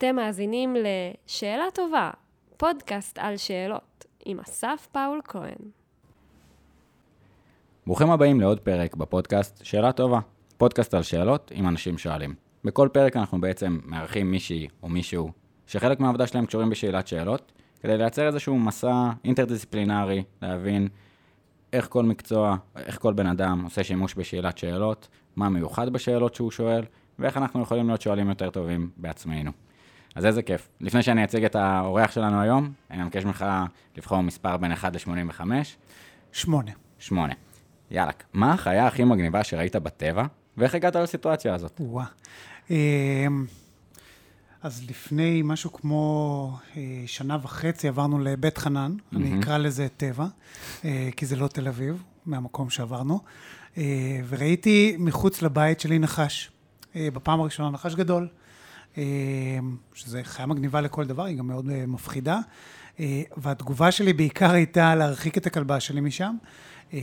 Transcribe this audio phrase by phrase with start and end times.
[0.00, 2.10] אתם מאזינים ל"שאלה טובה",
[2.56, 5.70] פודקאסט על שאלות, עם אסף פאול כהן.
[7.86, 10.20] ברוכים הבאים לעוד פרק בפודקאסט שאלה טובה,
[10.58, 12.34] פודקאסט על שאלות עם אנשים שואלים.
[12.64, 15.30] בכל פרק אנחנו בעצם מארחים מישהי או מישהו
[15.66, 20.88] שחלק מהעבודה שלהם קשורים בשאלת שאלות, כדי לייצר איזשהו מסע אינטרדיסציפלינרי, להבין
[21.72, 26.50] איך כל מקצוע, איך כל בן אדם עושה שימוש בשאלת שאלות, מה מיוחד בשאלות שהוא
[26.50, 26.84] שואל,
[27.18, 29.50] ואיך אנחנו יכולים להיות שואלים יותר טובים בעצמנו.
[30.14, 30.68] אז איזה כיף.
[30.80, 33.44] לפני שאני אציג את האורח שלנו היום, אני מבקש ממך
[33.96, 35.40] לבחור מספר בין 1 ל-85.
[36.32, 36.70] שמונה.
[36.98, 37.34] 8.
[37.90, 40.24] יאללה, מה החיה הכי מגניבה שראית בטבע,
[40.56, 41.80] ואיך הגעת לסיטואציה הזאת?
[41.80, 42.04] וואה.
[42.70, 43.46] אמ,
[44.62, 50.26] אז לפני משהו כמו אה, שנה וחצי עברנו לבית חנן, אני אקרא לזה טבע,
[50.84, 53.20] אה, כי זה לא תל אביב, מהמקום שעברנו,
[53.78, 56.50] אה, וראיתי מחוץ לבית שלי נחש.
[56.96, 58.39] אה, בפעם הראשונה נחש גדול, אה,
[59.94, 62.38] שזה חיה מגניבה לכל דבר, היא גם מאוד אה, מפחידה.
[63.00, 66.36] אה, והתגובה שלי בעיקר הייתה להרחיק את הכלבה שלי משם,
[66.92, 66.98] אה,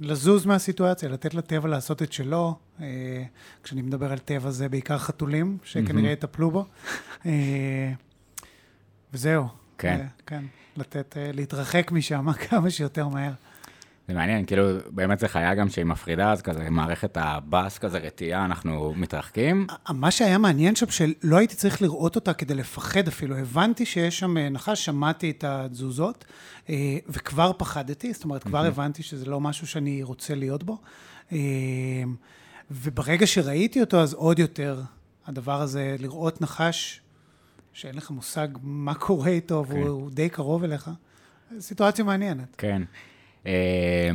[0.00, 2.58] ולזוז מהסיטואציה, לתת לטבע לעשות את שלו.
[2.80, 2.86] אה,
[3.62, 6.64] כשאני מדבר על טבע זה בעיקר חתולים, שכנראה יטפלו בו.
[7.26, 7.92] אה,
[9.12, 9.48] וזהו.
[9.78, 10.00] כן.
[10.00, 10.44] אה, כן.
[10.76, 13.32] לתת, אה, להתרחק משם כמה שיותר מהר.
[14.08, 18.44] זה מעניין, כאילו, באמת זה חיה גם שהיא מפחידה, אז כזה מערכת הבאס, כזה רתיעה,
[18.44, 19.66] אנחנו מתרחקים.
[19.88, 23.36] מה שהיה מעניין שם, שלא הייתי צריך לראות אותה כדי לפחד אפילו.
[23.36, 26.24] הבנתי שיש שם אה, נחש, שמעתי את התזוזות,
[26.68, 30.78] אה, וכבר פחדתי, זאת אומרת, כבר הבנתי שזה לא משהו שאני רוצה להיות בו.
[31.32, 31.38] אה,
[32.70, 34.80] וברגע שראיתי אותו, אז עוד יותר,
[35.26, 37.00] הדבר הזה, לראות נחש,
[37.72, 40.90] שאין לך מושג מה קורה איתו, והוא די קרוב אליך,
[41.58, 42.54] סיטואציה מעניינת.
[42.58, 42.82] כן.
[43.46, 44.10] אה,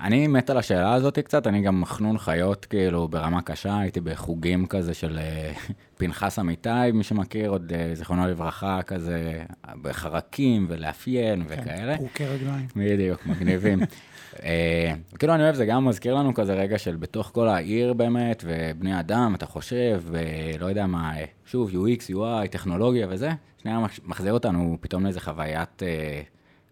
[0.00, 4.66] אני מת על השאלה הזאת קצת, אני גם מחנון חיות, כאילו, ברמה קשה, הייתי בחוגים
[4.66, 5.52] כזה של אה,
[5.98, 9.42] פנחס אמיתי, מי שמכיר, עוד אה, זיכרונו לברכה, כזה,
[9.82, 11.96] בחרקים ולאפיין וכאלה.
[11.96, 12.66] פרוקי רגליים.
[12.76, 13.78] בדיוק, מגניבים.
[14.42, 18.44] אה, כאילו אני אוהב, זה גם מזכיר לנו כזה רגע של בתוך כל העיר באמת,
[18.46, 21.12] ובני אדם, אתה חושב, ולא יודע מה,
[21.46, 23.30] שוב, UX, UI, טכנולוגיה וזה,
[23.62, 26.20] שנייה מח- מחזיר אותנו פתאום לאיזה חוויית אה,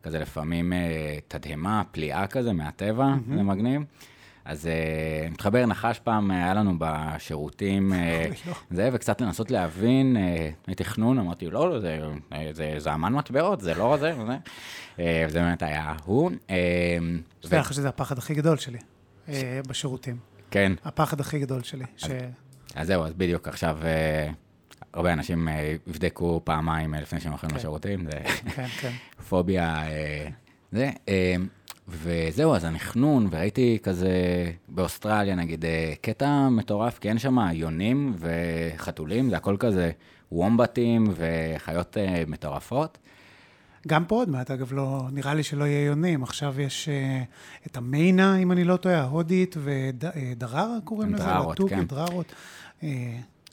[0.07, 3.83] כזה לפעמים אה, תדהמה, פליאה כזה מהטבע, זה מגניב.
[4.45, 7.93] אז אה, מתחבר נחש פעם, אה, היה לנו בשירותים,
[8.47, 8.55] לא.
[8.71, 10.17] זה, וקצת לנסות להבין,
[10.67, 12.01] הייתי חנון, אמרתי, לא, לא, זה,
[12.33, 14.37] אה, זה זעמן מטבעות, זה לא זה, וזה.
[14.99, 16.31] אה, וזה באמת היה הוא.
[16.51, 16.57] אה,
[17.03, 18.79] ו- שתדע לך שזה הפחד הכי גדול שלי
[19.29, 20.17] אה, בשירותים.
[20.51, 21.85] כן, הפחד הכי גדול שלי.
[21.97, 22.07] ש...
[22.75, 24.31] אז זהו, אז בדיוק עכשיו, אה,
[24.95, 27.57] הרבה אנשים אה, יבדקו פעמיים אה, לפני שהם הולכים כן.
[27.57, 28.19] לשירותים, זה
[28.55, 28.93] כן, כן.
[29.29, 30.29] פוביה, אה,
[30.73, 30.91] זה.
[31.89, 34.11] וזהו, אז הנכנון, וראיתי כזה
[34.69, 35.65] באוסטרליה, נגיד,
[36.01, 39.91] קטע מטורף, כי אין שם יונים וחתולים, זה הכל כזה
[40.33, 42.99] וומבטים וחיות מטורפות.
[43.89, 46.23] גם פה עוד מעט, אגב, לא, נראה לי שלא יהיה יונים.
[46.23, 46.89] עכשיו יש
[47.67, 51.25] את המיינה, אם אני לא טועה, ההודית, ודררה קוראים לזה?
[51.25, 51.85] דררות, כן.
[51.85, 52.33] דררות.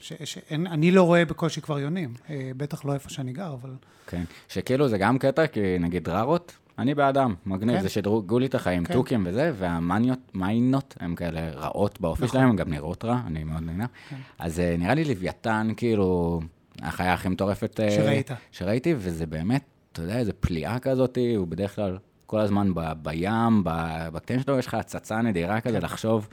[0.03, 2.13] ש, שאין, אני לא רואה בקושי כבר יונים.
[2.29, 3.69] אה, בטח לא איפה שאני גר, אבל...
[4.07, 7.81] כן, שכאילו זה גם קטע, כי נגיד דררות, אני באדם, מגניב, כן.
[7.81, 8.93] זה שדרגו לי את החיים, כן.
[8.93, 12.39] תוכים וזה, והמניות, מיינות, הם כאלה רעות באופי נכון.
[12.39, 13.85] שלהם, הם גם נראות רע, אני מאוד נהנה.
[14.39, 16.41] אז אה, נראה לי לוויתן, כאילו,
[16.81, 17.79] החיה הכי מטורפת...
[17.79, 18.31] אה, שראית.
[18.51, 23.61] שראיתי, וזה באמת, אתה יודע, איזו פליאה כזאת, הוא בדרך כלל כל הזמן ב, בים,
[24.13, 26.27] בקטעים שלו, יש לך הצצה נדירה כזה לחשוב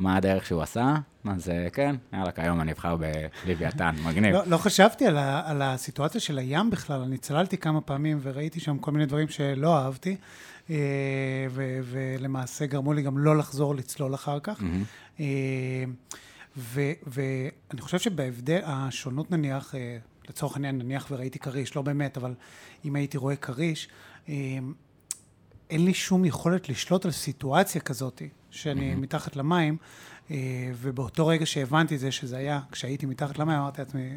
[0.00, 0.94] מה הדרך שהוא עשה,
[1.24, 2.96] אז אה, כן, יאללה, כיום אני אבחר
[3.44, 4.34] בלוויתן, מגניב.
[4.34, 8.60] לא, לא חשבתי על, ה, על הסיטואציה של הים בכלל, אני צללתי כמה פעמים וראיתי
[8.60, 10.16] שם כל מיני דברים שלא אהבתי,
[10.70, 10.76] אה,
[11.50, 14.62] ו, ולמעשה גרמו לי גם לא לחזור לצלול אחר כך.
[15.20, 15.84] אה,
[16.56, 19.74] ו- ואני חושב שבהבדל, השונות נניח,
[20.28, 22.34] לצורך העניין נניח וראיתי כריש, לא באמת, אבל
[22.84, 23.88] אם הייתי רואה כריש,
[25.70, 29.76] אין לי שום יכולת לשלוט על סיטואציה כזאת, שאני מתחת למים,
[30.30, 30.36] אה,
[30.80, 34.10] ובאותו רגע שהבנתי את זה, שזה היה כשהייתי מתחת למים, אמרתי לעצמי,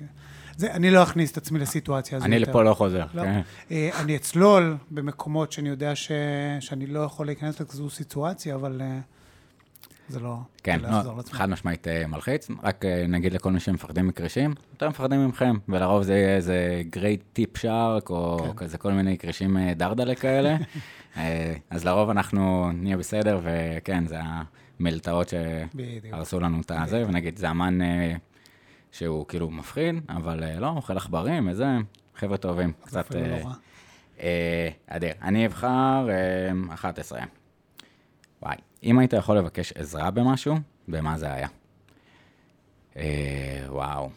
[0.58, 2.52] זה, אני לא אכניס את עצמי לסיטואציה הזו אני יותר.
[2.52, 3.06] לפה לא חוזר.
[3.14, 3.24] לא.
[3.24, 3.42] כן.
[3.72, 6.12] אה, אני אצלול במקומות שאני יודע ש...
[6.60, 9.00] שאני לא יכול להיכנס לכזו סיטואציה, אבל אה,
[10.10, 10.38] זה לא...
[10.64, 11.24] כן, זה לא, לא.
[11.32, 16.36] חד משמעית מלחיץ, רק נגיד לכל מי שמפחדים מקרישים, יותר מפחדים ממכם, ולרוב זה יהיה
[16.36, 18.54] איזה גרייט טיפ שרק, או כן.
[18.56, 20.58] כזה כל מיני קרישים דרדלה כאלה,
[21.70, 24.20] אז לרוב אנחנו נהיה בסדר, וכן, זה
[24.80, 25.30] המלטעות.
[25.30, 28.16] שהרסו לנו את הזה, ונגיד זה אמן אה,
[28.92, 31.68] שהוא כאילו מפחיד, אבל אה, לא, אוכל עכברים וזה,
[32.16, 33.16] חבר'ה טובים, קצת...
[33.16, 33.54] לא אה.
[34.20, 37.22] אה, אדיר, אני אבחר אה, 11.
[38.42, 40.56] וואי, אם היית יכול לבקש עזרה במשהו,
[40.88, 41.48] במה זה היה?
[42.98, 44.10] אה, וואו.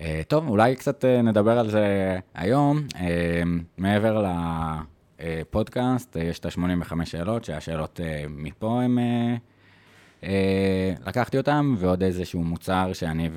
[0.00, 2.86] אה, טוב, אולי קצת אה, נדבר על זה היום.
[3.00, 3.42] אה,
[3.78, 4.26] מעבר
[5.20, 8.98] לפודקאסט, יש את ה-85 שאלות, שהשאלות מפה הם...
[11.06, 13.30] לקחתי אותם, ועוד איזשהו מוצר שאני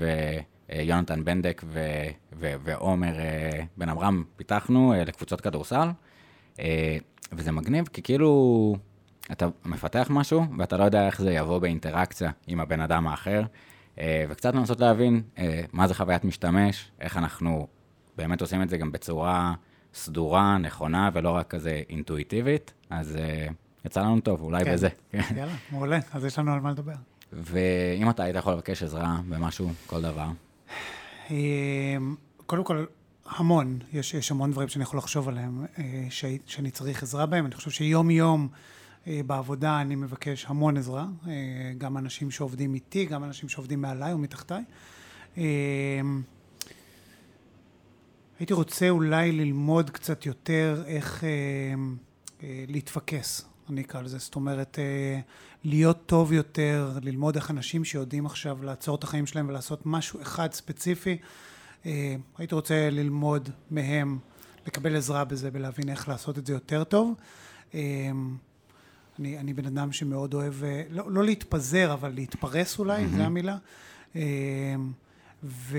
[0.69, 1.63] ויונתן בנדק
[2.39, 3.13] ועומר
[3.77, 5.87] בן אברהם פיתחנו לקבוצות כדורסל.
[7.31, 8.75] וזה מגניב, כי כאילו
[9.31, 13.41] אתה מפתח משהו, ואתה לא יודע איך זה יבוא באינטראקציה עם הבן אדם האחר.
[13.99, 17.67] אה, וקצת לנסות להבין אה, מה זה חוויית משתמש, איך אנחנו
[18.17, 19.53] באמת עושים את זה גם בצורה
[19.93, 22.73] סדורה, נכונה, ולא רק כזה אינטואיטיבית.
[22.89, 23.47] אז אה,
[23.85, 24.73] יצא לנו טוב, אולי כן.
[24.73, 24.89] בזה.
[25.37, 26.93] יאללה, מעולה, אז יש לנו על מה לדבר.
[27.33, 30.27] ואם אתה היית יכול לבקש עזרה במשהו, כל דבר.
[32.45, 32.85] קודם כל,
[33.25, 35.65] המון, יש, יש המון דברים שאני יכול לחשוב עליהם,
[36.45, 37.45] שאני צריך עזרה בהם.
[37.45, 38.47] אני חושב שיום-יום...
[38.51, 38.76] אה,
[39.25, 41.31] בעבודה אני מבקש המון עזרה, אה,
[41.77, 44.63] גם אנשים שעובדים איתי, גם אנשים שעובדים מעליי או מתחתיי.
[45.37, 45.43] אה,
[48.39, 51.23] הייתי רוצה אולי ללמוד קצת יותר איך
[52.67, 54.17] להתפקס, אני אקרא לזה.
[54.17, 54.79] זאת אומרת,
[55.63, 60.53] להיות טוב יותר, ללמוד איך אנשים שיודעים עכשיו לעצור את החיים שלהם ולעשות משהו אחד
[60.53, 61.17] ספציפי,
[62.37, 64.19] הייתי רוצה ללמוד מהם,
[64.67, 67.13] לקבל עזרה בזה ולהבין איך לעשות את זה יותר טוב.
[69.19, 73.17] אני, אני בן אדם שמאוד אוהב, אה, לא, לא להתפזר, אבל להתפרס אולי, mm-hmm.
[73.17, 73.57] זו המילה.
[74.15, 74.21] אה,
[75.43, 75.77] ו...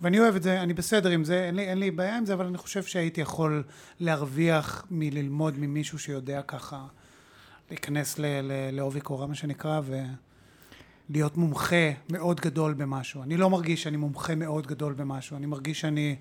[0.00, 2.34] ואני אוהב את זה, אני בסדר עם זה, אין לי, אין לי בעיה עם זה,
[2.34, 3.62] אבל אני חושב שהייתי יכול
[4.00, 6.86] להרוויח מללמוד ממישהו שיודע ככה
[7.70, 8.24] להיכנס ל...
[8.42, 8.52] ל...
[8.72, 9.80] לעובי קורה, מה שנקרא,
[11.10, 13.22] ולהיות מומחה מאוד גדול במשהו.
[13.22, 16.16] אני לא מרגיש שאני מומחה מאוד גדול במשהו, אני מרגיש שאני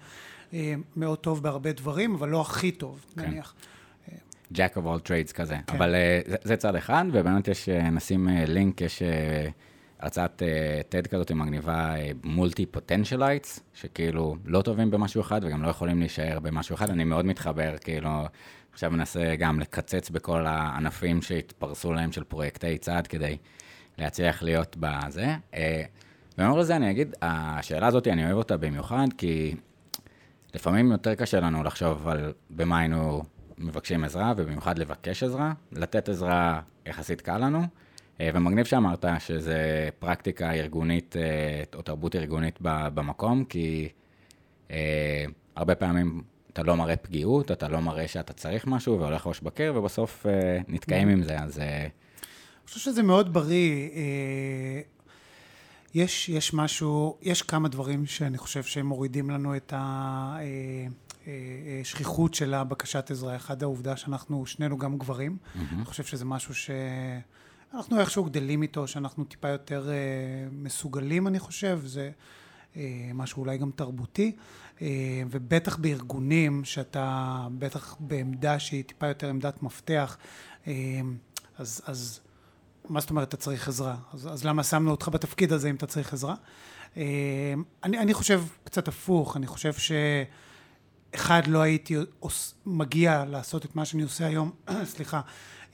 [0.53, 3.21] אה, מאוד טוב בהרבה דברים, אבל לא הכי טוב, כן.
[3.21, 3.53] נניח.
[4.53, 5.57] Jack of all trades כזה.
[5.67, 5.75] כן.
[5.75, 9.01] אבל uh, זה, זה צד אחד, ובאמת יש, uh, נשים uh, לינק, יש
[9.99, 10.41] הרצאת
[10.91, 11.93] TED כזאת מגניבה,
[12.23, 16.89] מולטי פוטנציאלייטס, שכאילו לא טובים במשהו אחד וגם לא יכולים להישאר במשהו אחד.
[16.89, 18.09] אני מאוד מתחבר, כאילו,
[18.73, 23.37] עכשיו מנסה גם לקצץ בכל הענפים שהתפרסו להם של פרויקטי צעד כדי
[23.97, 25.35] להצליח להיות בזה.
[26.37, 29.55] ומעבר לזה אני אגיד, השאלה הזאת, אני אוהב אותה במיוחד, כי
[30.55, 33.23] לפעמים יותר קשה לנו לחשוב על במה היינו
[33.57, 35.53] מבקשים עזרה, ובמיוחד לבקש עזרה.
[35.71, 37.61] לתת עזרה יחסית קל לנו,
[38.21, 43.89] אה, ומגניב שאמרת שזה פרקטיקה ארגונית אה, או תרבות ארגונית במקום, כי
[44.71, 45.25] אה,
[45.55, 46.21] הרבה פעמים
[46.53, 50.25] אתה לא מראה פגיעות, אתה לא מראה שאתה צריך משהו והולך ראש בקר, ובסוף
[50.67, 51.59] נתקעים עם זה, אז...
[51.59, 53.89] אני חושב שזה מאוד בריא.
[55.93, 60.37] יש, יש משהו, יש כמה דברים שאני חושב שהם מורידים לנו את ה...
[61.27, 63.35] אה, אה, שכיחות של הבקשת עזרה.
[63.35, 65.37] אחד העובדה שאנחנו שנינו גם גברים.
[65.41, 65.59] Mm-hmm.
[65.75, 69.95] אני חושב שזה משהו שאנחנו איכשהו גדלים איתו, שאנחנו טיפה יותר אה,
[70.51, 71.79] מסוגלים, אני חושב.
[71.85, 72.11] זה
[73.13, 74.35] משהו אולי גם תרבותי.
[75.31, 80.17] ובטח בארגונים, שאתה בטח בעמדה שהיא טיפה יותר עמדת מפתח,
[81.57, 82.19] אז, אז
[82.89, 83.95] מה זאת אומרת אתה צריך עזרה?
[84.13, 86.35] אז, אז למה שמנו אותך בתפקיד הזה אם אתה צריך עזרה?
[87.83, 89.91] אני, אני חושב קצת הפוך, אני חושב ש...
[91.15, 91.95] אחד, לא הייתי
[92.65, 94.51] מגיע לעשות את מה שאני עושה היום,
[94.83, 95.21] סליחה,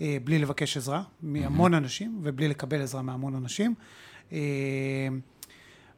[0.02, 3.74] אה, בלי לבקש עזרה מהמון אנשים, ובלי לקבל עזרה מהמון אנשים.
[4.32, 4.38] אה,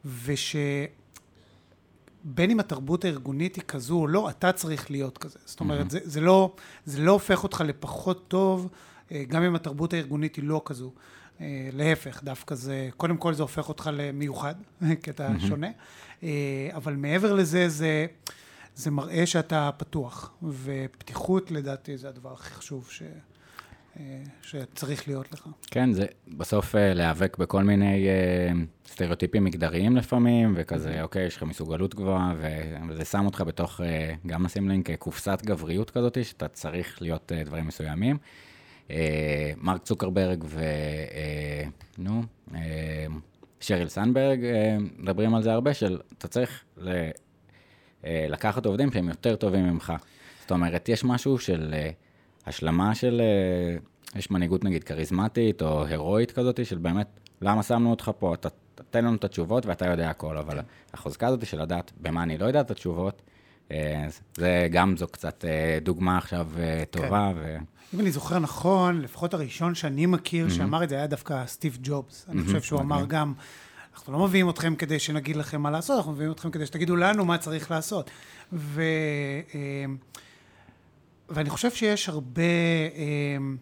[0.05, 0.91] ושבין
[2.37, 5.39] אם התרבות הארגונית היא כזו או לא, אתה צריך להיות כזה.
[5.45, 8.69] זאת אומרת, זה, זה, לא, זה לא הופך אותך לפחות טוב,
[9.11, 10.91] אה, גם אם התרבות הארגונית היא לא כזו.
[11.73, 14.55] להפך, דווקא זה, קודם כל זה הופך אותך למיוחד,
[15.03, 15.67] כי אתה שונה.
[16.75, 18.05] אבל מעבר לזה, זה...
[18.79, 23.03] זה מראה שאתה פתוח, ופתיחות לדעתי זה הדבר הכי חשוב ש...
[23.99, 25.47] אה, שצריך להיות לך.
[25.71, 28.51] כן, זה בסוף אה, להיאבק בכל מיני אה,
[28.87, 32.33] סטריאוטיפים מגדריים לפעמים, וכזה, אוקיי, אוקיי יש לך מסוגלות גבוהה,
[32.89, 33.81] וזה שם אותך בתוך,
[34.27, 38.17] גם נשים לינק, קופסת גבריות כזאת, שאתה צריך להיות דברים מסוימים.
[39.57, 40.61] מרק צוקרברג ו...
[41.97, 42.23] נו,
[43.59, 44.39] שריל סנברג
[44.97, 46.63] מדברים על זה הרבה, של אתה צריך
[48.03, 49.93] לקחת עובדים שהם יותר טובים ממך.
[50.41, 51.89] זאת אומרת, יש משהו של אה,
[52.45, 53.77] השלמה של, אה,
[54.19, 57.07] יש מנהיגות נגיד כריזמטית או הירואית כזאת, של באמת,
[57.41, 58.33] למה שמנו אותך פה?
[58.33, 58.49] אתה
[58.89, 60.59] תן לנו את התשובות ואתה יודע הכל, אבל
[60.93, 63.21] החוזקה הזאת של לדעת במה אני לא יודע את התשובות,
[64.37, 65.45] זה גם זו קצת
[65.83, 66.47] דוגמה עכשיו
[66.91, 67.31] טובה.
[67.33, 67.39] כן.
[67.39, 67.57] ו...
[67.93, 70.51] אם אני זוכר נכון, לפחות הראשון שאני מכיר mm-hmm.
[70.51, 72.25] שאמר את זה היה דווקא סטיב ג'ובס.
[72.25, 72.31] Mm-hmm.
[72.31, 73.33] אני חושב שהוא אמר גם...
[73.99, 77.25] אנחנו לא מביאים אתכם כדי שנגיד לכם מה לעשות, אנחנו מביאים אתכם כדי שתגידו לנו
[77.25, 78.09] מה צריך לעשות.
[78.53, 78.83] ו,
[79.55, 79.97] אמ,
[81.29, 82.43] ואני חושב שיש הרבה,
[82.95, 83.57] אמ,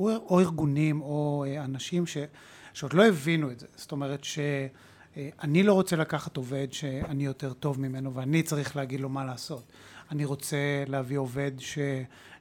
[0.00, 2.16] או, ארגונים או אנשים ש,
[2.72, 3.66] שעוד לא הבינו את זה.
[3.76, 4.38] זאת אומרת ש...
[5.16, 5.28] אה,
[5.64, 9.72] לא רוצה לקחת עובד שאני יותר טוב ממנו ואני צריך להגיד לו מה לעשות.
[10.10, 11.52] אני רוצה להביא עובד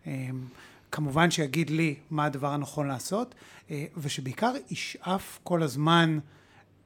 [0.07, 3.35] שכמובן שיגיד לי מה הדבר הנכון לעשות,
[3.97, 6.19] ושבעיקר ישאף כל הזמן,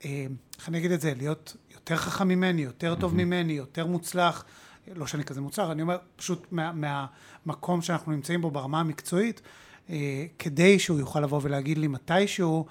[0.03, 4.45] איך אני אגיד את זה, להיות יותר חכם ממני, יותר טוב ממני, יותר מוצלח.
[4.95, 6.71] לא שאני כזה מוצלח, אני אומר פשוט מה,
[7.45, 9.41] מהמקום שאנחנו נמצאים בו ברמה המקצועית,
[9.89, 12.65] אה, כדי שהוא יוכל לבוא ולהגיד לי מתישהו,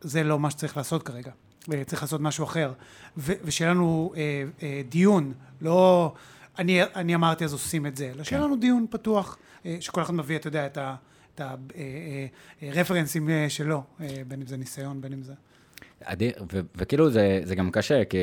[0.00, 1.32] זה לא מה שצריך לעשות כרגע,
[1.86, 2.72] צריך לעשות משהו אחר.
[3.16, 6.12] ו- ושיהיה לנו אה, אה, דיון, לא
[6.58, 8.46] אני, אני אמרתי אז עושים את זה, אלא שיהיה כן.
[8.46, 10.94] לנו דיון פתוח, אה, שכל אחד מביא, אתה יודע, את ה...
[11.34, 11.40] את
[12.62, 13.82] הרפרנסים אה, אה, שלו,
[14.28, 15.34] בין אם זה ניסיון, בין אם זה...
[16.04, 16.32] אדיר,
[16.76, 18.18] וכאילו זה, זה גם קשה, כי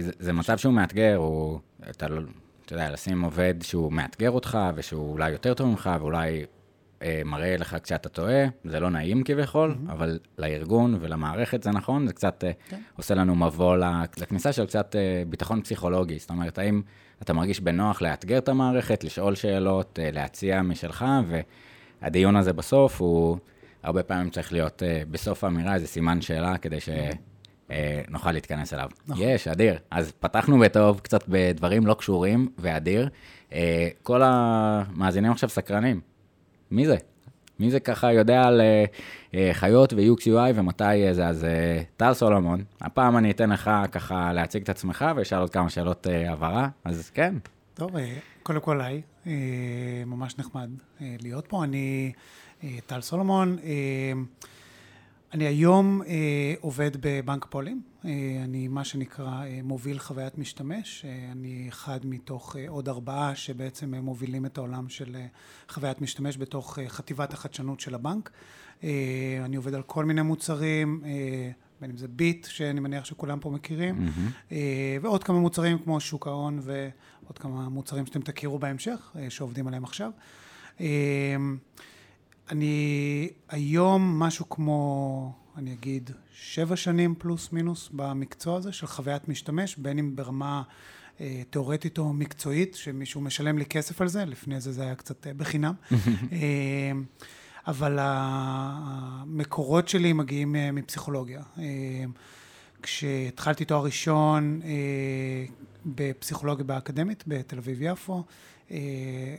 [0.00, 1.58] זה, זה מצב שהוא מאתגר, הוא,
[1.90, 2.20] אתה, לא,
[2.66, 6.44] אתה יודע, לשים עובד שהוא מאתגר אותך, ושהוא אולי יותר טוב ממך, ואולי
[7.02, 9.92] אה, מראה לך כשאתה טועה, זה לא נעים כביכול, mm-hmm.
[9.92, 12.80] אבל לארגון ולמערכת זה נכון, זה קצת אה, כן.
[12.96, 13.76] עושה לנו מבוא
[14.16, 16.18] לכניסה של קצת אה, ביטחון פסיכולוגי.
[16.18, 16.82] זאת אומרת, האם
[17.22, 21.04] אתה מרגיש בנוח לאתגר את המערכת, לשאול שאלות, אה, להציע משלך,
[22.02, 23.38] והדיון הזה בסוף הוא...
[23.82, 28.90] הרבה פעמים צריך להיות uh, בסוף האמירה איזה סימן שאלה כדי שנוכל אה, להתכנס אליו.
[29.06, 29.24] נכון.
[29.26, 29.78] יש, אדיר.
[29.90, 33.08] אז פתחנו בטוב, קצת בדברים לא קשורים, ואדיר.
[33.50, 33.52] Uh,
[34.02, 36.00] כל המאזינים עכשיו סקרנים.
[36.70, 36.96] מי זה?
[37.58, 38.60] מי זה ככה יודע על
[39.52, 41.26] חיות ו-UX UI ומתי זה?
[41.26, 41.46] אז
[41.96, 46.68] טל סולומון, הפעם אני אתן לך ככה להציג את עצמך ואשאל עוד כמה שאלות הבהרה,
[46.84, 47.34] אז כן.
[47.74, 47.90] טוב,
[48.42, 49.02] קודם כל היי,
[50.06, 50.70] ממש נחמד
[51.00, 51.64] להיות פה.
[51.64, 52.20] אני אה,
[52.86, 53.58] טל סולומון.
[53.62, 54.12] אה,
[55.32, 57.82] אני היום אה, עובד בבנק הפועלים,
[58.44, 64.88] אני מה שנקרא מוביל חוויית משתמש, אני אחד מתוך עוד ארבעה שבעצם מובילים את העולם
[64.88, 65.16] של
[65.68, 68.30] חוויית משתמש בתוך חטיבת החדשנות של הבנק.
[69.44, 71.02] אני עובד על כל מיני מוצרים,
[71.80, 74.52] בין אם זה ביט, שאני מניח שכולם פה מכירים, mm-hmm.
[75.02, 80.10] ועוד כמה מוצרים כמו שוק ההון ועוד כמה מוצרים שאתם תכירו בהמשך, שעובדים עליהם עכשיו.
[82.50, 89.76] אני היום משהו כמו, אני אגיד, שבע שנים פלוס מינוס במקצוע הזה של חוויית משתמש,
[89.76, 90.62] בין אם ברמה
[91.20, 95.26] אה, תיאורטית או מקצועית, שמישהו משלם לי כסף על זה, לפני זה זה היה קצת
[95.26, 95.74] אה, בחינם.
[96.32, 96.92] אה,
[97.66, 101.42] אבל המקורות שלי מגיעים אה, מפסיכולוגיה.
[101.58, 102.04] אה,
[102.82, 105.44] כשהתחלתי תואר ראשון אה,
[105.86, 108.24] בפסיכולוגיה באקדמית בתל אביב-יפו,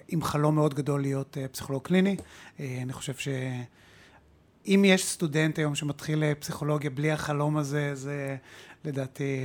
[0.08, 2.16] עם חלום מאוד גדול להיות אה, פסיכולוג קליני.
[2.60, 8.38] אה, אני חושב שאם יש סטודנט היום שמתחיל פסיכולוגיה בלי החלום הזה, זה
[8.86, 9.40] לדעתי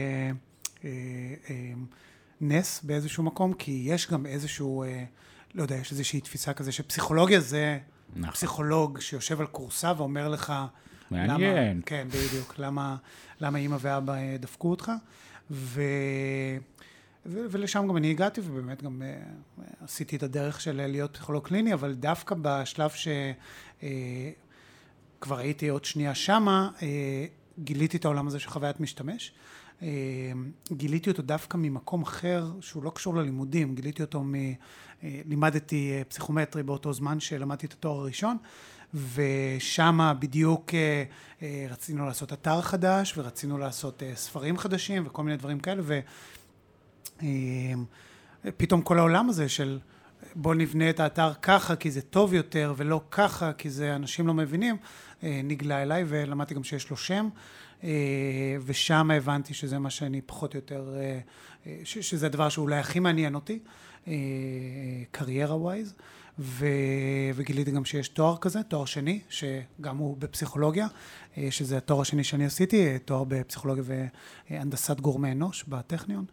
[2.40, 4.84] נס באיזשהו מקום, כי יש גם איזשהו,
[5.54, 7.78] לא יודע, יש איזושהי תפיסה כזה שפסיכולוגיה זה
[8.16, 8.30] נכון.
[8.30, 10.52] פסיכולוג שיושב על קורסה ואומר לך...
[11.10, 11.76] מעניין.
[11.76, 12.54] למה, כן, בדיוק.
[12.58, 12.96] למה,
[13.40, 14.92] למה אימא ואבא דפקו אותך?
[15.50, 15.82] ו...
[17.28, 21.94] ולשם גם אני הגעתי, ובאמת גם uh, עשיתי את הדרך של להיות פסיכולוג קליני, אבל
[21.94, 23.86] דווקא בשלב שכבר
[25.36, 26.82] uh, הייתי עוד שנייה שמה, uh,
[27.58, 29.32] גיליתי את העולם הזה של חוויית משתמש.
[29.80, 29.82] Uh,
[30.72, 34.34] גיליתי אותו דווקא ממקום אחר שהוא לא קשור ללימודים, גיליתי אותו מ...
[34.34, 34.36] Uh,
[35.02, 38.36] לימדתי uh, פסיכומטרי באותו זמן שלמדתי את התואר הראשון,
[39.14, 40.70] ושם בדיוק
[41.70, 45.82] רצינו לעשות אתר חדש, ורצינו לעשות ספרים חדשים וכל מיני דברים כאלה,
[48.56, 49.78] פתאום כל העולם הזה של
[50.34, 54.34] בוא נבנה את האתר ככה כי זה טוב יותר ולא ככה כי זה אנשים לא
[54.34, 54.76] מבינים,
[55.22, 57.28] אה, נגלה אליי ולמדתי גם שיש לו שם
[57.84, 57.90] אה,
[58.64, 61.20] ושם הבנתי שזה מה שאני פחות או יותר, אה,
[61.84, 63.58] שזה הדבר שאולי הכי מעניין אותי,
[65.10, 65.94] קריירה ווייז.
[66.38, 66.66] ו...
[67.34, 70.86] וגיליתי גם שיש תואר כזה, תואר שני, שגם הוא בפסיכולוגיה,
[71.50, 73.84] שזה התואר השני שאני עשיתי, תואר בפסיכולוגיה
[74.50, 76.24] והנדסת גורמי אנוש בטכניון.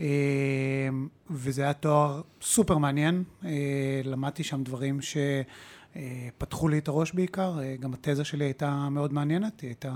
[0.00, 7.58] אמ, וזה היה תואר סופר מעניין, אה, למדתי שם דברים שפתחו לי את הראש בעיקר,
[7.60, 9.92] אה, גם התזה שלי הייתה מאוד מעניינת, היא הייתה,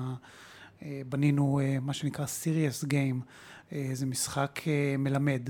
[0.83, 3.25] אה, בנינו מה שנקרא Serious Game,
[3.93, 4.61] זה משחק
[4.99, 5.49] מלמד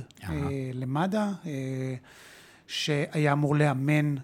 [0.74, 1.32] למד"א,
[2.66, 4.14] שהיה אמור לאמן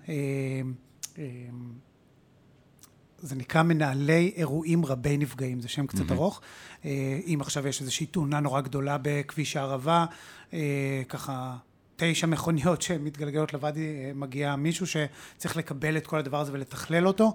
[3.23, 6.13] זה נקרא מנהלי אירועים רבי נפגעים, זה שם קצת mm-hmm.
[6.13, 6.41] ארוך.
[6.85, 10.07] אה, אם עכשיו יש איזושהי תאונה נורא גדולה בכביש הערבה,
[10.53, 11.57] אה, ככה
[11.97, 17.35] תשע מכוניות שמתגלגלות לוואדי, אה, מגיע מישהו שצריך לקבל את כל הדבר הזה ולתכלל אותו.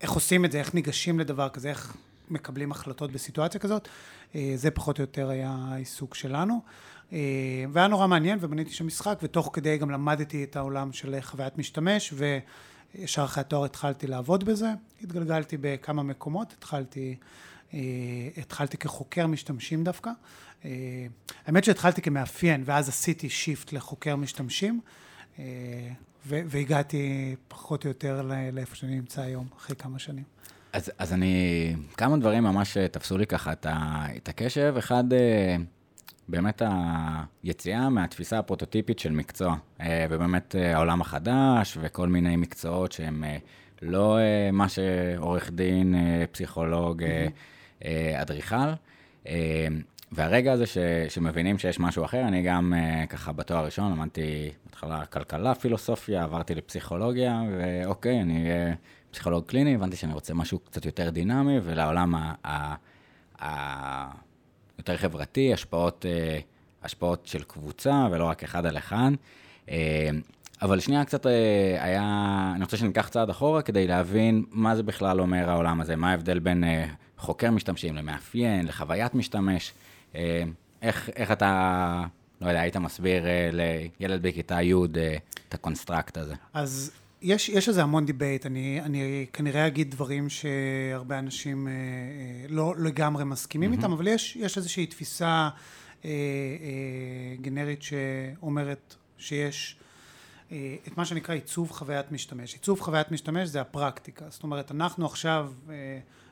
[0.00, 1.96] איך עושים את זה, איך ניגשים לדבר כזה, איך
[2.30, 3.88] מקבלים החלטות בסיטואציה כזאת.
[4.54, 6.60] זה פחות או יותר היה העיסוק שלנו.
[7.72, 12.14] והיה נורא מעניין ובניתי שם משחק, ותוך כדי גם למדתי את העולם של חוויית משתמש,
[12.94, 14.72] וישר אחרי התואר התחלתי לעבוד בזה.
[15.02, 17.16] התגלגלתי בכמה מקומות, התחלתי
[18.36, 20.10] התחלתי כחוקר משתמשים דווקא.
[21.46, 24.80] האמת שהתחלתי כמאפיין, ואז עשיתי שיפט לחוקר משתמשים,
[26.26, 30.24] והגעתי פחות או יותר לאיפה שאני נמצא היום, אחרי כמה שנים.
[30.72, 33.66] אז, אז אני, כמה דברים ממש תפסו לי ככה את,
[34.16, 34.74] את הקשב.
[34.78, 35.04] אחד,
[36.30, 36.62] באמת
[37.42, 43.36] היציאה מהתפיסה הפרוטוטיפית של מקצוע, אה, ובאמת אה, העולם החדש וכל מיני מקצועות שהם אה,
[43.82, 44.18] לא
[44.52, 45.94] מה שעורך דין,
[46.32, 47.02] פסיכולוג,
[48.14, 48.70] אדריכל.
[50.12, 52.74] והרגע הזה ש, שמבינים שיש משהו אחר, אני גם
[53.08, 58.48] ככה בתואר הראשון למדתי בהתחלה כלכלה, פילוסופיה, עברתי לפסיכולוגיה, ואוקיי, אני
[59.10, 62.34] פסיכולוג קליני, הבנתי שאני רוצה משהו קצת יותר דינמי, ולעולם ה...
[62.44, 62.74] ה,
[63.44, 64.29] ה
[64.80, 66.38] יותר חברתי, השפעות, אה,
[66.82, 69.10] השפעות של קבוצה ולא רק אחד על אחד.
[69.70, 70.10] אה,
[70.62, 72.02] אבל שנייה קצת אה, היה,
[72.54, 76.38] אני רוצה שניקח צעד אחורה כדי להבין מה זה בכלל אומר העולם הזה, מה ההבדל
[76.38, 76.64] בין
[77.18, 79.72] חוקר משתמשים למאפיין, לחוויית משתמש.
[80.82, 82.04] איך, איך אתה,
[82.40, 83.22] לא יודע, היית מסביר
[84.00, 84.74] לילד בכיתה י'
[85.48, 86.34] את הקונסטרקט הזה?
[86.54, 91.76] אז יש, יש איזה המון debate, אני, אני כנראה אגיד דברים שהרבה אנשים אה, אה,
[92.48, 93.76] לא לגמרי מסכימים mm-hmm.
[93.76, 95.26] איתם, אבל יש, יש איזושהי תפיסה
[96.04, 96.10] אה, אה,
[97.40, 99.76] גנרית שאומרת שיש
[100.52, 102.54] אה, את מה שנקרא עיצוב חוויית משתמש.
[102.54, 105.74] עיצוב חוויית משתמש זה הפרקטיקה, זאת אומרת אנחנו עכשיו, אה,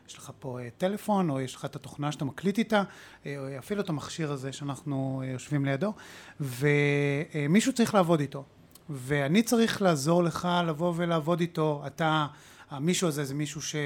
[0.08, 2.82] יש לך פה אה, טלפון, או יש לך את התוכנה שאתה מקליט איתה,
[3.26, 5.92] אה, או אפילו את המכשיר הזה שאנחנו אה, יושבים לידו,
[6.40, 8.44] ומישהו צריך לעבוד איתו.
[8.90, 11.82] ואני צריך לעזור לך לבוא ולעבוד איתו.
[11.86, 12.26] אתה,
[12.70, 13.76] המישהו הזה זה מישהו ש,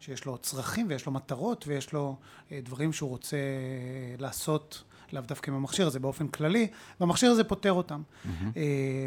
[0.00, 2.16] שיש לו צרכים ויש לו מטרות ויש לו
[2.52, 4.82] אה, דברים שהוא רוצה אה, לעשות.
[5.12, 6.68] לאו דווקא עם המכשיר הזה באופן כללי,
[7.00, 8.02] והמכשיר הזה פותר אותם.
[8.02, 8.28] Mm-hmm.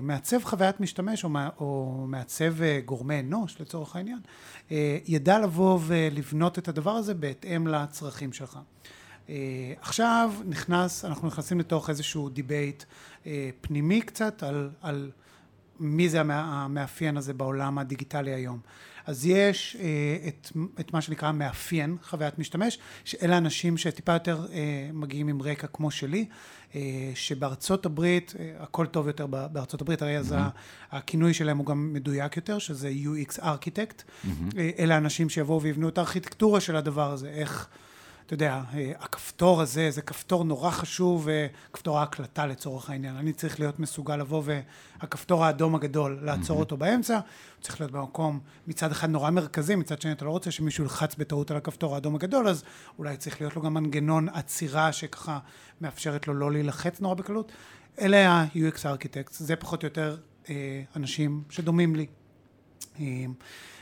[0.01, 2.53] מעצב חוויית משתמש או, או מעצב
[2.85, 4.19] גורמי אנוש לצורך העניין,
[5.05, 8.59] ידע לבוא ולבנות את הדבר הזה בהתאם לצרכים שלך.
[9.81, 12.83] עכשיו נכנס, אנחנו נכנסים לתוך איזשהו debate
[13.61, 15.11] פנימי קצת על, על
[15.79, 18.59] מי זה המאפיין הזה בעולם הדיגיטלי היום.
[19.05, 24.89] אז יש אה, את, את מה שנקרא מאפיין חוויית משתמש, שאלה אנשים שטיפה יותר אה,
[24.93, 26.25] מגיעים עם רקע כמו שלי,
[26.75, 30.91] אה, שבארצות הברית, אה, הכל טוב יותר בארצות הברית, הרי אז mm-hmm.
[30.91, 34.01] הכינוי שלהם הוא גם מדויק יותר, שזה UX Architect.
[34.01, 34.57] Mm-hmm.
[34.57, 37.67] אה, אלה אנשים שיבואו ויבנו את הארכיטקטורה של הדבר הזה, איך...
[38.25, 43.15] אתה יודע, אה, הכפתור הזה זה כפתור נורא חשוב, אה, כפתור ההקלטה לצורך העניין.
[43.15, 46.59] אני צריך להיות מסוגל לבוא והכפתור האדום הגדול, לעצור mm-hmm.
[46.59, 47.23] אותו באמצע, הוא
[47.61, 51.51] צריך להיות במקום מצד אחד נורא מרכזי, מצד שני אתה לא רוצה שמישהו ילחץ בטעות
[51.51, 52.63] על הכפתור האדום הגדול, אז
[52.99, 55.39] אולי צריך להיות לו גם מנגנון עצירה שככה
[55.81, 57.51] מאפשרת לו לא להילחץ נורא בקלות.
[58.01, 60.17] אלה ה-UX Architects, זה פחות או יותר
[60.49, 62.07] אה, אנשים שדומים לי.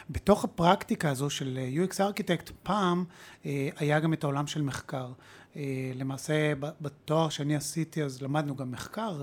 [0.10, 3.06] בתוך הפרקטיקה הזו של אה, UX Architect, פעם
[3.46, 5.12] אה, היה גם את העולם של מחקר.
[5.56, 9.22] אה, למעשה, בתואר שאני עשיתי, אז למדנו גם מחקר.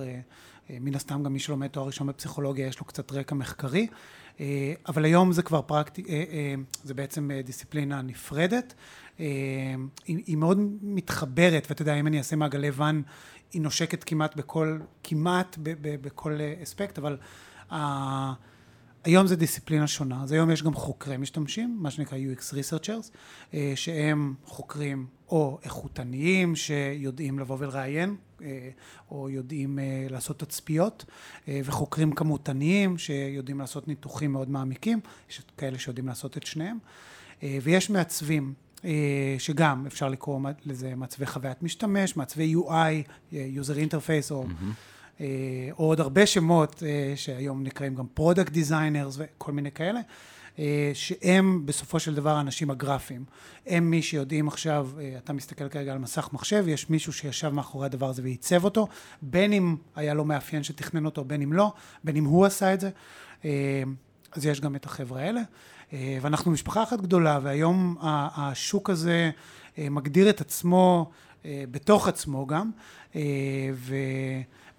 [0.80, 3.86] מן הסתם גם מי שלומד תואר ראשון בפסיכולוגיה יש לו קצת רקע מחקרי,
[4.88, 6.04] אבל היום זה כבר פרקטי...
[6.84, 8.74] זה בעצם דיסציפלינה נפרדת.
[10.06, 13.02] היא מאוד מתחברת, ואתה יודע, אם אני אעשה מעגלי ואן,
[13.52, 17.16] היא נושקת כמעט בכל, כמעט בכל אספקט, אבל
[19.04, 23.10] היום זה דיסציפלינה שונה, אז היום יש גם חוקרי משתמשים, מה שנקרא UX Researchers,
[23.54, 28.68] אה, שהם חוקרים או איכותניים שיודעים לבוא ולראיין, אה,
[29.10, 31.04] או יודעים אה, לעשות תצפיות,
[31.48, 36.78] וחוקרים כמותניים שיודעים לעשות ניתוחים מאוד מעמיקים, יש כאלה שיודעים לעשות את שניהם,
[37.62, 38.54] ויש מעצבים
[39.38, 44.44] שגם אפשר לקרוא לזה מעצבי חוויית משתמש, מעצבי UI, user interface או...
[44.44, 44.89] Mm-hmm.
[45.20, 50.00] או אה, עוד הרבה שמות אה, שהיום נקראים גם product designers וכל מיני כאלה,
[50.58, 53.24] אה, שהם בסופו של דבר האנשים הגרפיים.
[53.66, 54.90] הם מי שיודעים עכשיו,
[55.24, 58.88] אתה מסתכל כרגע על מסך מחשב, יש מישהו שישב מאחורי הדבר הזה וייצב אותו,
[59.22, 61.72] בין אם היה לו מאפיין שתכנן אותו, בין אם לא,
[62.04, 62.90] בין אם הוא עשה את זה.
[64.32, 65.40] אז יש גם את החבר'ה האלה.
[65.92, 69.30] ואנחנו משפחה אחת גדולה, והיום השוק הזה
[69.78, 71.10] מגדיר את עצמו
[71.44, 72.70] בתוך עצמו גם,
[73.74, 73.94] ו...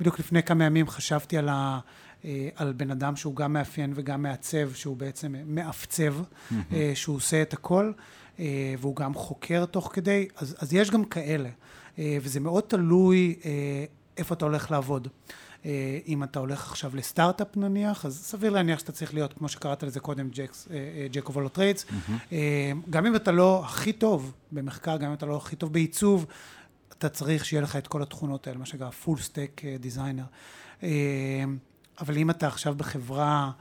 [0.02, 1.80] בדיוק לפני כמה ימים חשבתי על, ה,
[2.26, 6.54] אה, על בן אדם שהוא גם מאפיין וגם מעצב, שהוא בעצם מעפצב, mm-hmm.
[6.94, 7.92] שהוא עושה את הכל,
[8.40, 11.50] אה, והוא גם חוקר תוך כדי, אז, אז יש גם כאלה,
[11.98, 13.36] וזה מאוד תלוי
[14.18, 15.08] איפה אתה הולך לעבוד.
[16.08, 20.00] אם אתה הולך עכשיו לסטארט-אפ נניח, אז סביר להניח שאתה צריך להיות, כמו שקראת לזה
[20.00, 20.30] קודם,
[21.12, 21.86] jack of all trades.
[22.90, 26.26] גם אם אתה לא הכי טוב במחקר, גם אם אתה לא הכי טוב בעיצוב,
[27.02, 30.26] אתה צריך שיהיה לך את כל התכונות האלה, מה שנקרא full stack אה, designer.
[30.84, 31.44] אה,
[32.00, 33.52] אבל אם אתה עכשיו בחברה,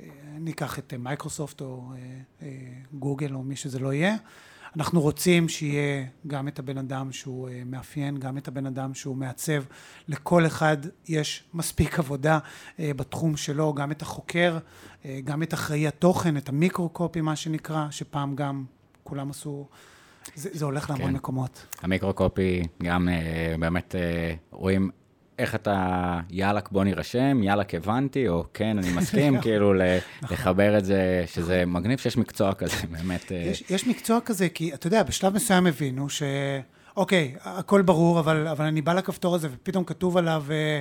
[0.00, 0.06] אה,
[0.38, 1.92] ניקח את מייקרוסופט או
[2.92, 4.16] גוגל או מי שזה לא יהיה,
[4.76, 9.64] אנחנו רוצים שיהיה גם את הבן אדם שהוא מאפיין, גם את הבן אדם שהוא מעצב.
[10.08, 10.76] לכל אחד
[11.08, 12.38] יש מספיק עבודה
[12.78, 14.58] בתחום שלו, גם את החוקר,
[15.24, 18.64] גם את אחראי התוכן, את ה micro-copy, מה שנקרא, שפעם גם
[19.04, 19.68] כולם עשו...
[20.34, 21.16] זה, זה הולך להמון כן.
[21.16, 21.66] מקומות.
[21.82, 24.90] ה micro-copy, גם אה, באמת אה, רואים
[25.38, 29.98] איך אתה, יאללה, בוא נירשם, יאללה, הבנתי, או כן, אני מסכים, כאילו ל-
[30.30, 33.32] לחבר את זה, שזה מגניב שיש מקצוע כזה, באמת.
[33.32, 36.22] אה, יש, יש מקצוע כזה, כי אתה יודע, בשלב מסוים הבינו ש...
[36.96, 40.80] אוקיי, הכל ברור, אבל, אבל אני בא לכפתור הזה ופתאום כתוב עליו אה,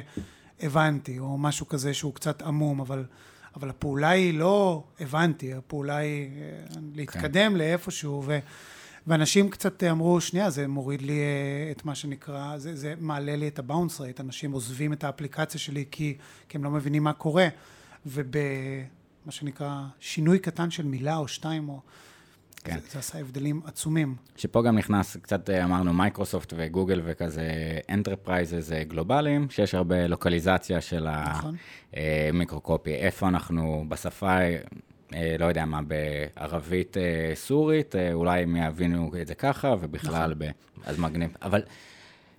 [0.61, 3.05] הבנתי, או משהו כזה שהוא קצת עמום, אבל,
[3.55, 7.57] אבל הפעולה היא לא הבנתי, הפעולה היא אה, להתקדם כן.
[7.57, 8.39] לאיפשהו, ו,
[9.07, 13.47] ואנשים קצת אמרו, שנייה, זה מוריד לי אה, את מה שנקרא, זה, זה מעלה לי
[13.47, 16.17] את הבאונס רייט, אנשים עוזבים את האפליקציה שלי כי,
[16.49, 17.47] כי הם לא מבינים מה קורה,
[18.05, 21.79] ובמה שנקרא שינוי קטן של מילה או שתיים, או...
[22.63, 22.79] כן.
[22.79, 24.15] זה, זה עשה הבדלים עצומים.
[24.35, 27.49] שפה גם נכנס, קצת אה, אמרנו מייקרוסופט וגוגל וכזה
[27.89, 31.55] enterprises גלובליים, שיש הרבה לוקליזציה של נכון.
[31.93, 34.57] ה micro-copy, איפה אנחנו בשפה, אה,
[35.39, 40.43] לא יודע מה, בערבית אה, סורית, אה, אולי הם יבינו את זה ככה, ובכלל, ב...
[40.85, 41.35] אז מגניב.
[41.41, 41.61] אבל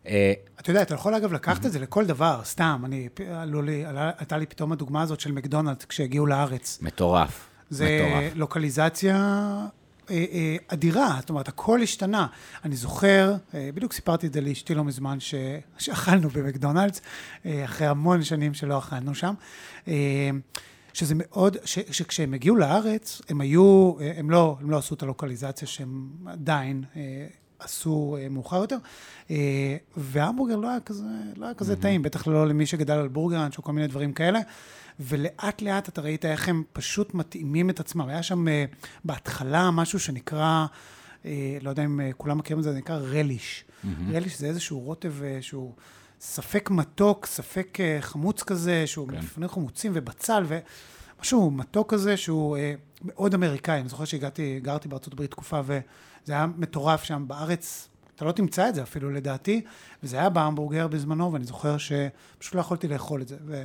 [0.06, 3.84] אה, אתה יודע, אתה יכול אגב לקחת את זה לכל דבר, סתם, אני, עלו לי,
[3.84, 6.78] עלה- עלתה לי פתאום הדוגמה הזאת של מקדונלדס כשהגיעו לארץ.
[6.82, 7.48] מטורף.
[7.70, 8.32] זה מטורף.
[8.36, 9.16] לוקליזציה
[10.10, 12.26] אה, אה, אדירה, זאת אומרת, הכל השתנה.
[12.64, 15.34] אני זוכר, אה, בדיוק סיפרתי את זה לאשתי לא מזמן, ש...
[15.78, 17.00] שאכלנו במקדונלדס,
[17.46, 19.34] אה, אחרי המון שנים שלא אכלנו שם.
[20.94, 25.68] שזה מאוד, ש, שכשהם הגיעו לארץ, הם היו, הם לא, הם לא עשו את הלוקליזציה
[25.68, 27.26] שהם עדיין אה,
[27.58, 28.76] עשו אה, מאוחר יותר,
[29.30, 31.04] אה, והמבורגר לא היה כזה,
[31.36, 34.40] לא היה כזה טעים, בטח לא למי שגדל על בורגראנץ' או כל מיני דברים כאלה.
[35.00, 38.08] ולאט לאט אתה ראית איך הם פשוט מתאימים את עצמם.
[38.08, 38.64] היה שם אה,
[39.04, 40.66] בהתחלה משהו שנקרא,
[41.24, 43.64] אה, לא יודע אם אה, כולם מכירים את זה, זה נקרא רליש.
[44.12, 45.72] רליש זה איזשהו רוטב אה, שהוא
[46.24, 49.14] ספק מתוק, ספק אה, חמוץ כזה, שהוא כן.
[49.14, 53.80] מלפני חמוצים ובצל, ומשהו מתוק כזה שהוא אה, מאוד אמריקאי.
[53.80, 57.88] אני זוכר שהגעתי, גרתי בארצות הברית תקופה, וזה היה מטורף שם בארץ.
[58.16, 59.60] אתה לא תמצא את זה אפילו לדעתי,
[60.02, 63.64] וזה היה בהמבורגר בזמנו, ואני זוכר שפשוט לא יכולתי לאכול את זה, ו...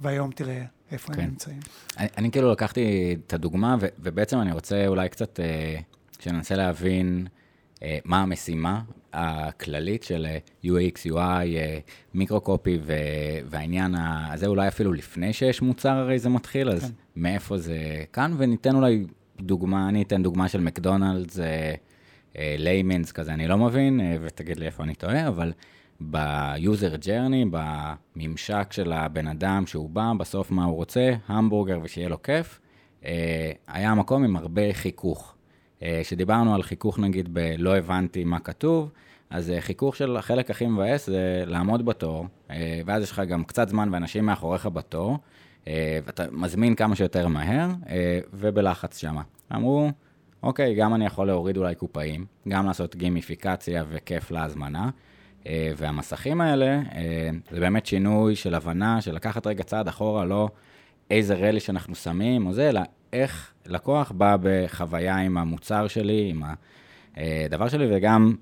[0.00, 1.20] והיום תראה איפה כן.
[1.20, 1.60] הם נמצאים.
[1.98, 5.80] אני, אני כאילו לקחתי את הדוגמה, ו, ובעצם אני רוצה אולי קצת, אה,
[6.20, 7.26] שננסה להבין
[8.04, 11.78] מה המשימה הכללית של אה, UX, UI, אה,
[12.14, 12.78] מיקרו-קופי,
[13.50, 16.90] והעניין הזה אולי אפילו לפני שיש מוצר, הרי זה מתחיל, אז כן.
[17.16, 19.04] מאיפה זה כאן, וניתן אולי
[19.40, 21.74] דוגמה, אני אתן דוגמה של מקדונלדס, אה,
[22.38, 25.52] אה, layman's כזה, אני לא מבין, אה, ותגיד לי איפה אני טועה, אבל
[26.00, 32.08] ב user journey, בממשק של הבן אדם שהוא בא, בסוף מה הוא רוצה, המבורגר ושיהיה
[32.08, 32.60] לו כיף,
[33.04, 35.34] אה, היה מקום עם הרבה חיכוך.
[35.82, 38.90] אה, כשדיברנו על חיכוך נגיד בלא הבנתי מה כתוב,
[39.30, 43.44] אז אה, חיכוך של החלק הכי מבאס זה לעמוד בתור, אה, ואז יש לך גם
[43.44, 45.18] קצת זמן ואנשים מאחוריך בתור,
[46.04, 47.68] ואתה מזמין כמה שיותר מהר,
[48.32, 49.22] ובלחץ שמה.
[49.54, 49.90] אמרו,
[50.42, 54.90] אוקיי, גם אני יכול להוריד אולי קופאים, גם לעשות גימיפיקציה וכיף להזמנה.
[55.76, 56.80] והמסכים האלה,
[57.50, 60.48] זה באמת שינוי של הבנה, של לקחת רגע צעד אחורה, לא
[61.10, 62.80] איזה רלי שאנחנו שמים או זה, אלא
[63.12, 66.42] איך לקוח בא בחוויה עם המוצר שלי, עם
[67.16, 68.34] הדבר שלי, וגם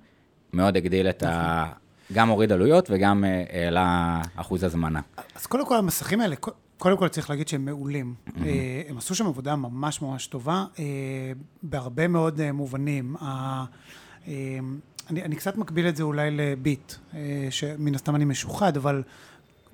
[0.53, 1.67] מאוד הגדיל את ה...
[2.13, 5.01] גם הוריד עלויות וגם אה, העלה אחוז הזמנה.
[5.35, 6.37] אז קודם כל המסכים האלה,
[6.79, 8.15] קודם כל צריך להגיד שהם מעולים.
[8.45, 10.85] אה, הם עשו שם עבודה ממש ממש טובה, אה,
[11.63, 13.17] בהרבה מאוד אה, מובנים.
[13.23, 13.65] אה,
[15.11, 19.03] אני, אני קצת מקביל את זה אולי לביט, אה, שמן הסתם אני משוחד, אבל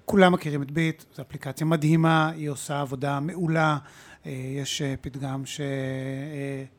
[0.05, 3.79] כולם מכירים את ביט, זו אפליקציה מדהימה, היא עושה עבודה מעולה.
[4.27, 5.43] אה, יש אה, פתגם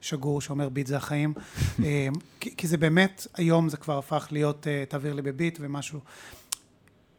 [0.01, 1.33] ששגור שאומר ביט זה החיים,
[1.83, 2.07] אה,
[2.39, 5.99] כי, כי זה באמת, היום זה כבר הפך להיות אה, תעביר לי בביט ומשהו.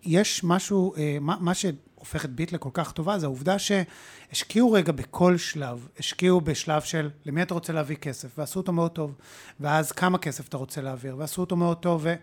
[0.03, 4.93] יש משהו, אה, מה, מה שהופך את ביט לכל כך טובה, זה העובדה שהשקיעו רגע
[4.93, 9.15] בכל שלב, השקיעו בשלב של למי אתה רוצה להביא כסף, ועשו אותו מאוד טוב,
[9.61, 12.15] ואז כמה כסף אתה רוצה להעביר, ועשו אותו מאוד טוב, ו...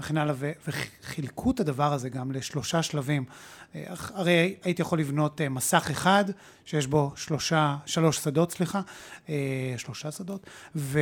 [0.00, 0.34] וכן הלאה,
[0.68, 3.24] וחילקו את הדבר הזה גם לשלושה שלבים.
[3.74, 3.84] אה,
[4.14, 6.24] הרי הייתי יכול לבנות אה, מסך אחד,
[6.64, 8.80] שיש בו שלושה, שלוש שדות, סליחה,
[9.28, 11.00] אה, שלושה שדות, ו,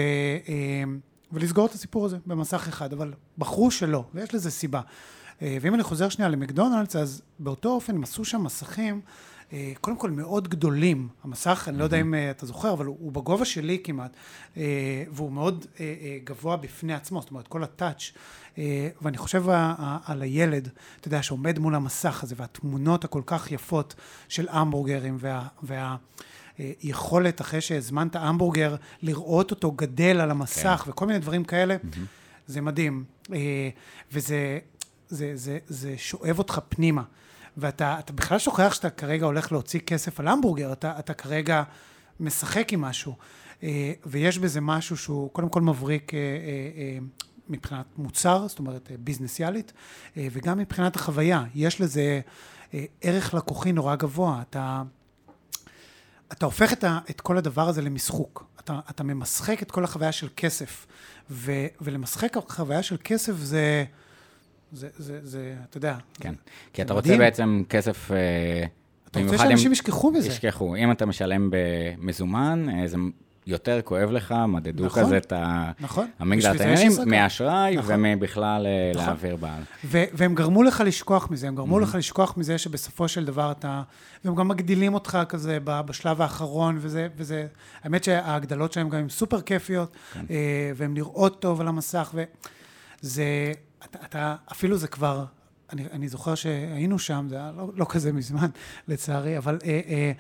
[1.33, 4.81] ולסגור את הסיפור הזה במסך אחד, אבל בחרו שלא, ויש לזה סיבה.
[5.43, 9.01] ואם אני חוזר שנייה למקדונלדס, אז באותו אופן הם עשו שם מסכים,
[9.81, 11.09] קודם כל מאוד גדולים.
[11.25, 14.17] המסך, אני לא יודע אם אה, אתה זוכר, אבל הוא, בגובה שלי כמעט,
[14.57, 18.13] אה, והוא מאוד אה, אה, גבוה בפני עצמו, זאת אומרת, כל הטאץ'.
[18.59, 19.45] אה, ואני חושב
[20.05, 20.69] על הילד,
[21.01, 23.95] אתה יודע, שעומד מול המסך הזה, והתמונות הכל כך יפות
[24.29, 25.47] של המבורגרים, וה...
[25.63, 25.97] וה
[26.61, 30.91] אה, יכולת, אחרי שהזמנת המבורגר, לראות אותו גדל על המסך, כן.
[30.91, 31.77] וכל מיני דברים כאלה,
[32.47, 33.05] זה מדהים.
[33.33, 33.69] אה,
[34.13, 34.59] וזה
[35.09, 37.03] זה, זה, זה שואב אותך פנימה.
[37.59, 41.63] ואתה אתה בכלל שוכח שאתה כרגע הולך להוציא כסף על המבורגר, אתה, אתה כרגע
[42.21, 43.15] משחק עם משהו.
[43.63, 46.99] אה, ויש בזה משהו שהוא קודם כל מבריק אה, אה,
[47.49, 49.73] מבחינת מוצר, זאת אומרת ביזנסיאלית,
[50.17, 51.45] וגם מבחינת החוויה.
[51.55, 52.21] יש לזה
[53.01, 54.43] ערך לקוחי נורא גבוה.
[54.51, 54.83] אתה,
[56.33, 58.45] אתה הופך את, ה, את כל הדבר הזה למשחוק.
[58.61, 60.87] אתה, אתה ממשחק את כל החוויה של כסף.
[61.31, 63.85] ו, ולמשחק החוויה של כסף זה,
[64.73, 65.97] זה, זה, זה, אתה יודע.
[66.21, 66.35] כן.
[66.73, 67.21] כי אתה זה רוצה מדהים.
[67.21, 68.11] בעצם כסף...
[68.13, 68.65] אה,
[69.11, 70.29] אתה רוצה שאנשים ישכחו מזה.
[70.29, 70.77] ישכחו.
[70.77, 72.97] אם אתה משלם במזומן, אה, זה
[73.47, 75.05] יותר כואב לך, מדדו נכון.
[75.05, 75.33] כזה את
[75.81, 76.09] נכון.
[76.19, 77.09] המגדל בשביל זה יש העניינים.
[77.09, 77.95] מאשראי נכון.
[77.95, 79.07] ומבכלל אה, נכון.
[79.07, 79.63] להעביר בעל.
[79.85, 83.83] ו- והם גרמו לך לשכוח מזה, הם גרמו לך לשכוח מזה שבסופו של דבר אתה...
[84.25, 87.09] והם גם מגדילים אותך כזה בשלב האחרון, וזה...
[87.17, 87.47] וזה
[87.83, 89.97] האמת שההגדלות שלהם גם הן סופר כיפיות,
[90.31, 92.15] אה, והן נראות טוב על המסך,
[93.03, 93.25] וזה...
[93.85, 95.25] אתה, אתה אפילו זה כבר...
[95.73, 98.49] אני, אני זוכר שהיינו שם, זה היה לא, לא כזה מזמן,
[98.89, 99.59] לצערי, אבל...
[99.65, 100.13] אה, אה,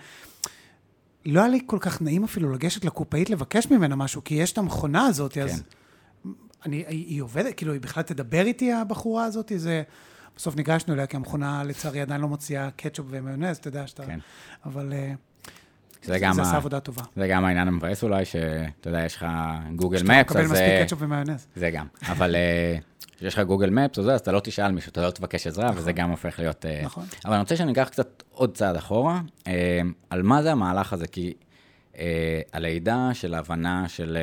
[1.26, 4.58] לא היה לי כל כך נעים אפילו לגשת לקופאית לבקש ממנה משהו, כי יש את
[4.58, 5.42] המכונה הזאת, כן.
[5.42, 5.62] אז
[6.66, 9.82] אני, היא, היא עובדת, כאילו, היא בכלל תדבר איתי, הבחורה הזאת, זה...
[10.36, 14.06] בסוף ניגשנו אליה, כי המכונה, לצערי, עדיין לא מוציאה קטשופ ומיונז, אתה יודע שאתה...
[14.06, 14.18] כן.
[14.64, 15.14] אבל אה,
[16.02, 17.02] זה גם זה עשה עבודה טובה.
[17.16, 19.26] זה גם העניין המבאס אולי, שאתה יודע, יש לך
[19.76, 20.52] גוגל שאתה מפס, מקבל אז...
[20.52, 21.46] מספיק אה, קטשופ ומיונז.
[21.56, 21.87] זה גם.
[22.02, 22.78] אבל אה,
[23.16, 25.70] כשיש לך גוגל מפס או זה, אז אתה לא תשאל מישהו, אתה לא תבקש עזרה,
[25.74, 26.66] וזה גם הופך להיות...
[26.66, 27.04] אה, נכון.
[27.24, 29.80] אבל אני רוצה שאני אקח קצת עוד צעד אחורה, אה,
[30.11, 31.34] על מה זה המהלך הזה, כי
[31.98, 34.18] אה, הלידה של ההבנה של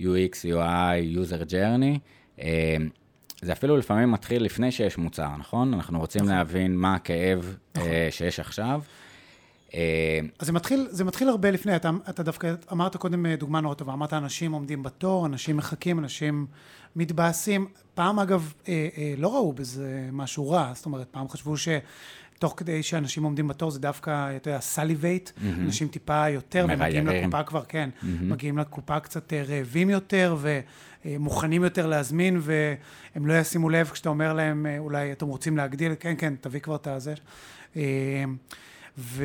[0.00, 1.98] אה, UX, UI, user journey,
[2.40, 2.76] אה,
[3.42, 5.74] זה אפילו לפעמים מתחיל לפני שיש מוצר, נכון?
[5.74, 8.80] אנחנו רוצים להבין מה הכאב אה, שיש עכשיו.
[9.74, 13.60] אה, אז זה מתחיל, זה מתחיל הרבה לפני, אתה, אתה דווקא אמרת קודם אה, דוגמה
[13.60, 16.46] נורא טובה, אמרת אנשים עומדים בתור, אנשים מחכים, אנשים
[16.96, 17.66] מתבאסים.
[17.94, 22.82] פעם אגב, אה, אה, לא ראו בזה משהו רע, זאת אומרת, פעם חשבו שתוך כדי
[22.82, 27.06] שאנשים עומדים בתור זה דווקא, אתה יודע, salivate, אנשים טיפה יותר, ומגיעים.
[27.06, 30.36] לקופה כבר, כן, מגיעים לקופה קצת אה, רעבים יותר,
[31.04, 35.92] ומוכנים יותר להזמין, והם לא ישימו לב כשאתה אומר להם, אה, אולי אתם רוצים להגדיל,
[36.00, 37.14] כן, כן, תביא כבר את הזה.
[37.76, 38.24] אה,
[38.98, 39.24] ו...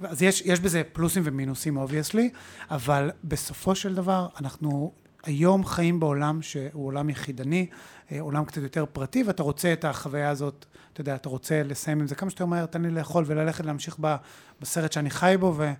[0.00, 2.30] אז יש, יש בזה פלוסים ומינוסים, obviously,
[2.70, 4.92] אבל בסופו של דבר, אנחנו
[5.22, 7.66] היום חיים בעולם שהוא עולם יחידני,
[8.12, 12.00] אה, עולם קצת יותר פרטי, ואתה רוצה את החוויה הזאת, אתה יודע, אתה רוצה לסיים
[12.00, 14.16] עם זה כמה שיותר מהר, תן לי לאכול וללכת להמשיך ב,
[14.60, 15.72] בסרט שאני חי בו, ו...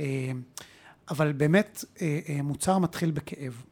[0.00, 0.32] אה,
[1.10, 3.62] אבל באמת, אה, מוצר מתחיל בכאב.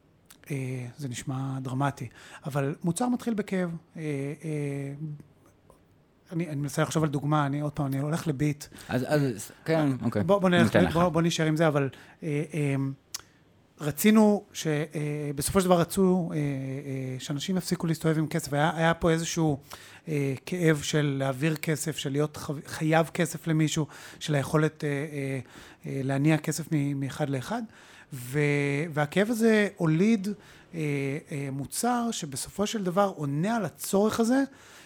[0.97, 2.09] זה נשמע דרמטי,
[2.47, 3.77] אבל מוצר מתחיל בכאב.
[6.33, 8.65] אה, אה, אני, אני מנסה לחשוב על דוגמה, אני עוד פעם, אני הולך לביט.
[8.89, 10.25] אז, אז, כן, אוקיי.
[10.25, 10.95] בוא, בוא, נלך, לך.
[10.95, 11.89] בוא, בוא נשאר עם זה, אבל
[12.23, 12.75] אה, אה,
[13.81, 16.41] רצינו, שבסופו של דבר רצו אה, אה,
[17.19, 18.53] שאנשים יפסיקו להסתובב עם כסף.
[18.53, 19.59] היה, היה פה איזשהו
[20.09, 23.87] אה, כאב של להעביר כסף, של להיות חו- חייב כסף למישהו,
[24.19, 24.95] של היכולת אה, אה,
[25.87, 26.65] אה, להניע כסף
[26.95, 27.63] מאחד לאחד.
[28.13, 28.39] ו,
[28.93, 30.29] והכאב הזה הוליד
[30.75, 30.81] אה,
[31.33, 34.43] אה, מוצר שבסופו של דבר עונה על הצורך הזה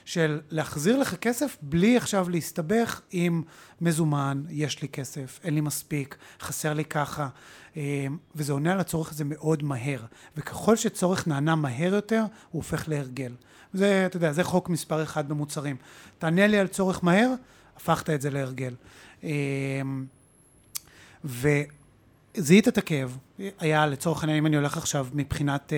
[0.07, 3.43] של להחזיר לך כסף בלי עכשיו להסתבך עם
[3.81, 7.29] מזומן, יש לי כסף, אין לי מספיק, חסר לי ככה,
[7.77, 10.01] אה, וזה עונה על הצורך הזה מאוד מהר.
[10.37, 12.29] וככל שצורך נענה מהר יותר, הוא
[12.61, 13.33] הופך להרגל.
[13.73, 15.77] זה, אתה יודע, זה חוק מספר אחד במוצרים.
[16.19, 17.33] תענה לי על צורך מהר,
[17.77, 18.75] הפכת את זה להרגל.
[19.25, 19.31] אה,
[21.25, 23.19] וזיהית את הכאב,
[23.59, 25.73] היה לצורך העניין, אם אני הולך עכשיו מבחינת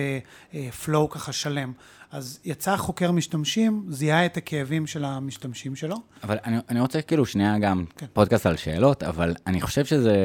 [0.85, 1.73] פלואו uh, uh, ככה שלם,
[2.11, 5.95] אז יצא חוקר משתמשים, זיהה את הכאבים של המשתמשים שלו.
[6.23, 8.05] אבל אני, אני רוצה כאילו שנייה גם כן.
[8.13, 10.15] פודקאסט על שאלות, אבל אני חושב שזה,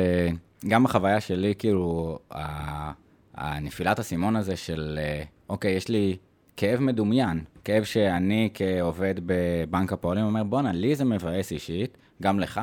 [0.68, 2.92] גם בחוויה שלי, כאילו, ה-
[3.34, 6.16] הנפילת האסימון הזה של, אה, אוקיי, יש לי
[6.56, 12.60] כאב מדומיין, כאב שאני כעובד בבנק הפועלים אומר, בואנה, לי זה מבאס אישית, גם לך,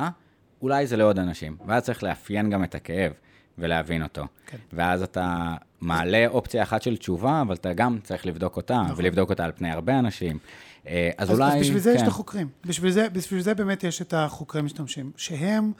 [0.62, 1.56] אולי זה לעוד אנשים.
[1.66, 3.12] ואז צריך לאפיין גם את הכאב
[3.58, 4.26] ולהבין אותו.
[4.46, 4.56] כן.
[4.72, 8.94] ואז אתה מעלה אופציה אחת של תשובה, אבל אתה גם צריך לבדוק אותה, נכון.
[8.98, 10.38] ולבדוק אותה על פני הרבה אנשים.
[10.86, 11.52] אה, אז, אז, אולי...
[11.52, 11.96] אז בשביל זה כן.
[11.96, 12.48] יש את החוקרים.
[12.66, 15.72] בשביל זה, בשביל זה באמת יש את החוקרי משתמשים, שהם,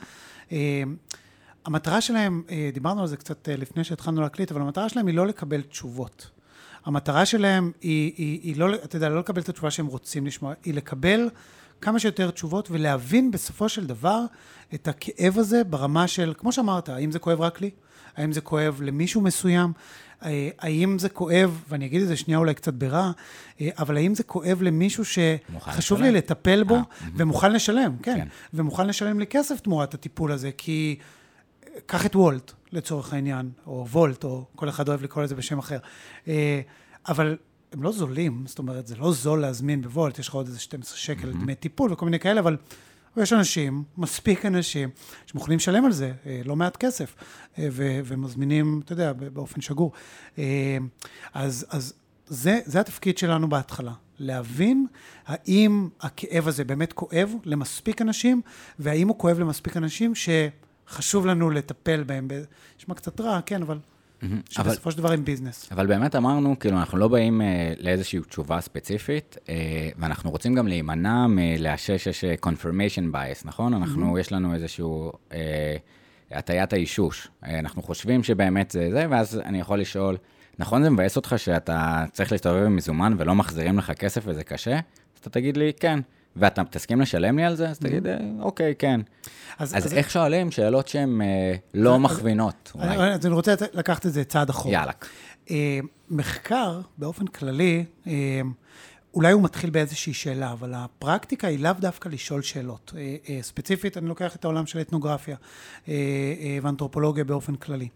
[0.53, 0.83] אה,
[1.65, 5.15] המטרה שלהם, אה, דיברנו על זה קצת אה, לפני שהתחלנו להקליט, אבל המטרה שלהם היא
[5.15, 6.31] לא לקבל תשובות.
[6.85, 10.55] המטרה שלהם היא, היא, היא לא, אתה יודע, לא לקבל את התשובה שהם רוצים לשמוע,
[10.65, 11.29] היא לקבל
[11.83, 14.25] כמה שיותר תשובות ולהבין בסופו של דבר
[14.75, 17.71] את הכאב הזה ברמה של, כמו שאמרת, האם זה כואב רק לי?
[18.17, 19.73] האם זה כואב למישהו מסוים?
[20.25, 23.11] אה, האם זה כואב, ואני אגיד את זה שנייה אולי קצת ברע,
[23.61, 26.01] אה, אבל האם זה כואב למישהו שחשוב.
[26.01, 26.83] לי לטפל בו אה,
[27.17, 28.29] ומוכן לשלם, כן, כן.
[28.55, 30.99] ומוכן לשלם לי כסף תמורת הטיפול הזה, כי
[31.87, 35.79] קח את וולט, לצורך העניין, או וולט, או כל אחד אוהב לקרוא לזה בשם אחר.
[37.09, 37.37] אבל
[37.73, 40.97] הם לא זולים, זאת אומרת, זה לא זול להזמין בוולט, יש לך עוד איזה 12
[40.97, 41.43] שקל מהמם.
[41.43, 42.57] דמי טיפול וכל מיני כאלה, אבל
[43.17, 44.91] יש אנשים, מספיק אנשים,
[45.27, 47.15] שמוכנים לשלם על זה אה, לא מעט כסף,
[47.59, 49.93] אה, ו- ומזמינים, אתה יודע, באופן שגור.
[50.39, 50.79] אה,
[51.35, 51.95] אז, אז
[52.27, 54.87] זה, זה התפקיד שלנו בהתחלה, להבין
[55.27, 58.41] האם הכאב הזה באמת כואב למספיק אנשים,
[58.79, 62.29] והאם הוא כואב למספיק אנשים שחשוב לנו לטפל בהם.
[62.79, 63.63] נשמע קצת רע, כן.
[63.63, 63.79] אבל,
[64.51, 65.69] שבסופו של דבר הם ביזנס.
[65.73, 70.69] אבל באמת אמרנו, כאילו, אנחנו לא באים אה, לאיזושהי תשובה ספציפית, אה, ואנחנו רוצים גם
[70.69, 73.75] להימנע מלאשש יש אה, confirmation bias, נכון?
[73.75, 75.77] אנחנו, יש לנו איזשהו אה,
[76.31, 77.29] הטיית האישוש.
[77.45, 80.17] אה, אנחנו חושבים שבאמת זה זה, ואז אני יכול לשאול,
[80.59, 84.75] נכון זה מבאס אותך שאתה צריך להסתובב עם מזומן ולא מחזירים לך כסף וזה קשה?
[84.75, 86.01] אז אתה תגיד לי, כן.
[86.37, 87.69] ואתה תסכים לשלם לי על זה?
[87.69, 89.01] אז תגיד, אה, אוקיי, כן.
[89.59, 92.73] אז איך שואלים שאלות שהן אה, לא מכווינות?
[92.75, 92.87] אולי?
[92.87, 94.75] אני, אז אני רוצה לקחת את זה צעד אחורה.
[94.75, 94.93] יאללה.
[95.51, 98.41] אה, מחקר, באופן כללי, אה,
[99.15, 102.93] אולי הוא מתחיל באיזושהי שאלה, אבל הפרקטיקה היא לאו דווקא לשאול שאלות.
[102.97, 105.37] אה, אה, ספציפית, אני לוקח את העולם של אתנוגרפיה
[105.89, 107.89] אה, אה, ואנתרופולוגיה באופן כללי.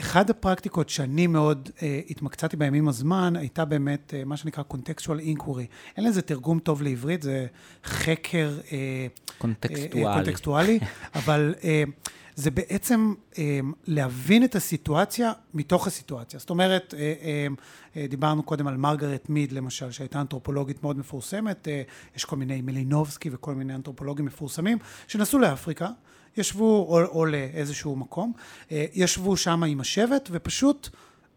[0.00, 5.38] אחד הפרקטיקות שאני מאוד אה, התמקצעתי בהם עם הזמן, הייתה באמת אה, מה שנקרא contextual
[5.38, 5.66] inquiry.
[5.96, 7.46] אין לזה תרגום טוב לעברית, זה
[7.84, 8.58] חקר...
[8.72, 9.06] אה,
[9.38, 10.06] קונטקסטואלי.
[10.06, 10.78] אה, קונטקסטואלי,
[11.14, 11.82] אבל אה,
[12.34, 16.40] זה בעצם אה, להבין את הסיטואציה מתוך הסיטואציה.
[16.40, 17.46] זאת אומרת, אה, אה,
[17.96, 21.82] אה, דיברנו קודם על מרגרט מיד למשל, שהייתה אנתרופולוגית מאוד מפורסמת, אה,
[22.16, 25.88] יש כל מיני מלינובסקי וכל מיני אנתרופולוגים מפורסמים, שנסעו לאפריקה,
[26.36, 28.32] ישבו, או, או לאיזשהו מקום,
[28.70, 30.88] ישבו שם עם השבט ופשוט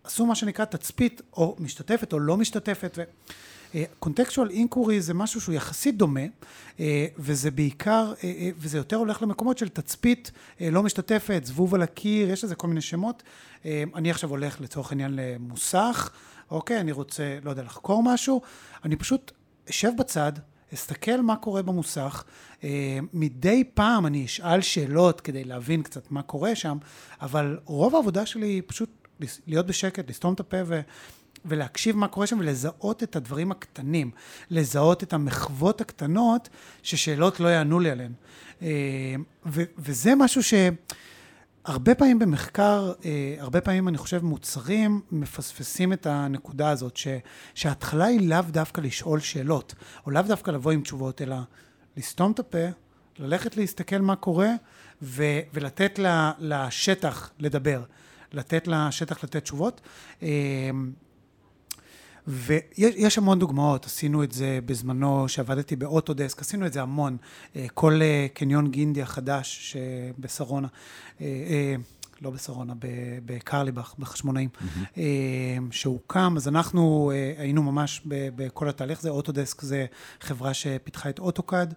[0.04, 2.98] עשו מה שנקרא תצפית, או משתתפת או לא משתתפת.
[2.98, 3.04] ו...
[4.00, 6.22] קונטקסטואל אינקורי זה משהו שהוא יחסית דומה,
[6.80, 10.32] אה, וזה בעיקר, אה, אה, וזה יותר הולך למקומות של תצפית
[10.62, 13.24] אה, לא משתתפת, זבוב על הקיר, יש לזה כל מיני שמות.
[13.66, 16.10] אה, אני עכשיו הולך לצורך העניין למוסך,
[16.52, 18.42] אוקיי, אני רוצה, לא יודע, לחקור משהו,
[18.86, 19.32] אני פשוט
[19.70, 20.34] אשב בצד,
[20.74, 22.24] אסתכל מה קורה במוסך,
[22.64, 26.78] אה, מדי פעם אני אשאל שאלות כדי להבין קצת מה קורה שם,
[27.22, 29.08] אבל רוב העבודה שלי היא פשוט
[29.48, 30.82] להיות בשקט, לסתום את הפה ו...
[31.46, 34.12] ולהקשיב מה קורה שם ולזהות את הדברים הקטנים,
[34.50, 36.50] לזהות את המחוות הקטנות
[36.84, 38.12] ששאלות לא יענו לי עליהן.
[38.62, 39.16] אה,
[39.78, 47.00] וזה משהו שהרבה פעמים במחקר, אה, הרבה פעמים אני חושב מוצרים מפספסים את הנקודה הזאת,
[47.56, 49.76] שההתחלה היא לאו דווקא לשאול שאלות,
[50.06, 51.36] או לאו דווקא לבוא עם תשובות, אלא
[51.98, 52.68] לסתום את הפה,
[53.20, 54.50] ללכת להסתכל מה קורה
[55.02, 56.00] ו- ולתת
[56.40, 57.84] לשטח לדבר.
[58.34, 59.82] לתת לשטח לתת תשובות.
[62.28, 67.18] ויש המון דוגמאות, עשינו את זה בזמנו, שעבדתי באוטודסק, עשינו את זה המון.
[67.56, 70.68] אה, כל אה, קניון גינדי החדש שבשרונה,
[71.22, 71.76] אה,
[72.22, 72.74] לא בשרונה,
[73.26, 75.00] בקרליבך, בחשמונאים, mm-hmm.
[75.72, 79.10] שהוקם, אז אנחנו היינו ממש בכל התהליך הזה.
[79.10, 79.86] אוטודסק זה
[80.22, 81.74] חברה שפיתחה את אוטוקאד.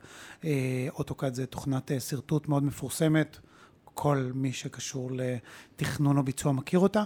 [0.88, 3.38] אוטוקאד זה תוכנת שרטוט מאוד מפורסמת.
[3.98, 7.02] כל מי שקשור לתכנון או ביצוע מכיר אותה,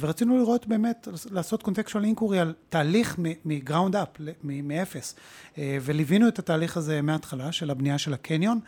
[0.00, 4.08] ורצינו לראות באמת, לעשות contextual inquiry על תהליך מ ground up,
[4.44, 5.14] מאפס,
[5.58, 8.60] וליווינו את התהליך הזה מההתחלה של הבנייה של הקניון,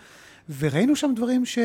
[0.59, 1.59] וראינו שם דברים ש...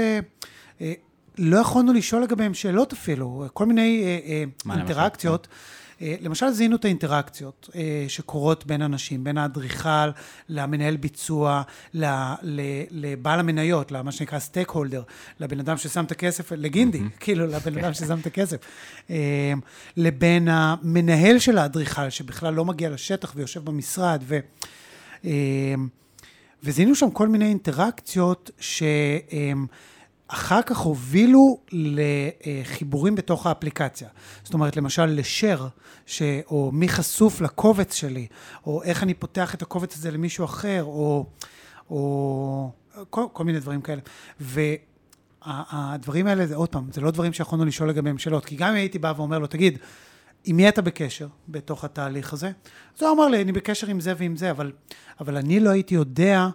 [1.37, 4.19] לא יכולנו לשאול לגביהם שאלות אפילו, כל מיני
[4.71, 5.47] אינטראקציות.
[5.47, 5.84] למשל
[6.51, 7.69] זיהינו את האינטראקציות
[8.07, 10.09] שקורות בין אנשים, בין האדריכל
[10.49, 11.61] למנהל ביצוע,
[12.91, 15.03] לבעל המניות, למה שנקרא סטייק הולדר,
[15.39, 18.57] לבן אדם ששם את הכסף, לגינדי, כאילו לבן אדם ששם את הכסף,
[19.97, 24.39] לבין המנהל של האדריכל, שבכלל לא מגיע לשטח ויושב במשרד, ו...
[26.63, 29.67] וזיהינו שם כל מיני אינטראקציות שהם
[30.35, 34.09] אחר כך הובילו לחיבורים בתוך האפליקציה.
[34.43, 35.67] זאת אומרת, למשל, לשר,
[36.05, 36.21] ש...
[36.47, 38.27] או מי חשוף לקובץ שלי,
[38.65, 41.25] או איך אני פותח את הקובץ הזה למישהו אחר, או,
[41.89, 42.71] או
[43.09, 44.01] כל, כל מיני דברים כאלה.
[44.39, 48.75] והדברים האלה, זה עוד פעם, זה לא דברים שיכולנו לשאול לגביהם שאלות, כי גם אם
[48.75, 49.77] הייתי בא ואומר לו, תגיד,
[50.43, 52.51] עם מי אתה בקשר בתוך התהליך הזה?
[52.97, 54.71] אז הוא אמר לי, אני בקשר עם זה ועם זה, אבל,
[55.19, 56.47] אבל אני לא הייתי יודע...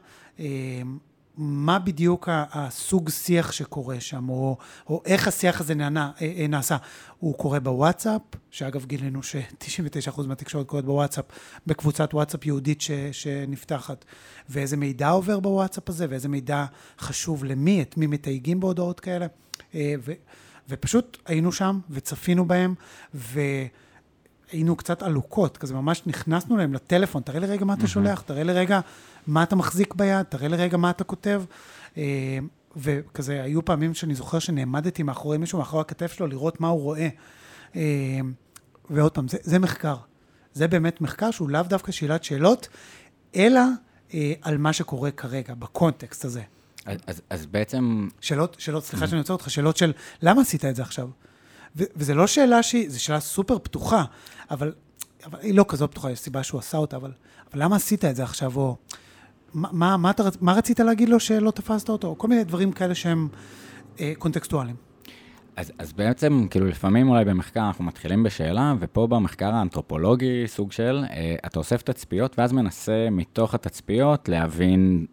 [1.36, 4.56] מה בדיוק הסוג שיח שקורה שם, או,
[4.86, 6.10] או איך השיח הזה נענה,
[6.48, 6.76] נעשה.
[7.18, 8.20] הוא קורה בוואטסאפ,
[8.50, 11.24] שאגב גילינו ש-99% מהתקשורת קורית בוואטסאפ,
[11.66, 14.04] בקבוצת וואטסאפ יהודית ש, שנפתחת,
[14.48, 16.64] ואיזה מידע עובר בוואטסאפ הזה, ואיזה מידע
[16.98, 19.26] חשוב למי, את מי מתייגים בהודעות כאלה.
[19.74, 20.12] ו,
[20.68, 22.74] ופשוט היינו שם וצפינו בהם,
[23.14, 23.40] ו...
[24.52, 28.42] היינו קצת עלוקות, כזה ממש נכנסנו להם לטלפון, תראה לי רגע מה אתה שולח, תראה
[28.42, 28.80] לי רגע
[29.26, 31.42] מה אתה מחזיק ביד, תראה לי רגע מה אתה כותב.
[32.76, 37.08] וכזה, היו פעמים שאני זוכר שנעמדתי מאחורי מישהו, מאחורי הכתף שלו, לראות מה הוא רואה.
[37.76, 38.20] אה,
[38.90, 39.96] ועוד פעם, זה, זה מחקר.
[40.52, 42.68] זה באמת מחקר שהוא לאו דווקא שאלת שאלות,
[43.36, 43.60] אלא
[44.14, 46.42] אה, על מה שקורה כרגע, בקונטקסט הזה.
[46.86, 48.08] אז, אז, אז בעצם...
[48.20, 49.92] שאלות, שאלות, סליחה שאני עוצר אותך, שאלות של
[50.22, 51.08] למה עשית את זה עכשיו?
[51.76, 54.04] ו- וזה לא שאלה שהיא, זו שאלה סופר פתוחה,
[54.50, 54.72] אבל,
[55.24, 57.12] אבל היא לא כזאת פתוחה, יש סיבה שהוא עשה אותה, אבל,
[57.52, 58.76] אבל למה עשית את זה עכשיו, או
[59.54, 62.72] מה, מה, מה, אתה, מה רצית להגיד לו שלא תפסת אותו, או כל מיני דברים
[62.72, 63.28] כאלה שהם
[64.00, 64.76] אה, קונטקסטואליים.
[65.56, 71.04] אז, אז בעצם, כאילו, לפעמים אולי במחקר אנחנו מתחילים בשאלה, ופה במחקר האנתרופולוגי, סוג של,
[71.10, 75.06] אה, אתה אוסף תצפיות, ואז מנסה מתוך התצפיות להבין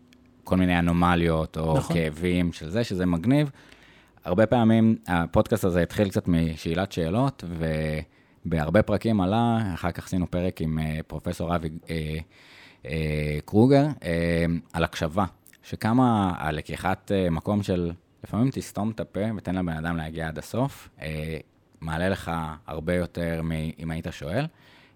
[0.44, 1.96] כל מיני אנומליות, או נכון.
[1.96, 3.52] כאבים של זה, שזה מגניב.
[4.26, 7.44] הרבה פעמים הפודקאסט הזה התחיל קצת משאלת שאלות,
[8.46, 12.18] ובהרבה פרקים עלה, אחר כך עשינו פרק עם אה, פרופסור אבי אה,
[13.46, 15.26] קרוגר, אה, על הקשבה,
[15.64, 17.92] שכמה הלקיחת אה, מקום של
[18.24, 21.38] לפעמים תסתום את הפה ותן לבן אדם להגיע עד הסוף, אה,
[21.82, 22.32] מעלה לך
[22.68, 24.46] הרבה יותר מאם היית שואל.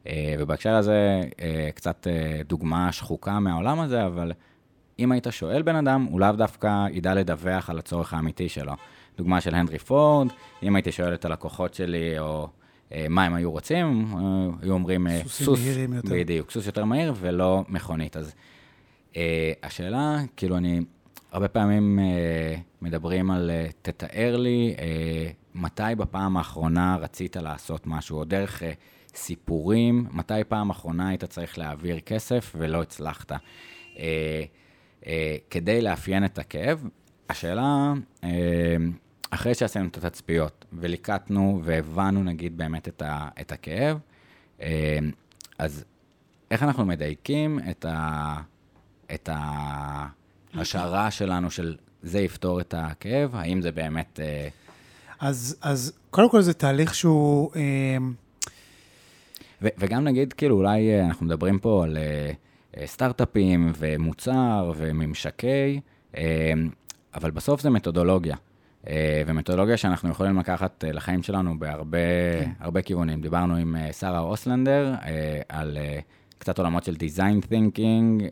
[0.08, 4.32] אה, ובהקשר הזה, אה, קצת אה, דוגמה שחוקה מהעולם הזה, אבל
[5.00, 8.74] אם היית שואל בן אדם, הוא לאו דווקא ידע לדווח על הצורך האמיתי שלו.
[9.18, 10.28] דוגמה של הנדרי פורד,
[10.64, 12.48] אם הייתי שואל את הלקוחות שלי, או אה,
[13.10, 14.20] מה הם היו רוצים, אה,
[14.62, 16.10] היו אומרים אה, סוס, מהירים יותר.
[16.12, 18.18] בדיוק, סוס יותר מהיר ולא מכונית.
[18.18, 18.34] אז
[19.16, 20.80] אה, השאלה, כאילו אני,
[21.32, 28.18] הרבה פעמים אה, מדברים על, אה, תתאר לי אה, מתי בפעם האחרונה רצית לעשות משהו,
[28.18, 28.72] או דרך אה,
[29.16, 33.32] סיפורים, מתי פעם אחרונה היית צריך להעביר כסף ולא הצלחת.
[33.32, 34.44] אה,
[35.08, 36.88] אה, כדי לאפיין את הכאב.
[37.30, 38.30] השאלה, אה,
[39.32, 43.98] אחרי שעשינו את התצפיות וליקטנו והבנו נגיד באמת את, ה, את הכאב,
[44.62, 45.00] אה,
[45.58, 45.84] אז
[46.52, 48.36] איך אנחנו מדייקים את, ה,
[49.14, 49.30] את
[50.54, 53.36] ההשערה שלנו של זה יפתור את הכאב?
[53.36, 54.20] האם זה באמת...
[54.24, 54.48] אה,
[55.20, 57.52] אז, אז קודם כל זה תהליך שהוא...
[57.56, 57.98] אה,
[59.62, 62.32] ו- וגם נגיד, כאילו, אולי אנחנו מדברים פה על אה,
[62.88, 65.80] סטארט-אפים ומוצר וממשקי,
[66.18, 66.54] אה,
[67.16, 68.36] אבל בסוף זה מתודולוגיה.
[68.88, 71.98] אה, ומתודולוגיה שאנחנו יכולים לקחת אה, לחיים שלנו בהרבה
[72.74, 72.82] כן.
[72.82, 73.22] כיוונים.
[73.22, 74.96] דיברנו עם אה, שרה אוסלנדר
[75.50, 75.78] על
[76.38, 78.24] קצת עולמות של design thinking,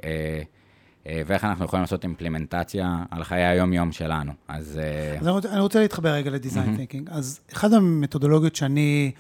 [1.06, 4.32] ואיך אנחנו יכולים לעשות אימפלימנטציה על חיי היום-יום שלנו.
[4.48, 4.80] אז...
[5.20, 6.76] אז אני רוצה, אני רוצה להתחבר רגע לדיזיין.
[6.76, 7.10] תינקינג.
[7.12, 9.12] אז אחת המתודולוגיות שאני,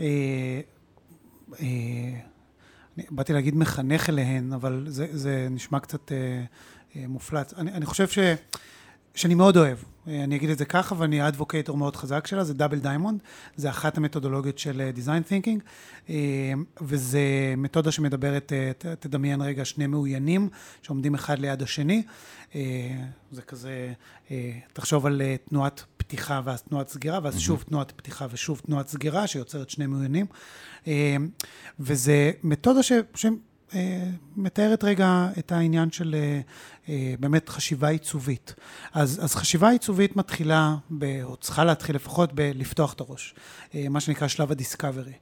[0.00, 0.60] אה,
[1.60, 1.66] אה,
[2.96, 6.16] אני באתי להגיד מחנך אליהן, אבל זה, זה נשמע קצת אה,
[6.96, 7.54] אה, מופלץ.
[7.54, 8.18] אני, אני חושב ש,
[9.14, 9.78] שאני מאוד אוהב.
[10.08, 13.20] אה, אני אגיד את זה ככה, ואני advocator מאוד חזק שלה, זה double diamond,
[13.56, 15.62] זה אחת המתודולוגיות של design thinking,
[16.80, 17.20] וזה
[17.56, 20.48] מתודה שמדברת, אה, ת- תדמיין רגע שני מאוינים
[20.82, 22.02] שעומדים אחד ליד השני,
[22.54, 22.60] אה,
[23.32, 23.92] זה כזה,
[24.30, 28.88] אה, תחשוב על אה, תנועת פתיחה ואז תנועת סגירה, ואז שוב תנועת פתיחה ושוב תנועת
[28.88, 30.26] סגירה, שיוצרת שני מאוינים.
[30.86, 31.16] אה,
[31.80, 32.92] וזה מתודה ש...
[33.74, 34.04] אה,
[34.36, 36.40] מתארת רגע את העניין של אה, אה,
[37.20, 38.54] באמת חשיבה עיצובית.
[38.92, 43.34] אז, אז חשיבה עיצובית מתחילה, ב, או צריכה להתחיל לפחות בלפתוח את הראש,
[43.74, 45.12] אה, מה שנקרא שלב ה discovery.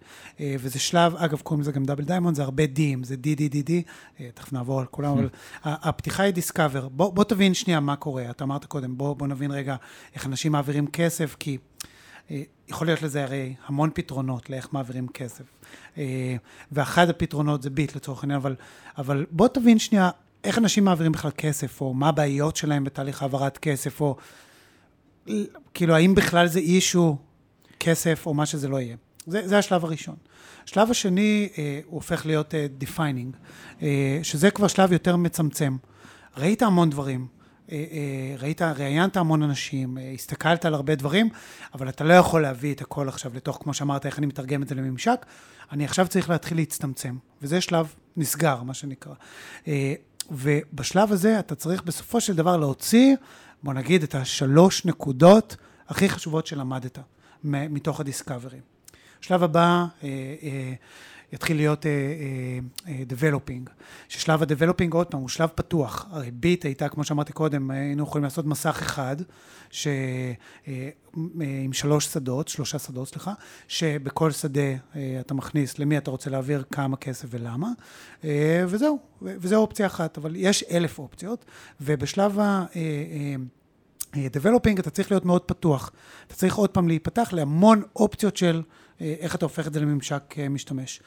[0.41, 3.49] אה, וזה שלב, אגב, קוראים לזה גם double diamond, זה הרבה D-ים, זה D D
[3.49, 3.83] D D,
[4.21, 5.29] אה, תכף נעבור על כולם, אבל
[5.65, 6.89] הפתיחה היא discover.
[6.89, 9.77] בוא, בוא תבין שנייה מה קורה, אתה אמרת קודם, בוא, בוא נבין רגע
[10.15, 11.59] איך אנשים מעבירים כסף, כי...
[12.31, 15.45] אה, יכול להיות לזה הרי המון פתרונות לאיך מעבירים כסף.
[15.99, 16.37] אה,
[16.73, 18.55] ואחד הפתרונות זה ביט לצורך העניין, אבל,
[18.99, 20.11] אבל בוא תבין שנייה
[20.45, 24.17] איך אנשים מעבירים בכלל כסף, או מה הבעיות שלהם בתהליך העברת כסף, או
[25.75, 27.17] כאילו האם בכלל זה אישו
[27.81, 28.97] כסף, או מה שזה לא יהיה.
[29.27, 30.17] זה, זה השלב הראשון.
[30.65, 33.37] השלב השני אה, הוא הופך להיות אה, defining,
[33.83, 35.77] אה, שזה כבר שלב יותר מצמצם.
[36.37, 37.27] ראית המון דברים,
[37.73, 41.29] אה, אה, ראית, ראיינת המון אנשים, אה, הסתכלת על הרבה דברים,
[41.75, 44.69] אבל אתה לא יכול להביא את הכל עכשיו לתוך, כמו שאמרת, איך אני מתרגם את
[44.69, 45.27] זה לממשק.
[45.73, 49.15] אני עכשיו צריך להתחיל להצטמצם, וזה שלב נסגר, מה שנקרא.
[49.69, 49.95] אה,
[50.31, 53.17] ובשלב הזה אתה צריך בסופו של דבר להוציא,
[53.63, 55.57] בוא נגיד, את השלוש נקודות
[55.89, 56.99] הכי חשובות שלמדת
[57.45, 58.59] מתוך הדיסקאברי.
[59.21, 60.09] השלב הבא אה,
[60.43, 60.73] אה,
[61.33, 63.71] יתחיל להיות אה, אה, אה, developing,
[64.09, 66.07] ששלב ה-developing עוד פעם הוא שלב פתוח.
[66.11, 69.17] הרי ביט הייתה, כמו שאמרתי קודם, היינו יכולים לעשות מסך אחד,
[69.71, 69.89] ש,
[71.63, 73.33] עם שלוש שדות, שלושה שדות, סליחה,
[73.69, 74.61] שבכל שדה
[75.21, 77.69] אתה מכניס למי אתה רוצה להעביר כמה כסף ולמה,
[78.67, 81.45] וזהו, וזו אופציה אחת, אבל יש אלף אופציות,
[81.81, 82.65] ובשלב ה...
[84.17, 85.93] דבלופינג אתה צריך להיות מאוד פתוח.
[86.27, 88.63] אתה צריך עוד פעם להיפתח להמון אופציות של
[89.21, 91.01] איך אתה הופך את זה לממשק אה, משתמש.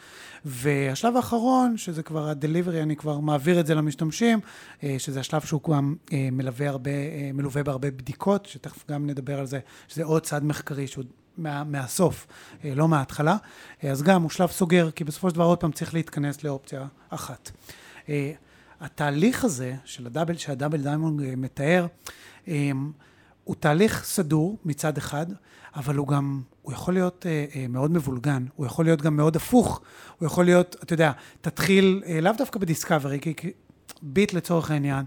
[0.46, 4.40] והשלב האחרון, שזה כבר ה-delivery, אני כבר מעביר את זה למשתמשים,
[4.84, 6.92] אה, שזה השלב שהוא גם אה, מלווה הרבה,
[7.34, 11.04] מלווה בהרבה בדיקות, שתכף גם נדבר על זה, שזה עוד צעד מחקרי שהוא
[11.38, 12.28] מה, מהסוף,
[12.64, 13.38] לא מההתחלה.
[13.84, 17.52] אז גם הוא שלב סוגר, כי בסופו של דבר עוד פעם צריך להתכנס לאופציה אחת.
[18.80, 21.88] התהליך הזה של ה double, שה double diamond אה, מתאר,
[23.44, 25.26] הוא תהליך סדור מצד אחד,
[25.76, 29.36] אבל הוא גם, הוא יכול להיות אה, אה, מאוד מבולגן, הוא יכול להיות גם מאוד
[29.36, 29.82] הפוך,
[30.20, 31.12] הוא יכול להיות, אתה יודע,
[31.42, 33.52] תתחיל, אה, לאו דווקא ב discovery, כי, כי
[34.02, 35.06] ביט לצורך העניין,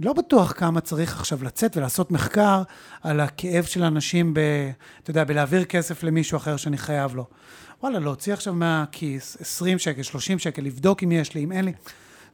[0.00, 2.62] לא בטוח כמה צריך עכשיו לצאת ולעשות מחקר
[3.02, 4.40] על הכאב של אנשים ב...
[5.02, 7.26] אתה יודע, בלהעביר כסף למישהו אחר שאני חייב לו.
[7.82, 11.72] וואלה, להוציא עכשיו מהכיס 20 שקל, 30 שקל, לבדוק אם יש לי, אם אין לי.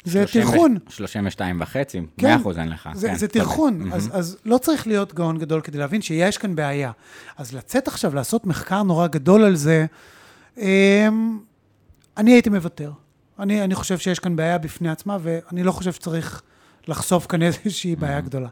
[0.05, 0.77] זה טרחון.
[0.89, 2.27] 32 וחצי, כן.
[2.27, 2.89] 100 אחוז אין לך.
[2.95, 3.29] זה, כן, זה.
[3.29, 3.93] טרחון.
[3.93, 6.93] אז, אז לא צריך להיות גאון גדול כדי להבין שיש כאן בעיה.
[7.37, 9.87] אז לצאת עכשיו לעשות מחקר נורא גדול על זה,
[10.59, 11.39] אמ,
[12.17, 12.93] אני הייתי מוותר.
[13.39, 16.43] אני, אני חושב שיש כאן בעיה בפני עצמה, ואני לא חושב שצריך
[16.89, 18.49] לחשוף כאן איזושהי בעיה גדולה.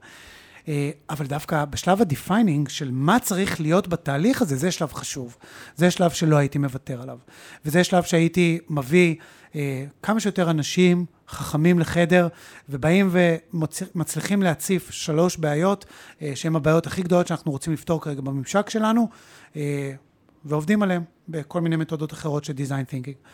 [0.68, 5.36] אה, אבל דווקא בשלב ה defining של מה צריך להיות בתהליך הזה, זה שלב חשוב.
[5.76, 7.18] זה שלב שלא הייתי מוותר עליו.
[7.64, 9.14] וזה שלב שהייתי מביא
[9.54, 12.28] אה, כמה שיותר אנשים חכמים לחדר,
[12.68, 15.84] ובאים ומצליחים להציף שלוש בעיות,
[16.22, 19.08] אה, שהן הבעיות הכי גדולות שאנחנו רוצים לפתור כרגע בממשק שלנו,
[19.56, 19.92] אה,
[20.44, 23.28] ועובדים עליהן בכל מיני מתודות אחרות של design thinking.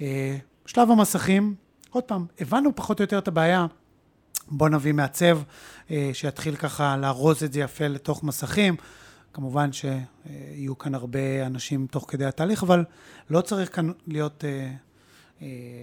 [0.00, 0.36] אה,
[0.66, 1.54] שלב המסכים,
[1.90, 3.66] עוד פעם, הבנו פחות או יותר את הבעיה.
[4.48, 5.38] בוא נביא מעצב
[6.12, 8.76] שיתחיל ככה לארוז את זה יפה לתוך מסכים.
[9.32, 12.84] כמובן שיהיו כאן הרבה אנשים תוך כדי התהליך, אבל
[13.30, 14.44] לא צריך כאן להיות,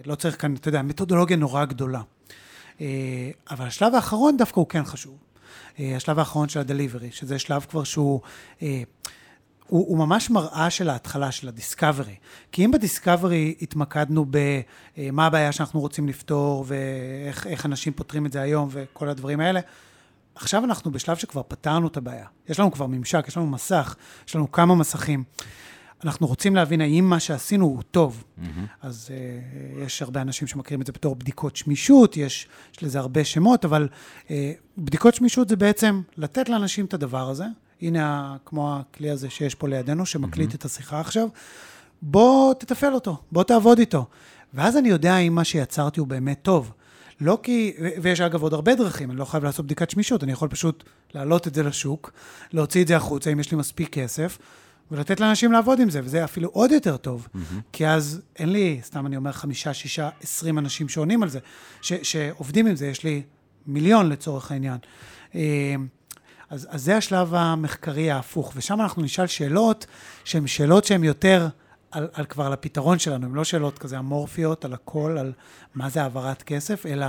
[0.06, 2.02] לא צריך כאן, אתה יודע, מתודולוגיה נורא גדולה.
[2.82, 5.18] אה, אבל השלב האחרון דווקא הוא כן חשוב.
[5.80, 8.22] אה, השלב האחרון של הדליברי, שזה שלב כבר שהוא...
[8.62, 8.84] אה,
[9.68, 12.16] הוא, הוא ממש מראה של ההתחלה, של הדיסקאברי.
[12.52, 18.42] כי אם בדיסקאברי התמקדנו במה הבעיה שאנחנו רוצים לפתור, ואיך איך אנשים פותרים את זה
[18.42, 19.60] היום, וכל הדברים האלה,
[20.36, 22.26] עכשיו אנחנו בשלב שכבר פתרנו את הבעיה.
[22.50, 23.96] יש לנו כבר ממשק, יש לנו מסך,
[24.28, 25.24] יש לנו כמה מסכים.
[26.06, 28.24] אנחנו רוצים להבין האם מה שעשינו הוא טוב.
[28.24, 28.44] Mm-hmm.
[28.82, 33.24] אז uh, יש הרבה אנשים שמכירים את זה בתור בדיקות שמישות, יש, יש לזה הרבה
[33.24, 33.88] שמות, אבל
[34.28, 34.32] uh,
[34.78, 37.46] בדיקות שמישות זה בעצם לתת לאנשים את הדבר הזה.
[37.82, 40.56] הנה, כמו הכלי הזה שיש פה לידינו, שמקליט mm-hmm.
[40.56, 41.28] את השיחה עכשיו.
[42.02, 44.06] בוא תתפעל אותו, בוא תעבוד איתו.
[44.54, 46.72] ואז אני יודע אם מה שיצרתי הוא באמת טוב.
[47.22, 50.50] לא כי, ויש אגב עוד הרבה דרכים, אני לא חייב לעשות בדיקת שמישות, אני יכול
[50.50, 50.84] פשוט
[51.14, 52.12] להעלות את זה לשוק,
[52.54, 54.38] להוציא את זה החוצה, אם יש לי מספיק כסף,
[54.92, 57.56] ולתת לאנשים לעבוד עם זה, וזה אפילו עוד יותר טוב, mm-hmm.
[57.74, 61.40] כי אז אין לי, סתם אני אומר, חמישה, שישה, עשרים אנשים שעונים על זה,
[61.82, 63.22] ש- שעובדים עם זה, יש לי
[63.68, 64.78] מיליון לצורך העניין.
[65.36, 65.76] אה,
[66.50, 69.86] אז, אז זה השלב המחקרי ההפוך, ושם אנחנו נשאל שאלות
[70.24, 71.48] שהן שאלות שהן יותר
[71.92, 75.34] על, על כבר על הפתרון שלנו, הן לא שאלות כזה אמורפיות על הכל, על
[75.76, 77.06] מה זה העברת כסף, אלא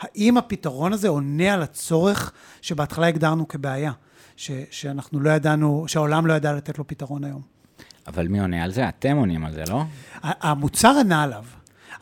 [0.00, 3.92] האם הפתרון הזה עונה על הצורך שבהתחלה הגדרנו כבעיה,
[4.36, 7.40] ש, שאנחנו לא ידענו, שהעולם לא ידע לתת לו פתרון היום.
[8.06, 8.88] אבל מי עונה על זה?
[8.88, 9.82] אתם עונים על זה, לא?
[10.22, 11.44] המוצר ענה עליו,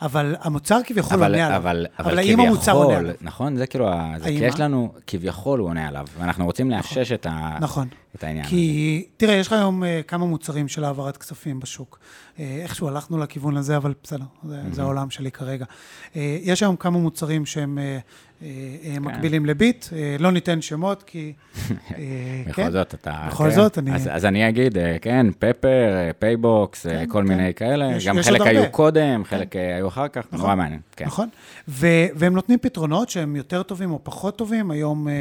[0.01, 1.57] אבל המוצר כביכול אבל, עונה עליו.
[1.57, 3.15] אבל, אבל, אבל האם המוצר עונה עליו?
[3.21, 3.57] נכון?
[3.57, 4.59] זה כאילו, זה, כי יש?
[4.59, 7.87] לנו, כביכול הוא עונה עליו, ואנחנו רוצים לאשש את, ה, נכון.
[8.15, 8.45] את העניין.
[8.45, 11.99] כי, תראה, יש לך היום uh, כמה מוצרים של העברת כספים בשוק.
[11.99, 14.75] Uh, איכשהו הלכנו לכיוון הזה, אבל בסדר, זה, mm-hmm.
[14.75, 15.65] זה העולם שלי כרגע.
[15.65, 18.01] Uh, יש היום כמה מוצרים שהם uh,
[18.41, 21.33] uh, uh, מקבילים לביט, uh, לא ניתן שמות, כי...
[21.33, 21.71] uh,
[22.47, 22.71] בכל כן?
[22.71, 23.27] זאת, אתה...
[23.27, 23.55] בכל כן.
[23.55, 27.27] זאת, אני- אז, אז אני אגיד, אה, כן, Pepper, אה, PayBox, אה, כן, כל כן.
[27.27, 27.91] מיני כאלה.
[27.95, 28.69] יש- גם יש חלק היו הרבה.
[28.71, 30.39] קודם, חלק אה, היו אחר כך, נכון.
[30.39, 30.79] נורא מעניין.
[30.95, 31.05] כן.
[31.05, 31.29] נכון?
[31.67, 34.71] ו- והם נותנים פתרונות שהם יותר טובים או פחות טובים.
[34.71, 35.13] היום אה,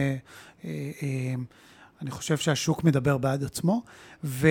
[0.64, 0.70] אה,
[1.02, 1.34] אה,
[2.02, 3.82] אני חושב שהשוק מדבר בעד עצמו,
[4.24, 4.48] ו-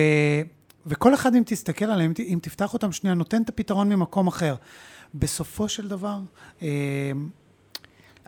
[0.86, 4.54] וכל אחד, אם תסתכל עליהם, אם תפתח אותם שנייה, נותן את הפתרון ממקום אחר.
[5.14, 6.18] בסופו של דבר,
[6.62, 6.68] אה,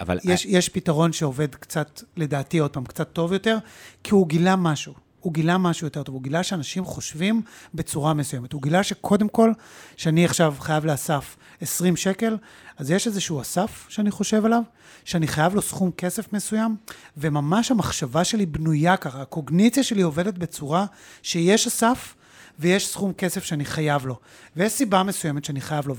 [0.03, 3.59] אבל יש, יש פתרון שעובד קצת, לדעתי, עוד פעם, קצת טוב יותר,
[4.05, 4.95] כי הוא גילה משהו.
[5.21, 7.43] הוא גילה משהו יותר טוב, הוא גילה שאנשים חושבים
[7.75, 8.53] בצורה מסוימת.
[8.53, 9.53] הוא גילה שקודם כל,
[9.97, 12.37] שאני עכשיו חייב לאסף 20 שקל,
[12.79, 14.63] אז יש איזשהו אסף שאני חושב עליו,
[15.05, 16.77] שאני חייב לו סכום כסף מסוים,
[17.17, 20.87] וממש המחשבה שלי בנויה ככה, הקוגניציה שלי עובדת בצורה
[21.23, 22.15] שיש אסף,
[22.59, 24.19] ויש סכום כסף שאני חייב לו.
[24.57, 25.95] ויש סיבה מסוימת שאני חייב לו,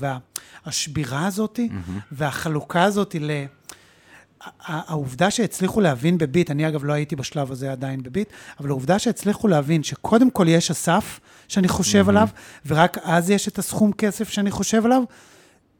[0.66, 1.90] והשבירה הזאת, mm-hmm.
[2.12, 3.44] והחלוקה הזאת ל...
[4.66, 8.28] העובדה שהצליחו להבין בביט, אני אגב לא הייתי בשלב הזה עדיין בביט,
[8.60, 12.08] אבל העובדה שהצליחו להבין שקודם כל יש אסף שאני חושב mm-hmm.
[12.08, 12.28] עליו,
[12.66, 15.02] ורק אז יש את הסכום כסף שאני חושב עליו,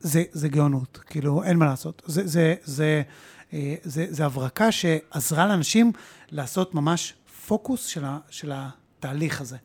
[0.00, 2.02] זה, זה גאונות, כאילו, אין מה לעשות.
[2.06, 3.02] זה, זה, זה,
[3.52, 5.92] אה, זה, זה הברקה שעזרה לאנשים
[6.30, 7.14] לעשות ממש
[7.46, 9.56] פוקוס של, ה, של התהליך הזה.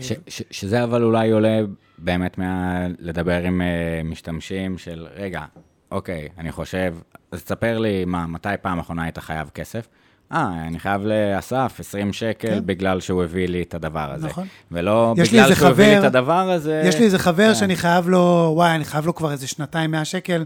[0.00, 1.60] ש, ש, שזה אבל אולי עולה
[1.98, 2.86] באמת מה...
[2.98, 5.44] לדבר עם uh, משתמשים של, רגע,
[5.90, 6.94] אוקיי, אני חושב,
[7.32, 9.88] אז תספר לי, מה, מתי פעם אחרונה היית חייב כסף?
[10.32, 12.66] אה, אני חייב לאסף 20 שקל כן.
[12.66, 14.26] בגלל שהוא הביא לי את הדבר הזה.
[14.26, 14.46] נכון.
[14.72, 16.82] ולא בגלל שהוא חבר, הביא לי את הדבר הזה.
[16.84, 17.54] יש לי איזה חבר כן.
[17.54, 20.44] שאני חייב לו, וואי, אני חייב לו כבר איזה שנתיים 100 שקל.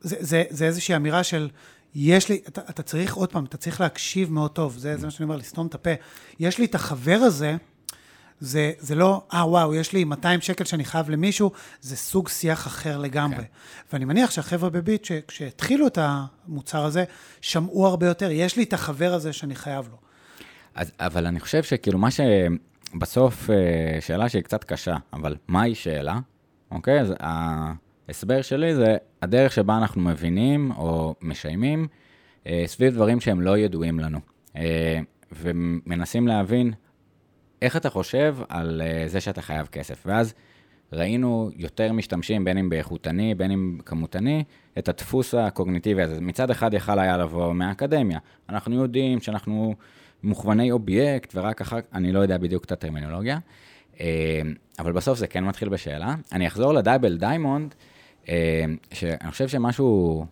[0.00, 1.48] זה, זה, זה איזושהי אמירה של,
[1.94, 5.10] יש לי, אתה, אתה צריך, עוד פעם, אתה צריך להקשיב מאוד טוב, זה, זה מה
[5.10, 5.90] שאני אומר, לסתום את הפה.
[6.40, 7.56] יש לי את החבר הזה,
[8.40, 12.66] זה, זה לא, אה, וואו, יש לי 200 שקל שאני חייב למישהו, זה סוג שיח
[12.66, 13.36] אחר לגמרי.
[13.36, 13.44] כן.
[13.92, 17.04] ואני מניח שהחבר'ה בביט, כשהתחילו את המוצר הזה,
[17.40, 19.96] שמעו הרבה יותר, יש לי את החבר הזה שאני חייב לו.
[20.74, 26.18] אז, אבל אני חושב שכאילו מה שבסוף, אה, שאלה שהיא קצת קשה, אבל מהי שאלה?
[26.70, 27.00] אוקיי?
[27.00, 31.86] אז ההסבר שלי זה הדרך שבה אנחנו מבינים או משיימים
[32.46, 34.18] אה, סביב דברים שהם לא ידועים לנו.
[34.56, 35.00] אה,
[35.32, 36.72] ומנסים להבין
[37.66, 40.02] איך אתה חושב על אה, זה שאתה חייב כסף?
[40.06, 40.34] ואז
[40.92, 44.44] ראינו יותר משתמשים, בין אם באיכותני, בין אם כמותני,
[44.78, 46.20] את הדפוס הקוגניטיבי הזה.
[46.20, 48.18] מצד אחד יכל היה לבוא מהאקדמיה.
[48.48, 49.74] אנחנו יודעים שאנחנו
[50.22, 53.38] מוכווני אובייקט, ורק אחר כך, אני לא יודע בדיוק את הטרמינולוגיה,
[53.94, 53.98] אה,
[54.78, 56.14] אבל בסוף זה כן מתחיל בשאלה.
[56.32, 57.74] אני אחזור ל double diamond,
[58.24, 58.28] אה,
[58.92, 60.26] שאני חושב שמשהו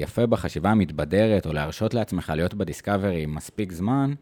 [0.00, 4.14] יפה בחשיבה המתבדרת, או להרשות לעצמך להיות ב discovery מספיק זמן, אה,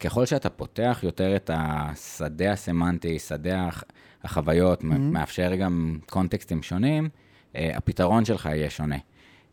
[0.00, 3.68] ככל שאתה פותח יותר את השדה הסמנטי, שדה
[4.24, 4.86] החוויות, mm-hmm.
[4.86, 7.08] מאפשר גם קונטקסטים שונים,
[7.56, 8.96] אה, הפתרון שלך יהיה שונה.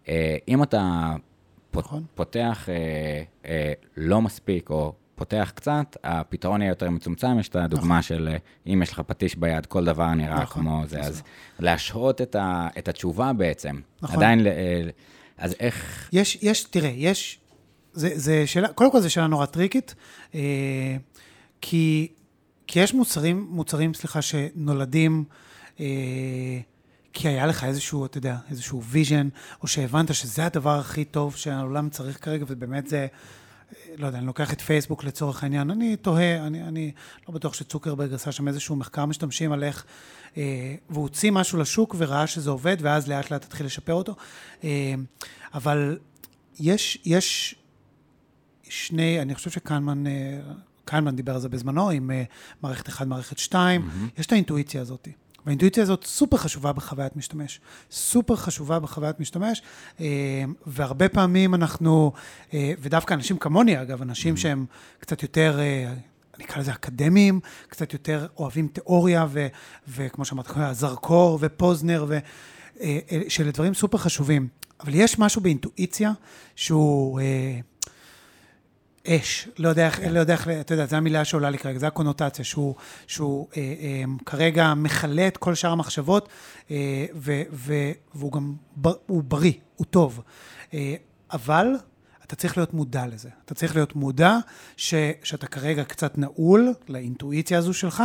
[0.10, 1.16] אה, אם אתה
[1.74, 2.04] נכון.
[2.16, 2.70] פותח
[3.98, 7.40] לא מספיק, או פותח קצת, הפתרון יהיה יותר מצומצם.
[7.40, 8.02] יש את הדוגמה נכון.
[8.02, 8.36] של
[8.68, 10.62] אם יש לך פטיש ביד, כל דבר נראה נכון.
[10.62, 11.00] כמו זה.
[11.00, 11.24] אז
[11.60, 13.80] להשהות את, ה, את התשובה בעצם.
[14.02, 14.16] נכון.
[14.16, 14.48] עדיין,
[15.38, 16.10] אז איך...
[16.14, 17.40] יש, יש, תראה, יש
[17.94, 19.96] זה, זה שאלה, קודם כל זו שאלה נורא טריקית,
[20.36, 20.98] אה,
[21.62, 22.08] כי,
[22.68, 25.24] כי יש מוצרים, מוצרים, סליחה, שנולדים,
[25.80, 25.86] אה,
[27.14, 29.30] כי היה לך איזשהו, אתה יודע, איזשהו vision,
[29.62, 33.08] או שהבנת שזה הדבר הכי טוב שהעולם צריך כרגע, ובאמת זה,
[33.98, 36.92] לא יודע, אני לוקח את פייסבוק לצורך העניין, אני תוהה, אני, אני
[37.28, 39.86] לא בטוח שצוקרברג עשה שם איזשהו מחקר משתמשים על איך,
[40.38, 44.16] אה, והוא הוציא משהו לשוק וראה שזה עובד, ואז לאט לאט התחיל לשפר אותו.
[44.64, 44.94] אה,
[45.54, 45.98] אבל
[46.60, 47.56] יש, יש
[48.70, 50.40] שני, אני חושב שקנמן, אה,
[50.86, 52.24] קנמן דיבר על זה בזמנו, עם אה,
[52.62, 54.20] מערכת 1, מערכת 2, mm-hmm.
[54.20, 55.08] יש את האינטואיציה הזאת.
[55.46, 57.62] והאינטואיציה הזאת סופר חשובה בחוויית משתמש.
[57.92, 59.62] סופר חשובה בחוויית משתמש,
[60.00, 62.12] אה, והרבה פעמים אנחנו,
[62.54, 64.38] ודווקא אנשים כמוני אגב, אנשים mm-hmm.
[64.38, 64.66] שהם
[65.00, 65.60] קצת יותר,
[66.36, 67.40] אני אקרא לזה אקדמיים,
[67.70, 69.48] קצת יותר אוהבים תיאוריה, ו,
[69.88, 72.18] וכמו שאמרת, זרקור ופוזנר, ו,
[73.28, 74.48] שאלה דברים סופר חשובים.
[74.80, 76.12] אבל יש משהו באינטואיציה
[76.56, 77.20] שהוא...
[79.10, 81.88] אש, לא יודע איך, לא יודע איך, אתה יודע, זו המילה שעולה לי כרגע, זו
[81.88, 82.76] הקונוטציה, שהוא,
[83.08, 86.30] שהוא אה, אה, כרגע מכלה את כל שאר המחשבות,
[86.72, 87.74] אה, ו, ו,
[88.16, 90.22] והוא גם, בר, הוא בריא, הוא טוב.
[90.74, 90.96] אה,
[91.32, 91.68] אבל
[92.24, 93.30] אתה צריך להיות מודע לזה.
[93.46, 94.38] אתה צריך להיות מודע
[94.78, 94.94] ש,
[95.24, 98.04] שאתה כרגע קצת נעול לאינטואיציה הזו שלך,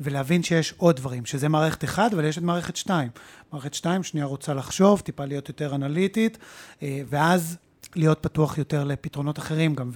[0.00, 3.08] ולהבין שיש עוד דברים, שזה מערכת אחד, אבל יש את מערכת שתיים.
[3.52, 6.38] מערכת שתיים, שנייה רוצה לחשוב, טיפה להיות יותר אנליטית,
[6.82, 7.56] אה, ואז
[7.96, 9.90] להיות פתוח יותר לפתרונות אחרים גם.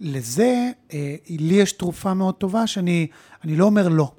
[0.00, 3.06] ולזה, אה, לי יש תרופה מאוד טובה שאני
[3.44, 4.12] לא אומר לא.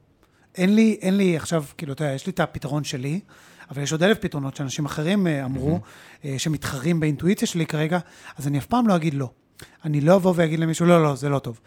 [0.56, 3.20] אין לי, אין לי עכשיו, כאילו, אתה יודע, יש לי את הפתרון שלי,
[3.72, 6.26] אבל יש עוד אלף פתרונות שאנשים אחרים אה, אמרו, mm-hmm.
[6.26, 8.00] אה, שמתחרים באינטואיציה שלי כרגע,
[8.38, 9.30] אז אני אף פעם לא אגיד לא.
[9.86, 11.60] אני לא אבוא ואגיד למישהו, לא, לא, זה לא טוב.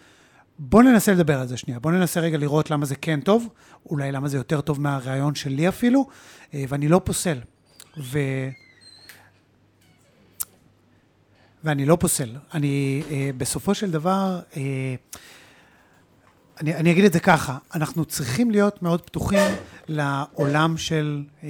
[0.58, 1.80] בוא ננסה לדבר על זה שנייה.
[1.80, 3.48] בוא ננסה רגע לראות למה זה כן טוב,
[3.86, 6.06] אולי למה זה יותר טוב מהרעיון שלי אפילו,
[6.54, 7.38] אה, ואני לא פוסל.
[7.98, 8.18] ו...
[11.64, 12.36] ואני לא פוסל.
[12.54, 14.94] אני, אה, בסופו של דבר, אה,
[16.60, 19.50] אני, אני אגיד את זה ככה, אנחנו צריכים להיות מאוד פתוחים
[19.88, 21.48] לעולם של, אה,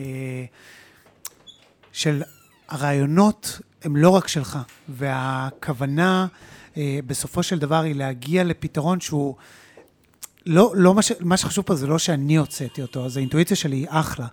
[1.92, 2.22] של
[2.68, 4.58] הרעיונות הם לא רק שלך,
[4.88, 6.26] והכוונה
[6.76, 9.34] אה, בסופו של דבר היא להגיע לפתרון שהוא...
[10.46, 13.76] לא, לא מה, ש, מה שחשוב פה זה לא שאני הוצאתי אותו, אז האינטואיציה שלי
[13.76, 14.26] היא אחלה,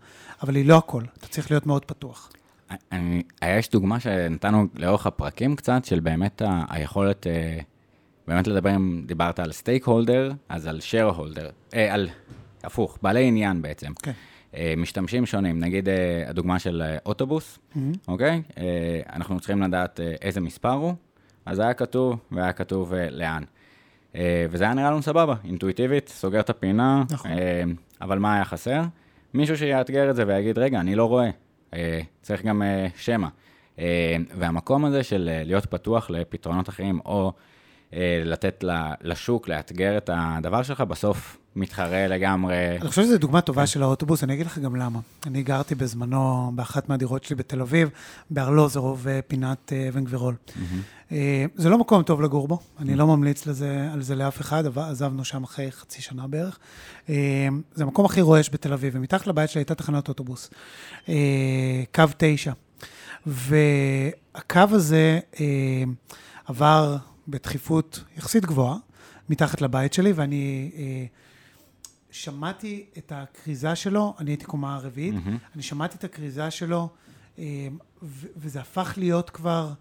[0.43, 1.03] אבל היא לא הכל.
[1.17, 2.29] אתה צריך להיות מאוד פתוח.
[2.91, 7.59] אני, יש דוגמה שנתנו לאורך הפרקים קצת, של באמת ה, היכולת, אה,
[8.27, 12.09] באמת לדבר, אם דיברת על סטייק הולדר, אז על שייר הולדר, אה, על,
[12.63, 13.91] הפוך, בעלי עניין בעצם.
[14.03, 14.11] כן.
[14.55, 17.79] אה, משתמשים שונים, נגיד אה, הדוגמה של אה, אוטובוס, mm-hmm.
[18.07, 18.41] אוקיי?
[18.57, 20.93] אה, אנחנו צריכים לדעת אה, איזה מספר הוא,
[21.45, 23.43] אז היה כתוב, והיה כתוב אה, לאן.
[24.15, 27.31] אה, וזה היה נראה לנו סבבה, אינטואיטיבית, סוגר את הפינה, נכון.
[27.31, 27.63] אה,
[28.01, 28.81] אבל מה היה חסר?
[29.33, 31.31] מישהו שיאתגר את זה ויגיד, רגע, אני לא רואה, אה,
[32.21, 33.27] צריך גם אה, שמע.
[33.79, 37.31] אה, והמקום הזה של להיות פתוח לפתרונות אחרים, או
[38.25, 38.63] לתת
[39.01, 42.77] לשוק לאתגר את הדבר שלך, בסוף מתחרה לגמרי.
[42.81, 44.99] אני חושב שזו דוגמה טובה של האוטובוס, אני אגיד לך גם למה.
[45.27, 47.89] אני גרתי בזמנו באחת מהדירות שלי בתל אביב,
[48.29, 50.35] בארלוזרוב, פינת אה, אבן גבירול.
[51.11, 54.65] אה, זה לא מקום טוב לגור בו, אני לא ממליץ לזה, על זה לאף אחד,
[54.65, 56.59] אבל עזבנו שם אחרי חצי שנה בערך.
[57.09, 60.49] אה, זה המקום הכי רועש בתל אביב, ומתחת לבית שלי הייתה תחנת אוטובוס,
[61.95, 62.51] קו תשע.
[63.25, 65.19] והקו הזה
[66.45, 66.97] עבר
[67.27, 68.75] בדחיפות יחסית גבוהה,
[69.29, 71.05] מתחת לבית שלי, ואני אה,
[72.19, 75.55] שמעתי את הכריזה שלו, אני הייתי קומה רביעית, mm-hmm.
[75.55, 76.89] אני שמעתי את הכריזה שלו,
[77.39, 77.67] אה,
[78.37, 79.73] וזה הפך להיות כבר,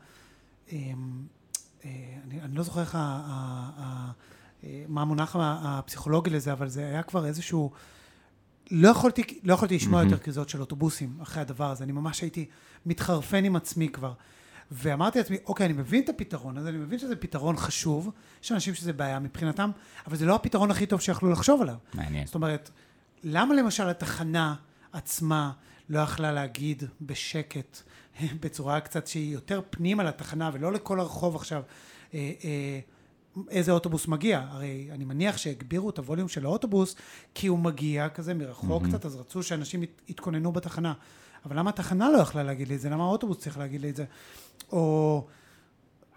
[0.73, 0.79] אה,
[1.85, 1.91] אה,
[2.25, 2.99] אני, אני לא זוכר איך
[4.89, 7.71] מה המונח הפסיכולוגי לזה, אבל זה היה כבר איזשהו...
[8.71, 10.05] לא יכולתי, לא יכולתי לשמוע mm-hmm.
[10.05, 12.47] יותר כריזות של אוטובוסים אחרי הדבר הזה, אני ממש הייתי
[12.87, 14.13] מתחרפן עם עצמי כבר.
[14.71, 18.11] ואמרתי לעצמי, אוקיי, אני מבין את הפתרון הזה, אני מבין שזה פתרון חשוב,
[18.43, 19.71] יש אנשים שזה בעיה מבחינתם,
[20.07, 21.75] אבל זה לא הפתרון הכי טוב שיכלו לחשוב עליו.
[21.95, 22.27] מעניין.
[22.27, 22.71] זאת אומרת,
[23.25, 24.55] למה למשל התחנה
[24.93, 25.53] עצמה
[25.89, 27.83] לא יכלה להגיד בשקט,
[28.43, 31.63] בצורה קצת שהיא יותר פנימה לתחנה, ולא לכל הרחוב עכשיו,
[32.15, 32.81] אה, אה,
[33.51, 34.47] איזה אוטובוס מגיע.
[34.51, 36.97] הרי אני מניח שהגבירו את הווליום של האוטובוס,
[37.35, 38.89] כי הוא מגיע כזה מרחוק mm-hmm.
[38.89, 40.93] קצת, אז רצו שאנשים יתכוננו בתחנה.
[41.45, 42.91] אבל למה התחנה לא יכלה להגיד לי את זה?
[42.91, 44.05] למה האוטובוס צריך להגיד לי את זה?
[44.73, 45.27] או,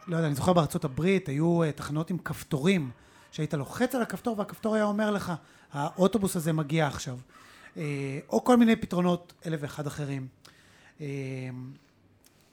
[0.07, 2.91] לא יודע, אני זוכר בארצות הברית, היו uh, תחנות עם כפתורים,
[3.31, 5.33] שהיית לוחץ על הכפתור והכפתור היה אומר לך,
[5.71, 7.17] האוטובוס הזה מגיע עכשיו.
[7.75, 7.77] Uh,
[8.29, 10.27] או כל מיני פתרונות אלף ואחד אחרים.
[10.97, 11.01] Uh,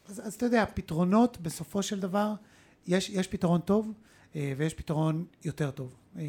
[0.08, 2.32] אז, אז אתה יודע, פתרונות בסופו של דבר,
[2.86, 3.92] יש, יש פתרון טוב
[4.34, 5.94] ויש פתרון יותר טוב.
[6.14, 6.20] Uh, uh,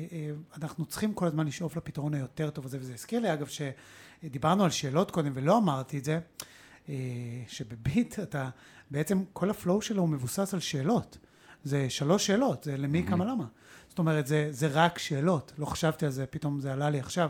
[0.58, 4.70] אנחנו צריכים כל הזמן לשאוף לפתרון היותר טוב הזה, וזה הזכיר לי אגב שדיברנו על
[4.70, 6.20] שאלות קודם ולא אמרתי את זה,
[7.48, 8.50] שבביט אתה
[8.92, 11.18] בעצם כל הפלואו שלו הוא מבוסס על שאלות.
[11.64, 13.46] זה שלוש שאלות, זה למי, כמה, למה.
[13.90, 15.54] זאת אומרת, זה, זה רק שאלות.
[15.58, 17.30] לא חשבתי על זה, פתאום זה עלה לי עכשיו.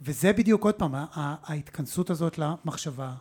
[0.00, 3.14] וזה בדיוק, עוד פעם, ההתכנסות הזאת למחשבה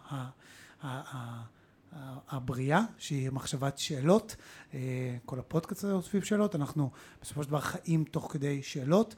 [2.29, 4.35] הבריאה, שהיא מחשבת שאלות.
[4.73, 4.79] אה,
[5.25, 6.55] כל הפודקאסט הזה הוא סביב שאלות.
[6.55, 6.89] אנחנו
[7.21, 9.15] בסופו של דבר חיים תוך כדי שאלות.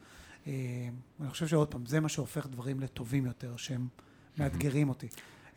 [0.47, 0.53] אה,
[1.21, 3.87] אני חושב שעוד פעם, זה מה שהופך דברים לטובים יותר, שהם
[4.37, 5.07] מאתגרים אותי.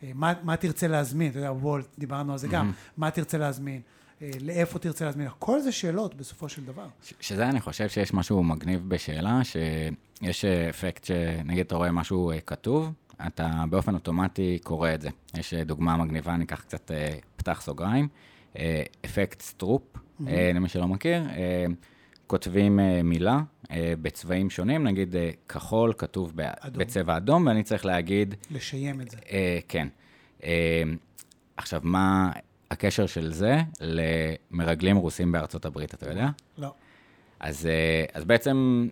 [0.03, 3.81] אה, מה, מה תרצה להזמין, אתה יודע, וולט, דיברנו על זה גם, מה תרצה להזמין,
[4.21, 6.87] לאיפה תרצה להזמין, הכל זה שאלות בסופו של דבר.
[7.19, 12.91] שזה אני חושב שיש משהו מגניב בשאלה, שיש אפקט שנגיד אתה רואה משהו כתוב,
[13.27, 15.09] אתה באופן אוטומטי קורא את זה.
[15.37, 16.91] יש דוגמה מגניבה, אני אקח קצת,
[17.35, 18.07] פתח סוגריים,
[19.05, 20.23] אפקט סטרופ, mm-hmm.
[20.53, 21.23] למי שלא מכיר.
[22.27, 23.39] כותבים מילה
[24.01, 25.15] בצבעים שונים, נגיד
[25.49, 26.79] כחול כתוב אדום.
[26.79, 28.35] בצבע אדום, ואני צריך להגיד...
[28.51, 29.17] לשיים את זה.
[29.67, 29.87] כן.
[31.57, 32.31] עכשיו, מה
[32.71, 36.29] הקשר של זה למרגלים רוסים בארצות הברית, אתה יודע?
[36.57, 36.73] לא.
[37.39, 37.67] אז,
[38.13, 38.87] אז בעצם,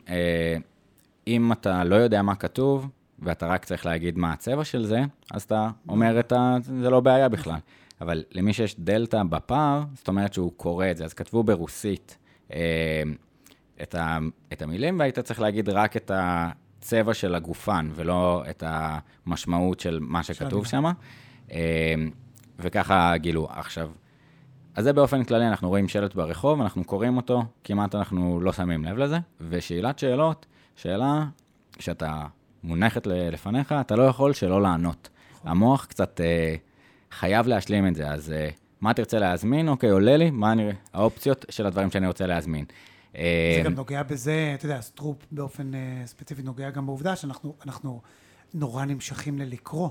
[1.27, 2.87] אם אתה לא יודע מה כתוב,
[3.21, 5.01] ואתה רק צריך להגיד מה הצבע של זה,
[5.31, 6.57] אז אתה אומר את ה...
[6.61, 7.59] זה לא בעיה בכלל.
[8.01, 11.05] אבל למי שיש דלתא בפער, זאת אומרת שהוא קורא את זה.
[11.05, 12.17] אז כתבו ברוסית.
[13.81, 14.17] את, ה,
[14.53, 20.23] את המילים, והיית צריך להגיד רק את הצבע של הגופן, ולא את המשמעות של מה
[20.23, 20.83] שכתוב שם.
[21.51, 21.57] אמ,
[22.59, 23.47] וככה גילו.
[23.49, 23.91] עכשיו,
[24.75, 28.85] אז זה באופן כללי, אנחנו רואים שלט ברחוב, אנחנו קוראים אותו, כמעט אנחנו לא שמים
[28.85, 29.17] לב לזה.
[29.49, 30.45] ושאלת שאלות,
[30.75, 31.25] שאלה
[31.79, 32.25] שאתה
[32.63, 35.09] מונחת לפניך, אתה לא יכול שלא לענות.
[35.43, 36.55] המוח קצת אה,
[37.11, 38.49] חייב להשלים את זה, אז אה,
[38.81, 39.67] מה תרצה להזמין?
[39.67, 42.65] אוקיי, עולה לי, מה אני, האופציות של הדברים שאני רוצה להזמין.
[43.13, 43.19] זה
[43.63, 48.01] גם נוגע בזה, אתה יודע, סטרופ באופן אה, ספציפי נוגע גם בעובדה שאנחנו
[48.53, 49.89] נורא נמשכים ללקרוא.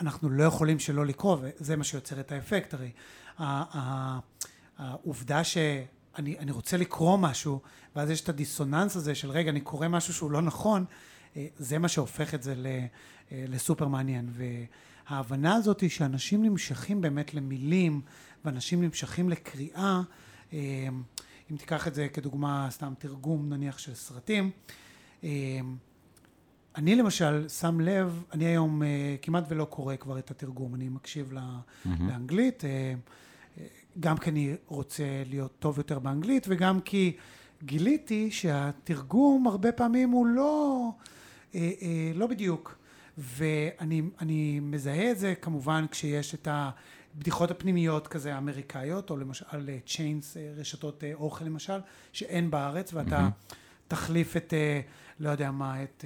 [0.00, 2.90] אנחנו לא יכולים שלא לקרוא, וזה מה שיוצר את האפקט הרי.
[4.78, 7.60] העובדה שאני רוצה לקרוא משהו,
[7.96, 10.96] ואז יש את הדיסוננס הזה של רגע, אני קורא משהו שהוא לא נכון, אה,
[11.56, 12.86] זה מה שהופך את זה אה,
[13.48, 14.30] לסופר מעניין.
[15.08, 18.00] וההבנה הזאת היא שאנשים נמשכים באמת למילים,
[18.44, 20.00] ואנשים נמשכים לקריאה,
[21.50, 24.50] אם תיקח את זה כדוגמה, סתם תרגום נניח של סרטים,
[26.76, 31.32] אני למשל שם לב, אני היום אה, כמעט ולא קורא כבר את התרגום, אני מקשיב
[31.32, 31.88] mm-hmm.
[32.00, 33.66] לאנגלית, אה, אה,
[34.00, 37.16] גם כי אני רוצה להיות טוב יותר באנגלית וגם כי
[37.62, 40.90] גיליתי שהתרגום הרבה פעמים הוא לא,
[42.14, 42.78] לא בדיוק.
[43.18, 46.70] ואני מזהה את זה כמובן כשיש את ה...
[47.18, 51.78] בדיחות הפנימיות כזה אמריקאיות, או למשל chains, אה, רשתות אה, אוכל למשל,
[52.12, 53.54] שאין בארץ, ואתה mm-hmm.
[53.88, 54.80] תחליף את, אה,
[55.20, 56.04] לא יודע מה, את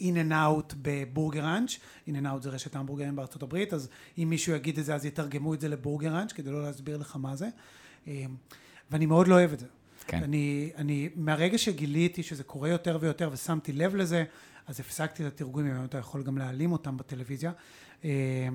[0.00, 5.04] In-N-Out בבורגראנץ', In-N-Out זה רשת המבורגרים בארצות הברית, אז אם מישהו יגיד את זה אז
[5.04, 7.48] יתרגמו את זה לבורגראנץ', כדי לא להסביר לך מה זה,
[8.90, 9.66] ואני מאוד לא אוהב את זה.
[10.10, 10.22] כן.
[10.22, 14.24] אני, אני, מהרגע שגיליתי שזה קורה יותר ויותר ושמתי לב לזה,
[14.66, 17.52] אז הפסקתי את התרגומים, אתה יכול גם להעלים אותם בטלוויזיה.
[18.04, 18.48] אה,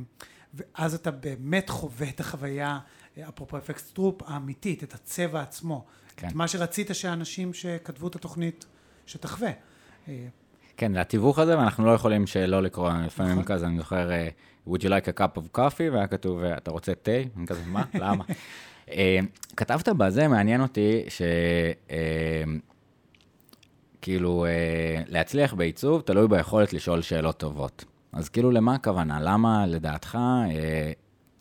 [0.53, 2.79] ואז אתה באמת חווה את החוויה,
[3.29, 5.85] אפרופו אפקט סטרופ, האמיתית, את הצבע עצמו.
[6.15, 6.27] כן.
[6.27, 8.65] את מה שרצית שהאנשים שכתבו את התוכנית,
[9.05, 9.51] שתחווה.
[10.07, 10.27] אה,
[10.77, 13.43] כן, זה התיווך הזה, ואנחנו לא יכולים שלא לקרוא, לפעמים נכון.
[13.43, 14.29] כזה, אני זוכר, אה,
[14.67, 17.11] would you like a cup of coffee, והיה כתוב, אתה רוצה תה?
[17.37, 17.83] אני כזה, מה?
[17.93, 18.23] למה?
[18.89, 19.19] אה,
[19.57, 21.21] כתבת בזה, מעניין אותי, ש...
[21.91, 22.43] אה,
[24.01, 27.85] כאילו, אה, להצליח בעיצוב תלוי ביכולת לשאול שאלות טובות.
[28.13, 29.19] אז כאילו, למה הכוונה?
[29.21, 30.17] למה, לדעתך,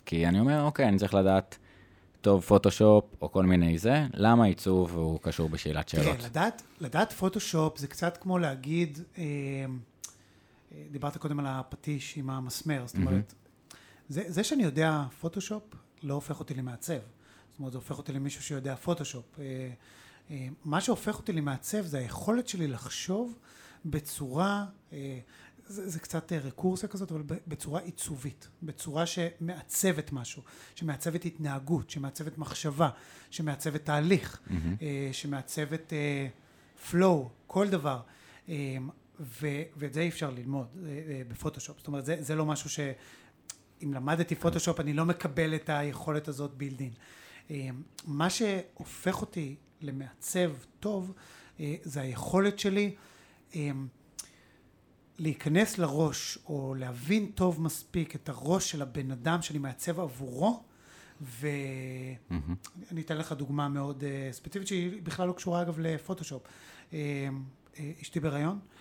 [0.06, 1.58] כי אני אומר, אוקיי, אני צריך לדעת
[2.20, 6.16] טוב פוטושופ, או כל מיני זה, למה עיצוב הוא קשור בשאלת שאלות?
[6.16, 9.24] תראה, לדעת, לדעת פוטושופ זה קצת כמו להגיד, אה,
[10.90, 13.34] דיברת קודם על הפטיש עם המסמר, זאת אומרת,
[14.08, 15.62] זה, זה שאני יודע פוטושופ
[16.02, 16.98] לא הופך אותי למעצב.
[17.54, 19.24] זאת אומרת, זה הופך אותי למישהו שיודע פוטושופ.
[19.38, 19.70] אה,
[20.30, 23.38] אה, מה שהופך אותי למעצב זה היכולת שלי לחשוב
[23.84, 25.18] בצורה, אה,
[25.66, 30.42] זה, זה קצת רקורסיה כזאת, אבל בצורה עיצובית, בצורה שמעצבת משהו,
[30.74, 32.90] שמעצבת התנהגות, שמעצבת מחשבה,
[33.30, 34.40] שמעצבת תהליך,
[34.82, 35.92] אה, שמעצבת
[36.90, 38.00] flow, כל דבר.
[39.20, 40.66] ו- ואת זה אי אפשר ללמוד
[41.28, 41.78] בפוטושופ.
[41.78, 42.80] זאת אומרת, זה, זה לא משהו ש...
[43.82, 46.92] אם למדתי פוטושופ, אני לא מקבל את היכולת הזאת בילדין.
[48.06, 51.12] מה שהופך אותי למעצב טוב,
[51.60, 52.94] אה, זה היכולת שלי
[53.56, 53.70] אה,
[55.18, 60.62] להיכנס לראש, או להבין טוב מספיק את הראש של הבן אדם שאני מעצב עבורו,
[61.20, 66.42] ואני אתן לך דוגמה מאוד אה, ספציפית, שהיא בכלל לא קשורה אגב לפוטושופ.
[66.92, 67.28] אה,
[67.78, 68.73] אה, אשתי בהיריון, אה,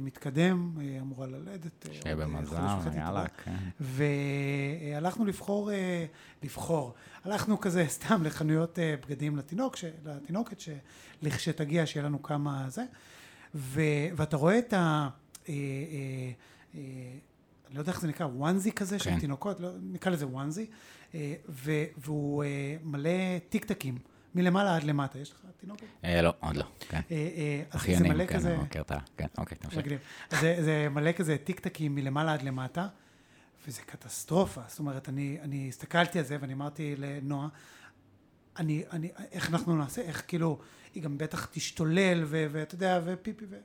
[0.00, 1.86] מתקדם, אה, אמורה ללדת.
[1.88, 2.56] אה, שיהיה אה, במזל,
[2.96, 3.24] יאללה.
[3.44, 3.56] כן.
[3.80, 6.06] והלכנו לבחור, אה,
[6.42, 6.94] לבחור,
[7.24, 12.84] הלכנו כזה סתם לחנויות אה, בגדים לתינוק, ש- לתינוקת, שלכשתגיע שיהיה לנו כמה זה,
[13.54, 13.80] ו,
[14.16, 15.08] ואתה רואה את ה...
[15.48, 15.54] אה, אה,
[16.74, 16.80] אה,
[17.68, 19.20] אני לא יודע איך זה נקרא, וואנזי כזה של כן.
[19.20, 20.66] תינוקות, לא, נקרא לזה וואנזי,
[21.14, 22.48] אה, ו, והוא אה,
[22.84, 23.10] מלא
[23.48, 23.98] טיקטקים,
[24.36, 25.86] מלמעלה עד למטה, יש לך תינוקת?
[26.04, 27.00] אה, לא, עוד לא, כן.
[27.10, 28.46] אה, אה, אחיינים, מלא כן.
[28.46, 28.98] אני מכיר את ה...
[29.16, 29.86] כן, אוקיי, תמשיך.
[30.40, 32.88] זה, זה מלא כזה טיקטקים מלמעלה עד למטה,
[33.66, 34.60] וזה קטסטרופה.
[34.68, 37.48] זאת אומרת, אני, אני הסתכלתי על זה ואני אמרתי לנועה,
[38.58, 40.58] אני, אני, איך אנחנו נעשה, איך כאילו,
[40.94, 43.56] היא גם בטח תשתולל, ואתה יודע, ופיפי ו...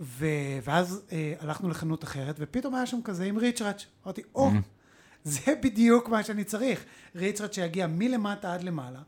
[0.00, 0.26] ו...
[0.62, 3.86] ואז אה, הלכנו לחנות אחרת, ופתאום היה שם כזה עם ריצ'ראץ'.
[4.04, 4.50] אמרתי, או,
[5.24, 6.84] זה בדיוק מה שאני צריך.
[7.14, 9.00] ריצ'ראץ' שיגיע מלמטה עד למעלה.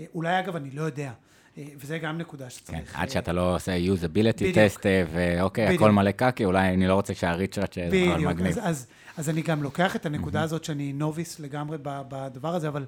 [0.00, 1.12] אה, אולי, אגב, אני לא יודע.
[1.58, 2.96] אה, וזה גם נקודה כן, שצריך.
[2.96, 4.56] עד אה, שאתה לא עושה usability בדיוק.
[4.56, 4.80] test,
[5.12, 5.90] ואוקיי, הכל בדיוק.
[5.90, 8.58] מלא קקי, אולי אני לא רוצה שהריצ'ראט שזה אבל בדיוק, מגניב.
[8.58, 8.86] אז, אז,
[9.16, 12.86] אז אני גם לוקח את הנקודה הזאת שאני נוביס לגמרי בדבר הזה, אבל,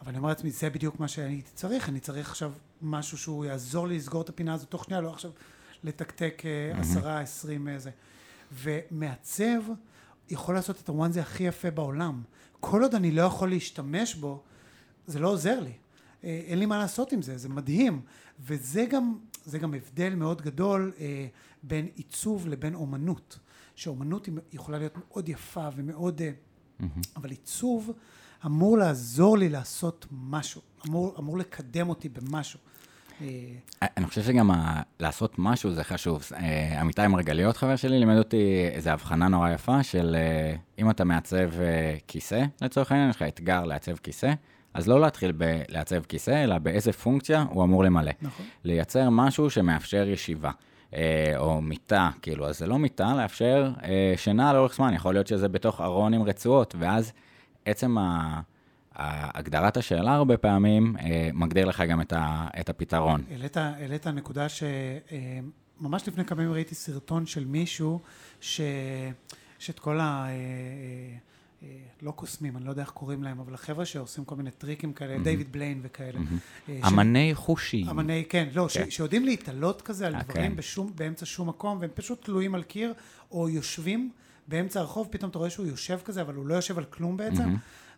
[0.00, 2.52] אבל אני אומר לעצמי, זה בדיוק מה שהייתי צריך, אני צריך עכשיו
[2.82, 5.30] משהו שהוא יעזור לי לסגור את הפינה הזאת תוך שנייה, לא עכשיו
[5.84, 6.42] לתקתק
[6.74, 7.90] עשרה, עשרים איזה.
[8.52, 9.60] ומעצב
[10.30, 12.22] יכול לעשות את הוואנזי הכי יפה בעולם.
[12.60, 14.42] כל עוד אני לא יכול להשתמש בו,
[15.06, 15.72] זה לא עוזר לי.
[16.24, 18.00] אה, אין לי מה לעשות עם זה, זה מדהים.
[18.40, 21.26] וזה גם, זה גם הבדל מאוד גדול אה,
[21.62, 23.38] בין עיצוב לבין אומנות.
[23.74, 26.22] שאומנות היא יכולה להיות מאוד יפה ומאוד...
[26.22, 26.30] אה,
[27.16, 27.90] אבל עיצוב
[28.46, 32.60] אמור לעזור לי לעשות משהו, אמור, אמור לקדם אותי במשהו.
[33.20, 33.26] אה,
[33.82, 36.24] אני חושב שגם ה- לעשות משהו זה חשוב.
[36.36, 41.04] אה, עמיתי מרגליות, חבר שלי, לימד אותי איזו הבחנה נורא יפה של אה, אם אתה
[41.04, 44.32] מעצב אה, כיסא, לצורך העניין, יש לך אתגר לעצב כיסא,
[44.74, 48.12] אז לא להתחיל בלעצב כיסא, אלא באיזה פונקציה הוא אמור למלא.
[48.22, 48.46] נכון.
[48.64, 50.50] לייצר משהו שמאפשר ישיבה.
[50.94, 55.26] אה, או מיטה, כאילו, אז זה לא מיטה, לאפשר אה, שינה לאורך זמן, יכול להיות
[55.26, 57.12] שזה בתוך ארון עם רצועות, ואז
[57.64, 58.40] עצם ה...
[58.96, 63.24] הגדרת השאלה הרבה פעמים אה, מגדיר לך גם את, ה, את הפתרון.
[63.30, 68.00] העלית, העלית נקודה שממש לפני כמה ימים ראיתי סרטון של מישהו
[68.40, 68.60] ש...
[69.58, 70.26] שאת כל ה...
[71.64, 71.68] אה,
[72.02, 75.18] לא קוסמים, אני לא יודע איך קוראים להם, אבל החבר'ה שעושים כל מיני טריקים כאלה,
[75.18, 76.18] דיוויד בליין וכאלה.
[76.68, 77.88] אה, ש- אמני חושים.
[77.88, 78.90] אמני, כן, לא, ש- כן.
[78.90, 80.56] שיודעים להתעלות כזה על אה, דברים כן.
[80.56, 82.92] בשום, באמצע שום מקום, והם פשוט תלויים על קיר,
[83.30, 84.10] או יושבים
[84.48, 87.54] באמצע הרחוב, פתאום אתה רואה שהוא יושב כזה, אבל הוא לא יושב על כלום בעצם.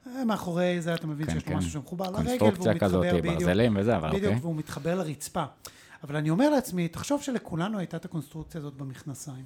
[0.06, 1.56] אה, מאחורי זה אתה מבין כן, שיש לו כן.
[1.56, 3.26] משהו שמחובר לרגל, והוא מתחבר, כזאת, בדיוק.
[3.26, 4.40] ברזלים וזה, אבל בדיוק, אוקיי.
[4.40, 5.44] והוא מתחבר לרצפה.
[6.04, 9.44] אבל אני אומר לעצמי, תחשוב שלכולנו הייתה את הקונסטרוקציה הזאת במכנסיים.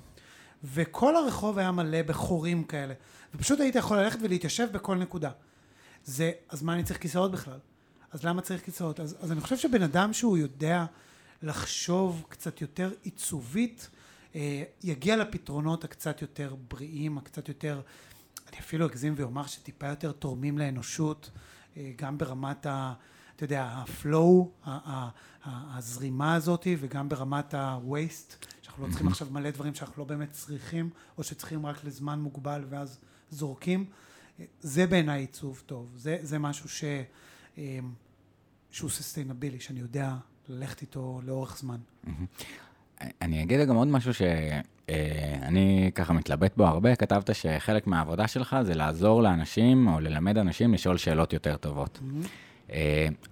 [0.65, 2.95] וכל הרחוב היה מלא בחורים כאלה.
[3.35, 5.31] ופשוט היית יכול ללכת ולהתיישב בכל נקודה.
[6.05, 7.59] זה, אז מה אני צריך כיסאות בכלל?
[8.11, 9.01] אז למה צריך כיסאות?
[9.01, 10.85] אז, אז אני חושב שבן אדם שהוא יודע
[11.43, 13.91] לחשוב קצת יותר עיצובית,
[14.35, 17.81] אה, יגיע לפתרונות הקצת יותר בריאים, הקצת יותר,
[18.49, 21.31] אני אפילו אגזים ואומר שטיפה יותר תורמים לאנושות,
[21.77, 22.95] אה, גם ברמת ה...
[23.37, 24.51] אתה יודע, הפלואו,
[25.45, 30.91] הזרימה הזאת, וגם ברמת ה-waste, שאנחנו לא צריכים עכשיו מלא דברים שאנחנו לא באמת צריכים,
[31.19, 32.99] או שצריכים רק לזמן מוגבל ואז
[33.31, 33.85] זורקים.
[34.61, 35.93] זה בעיניי עיצוב טוב.
[35.97, 36.85] זה, זה משהו ש,
[38.71, 40.15] שהוא sustainable, שאני יודע
[40.49, 41.79] ללכת איתו לאורך זמן.
[43.23, 48.75] אני אגיד גם עוד משהו שאני ככה מתלבט בו הרבה, כתבת שחלק מהעבודה שלך זה
[48.75, 52.01] לעזור לאנשים או ללמד אנשים לשאול שאלות יותר טובות.
[52.03, 52.73] Mm-hmm.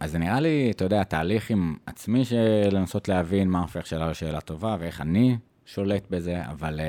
[0.00, 4.10] אז זה נראה לי, אתה יודע, תהליך עם עצמי של לנסות להבין מה הופך שאלה
[4.10, 5.36] לשאלה טובה ואיך אני
[5.66, 6.80] שולט בזה, אבל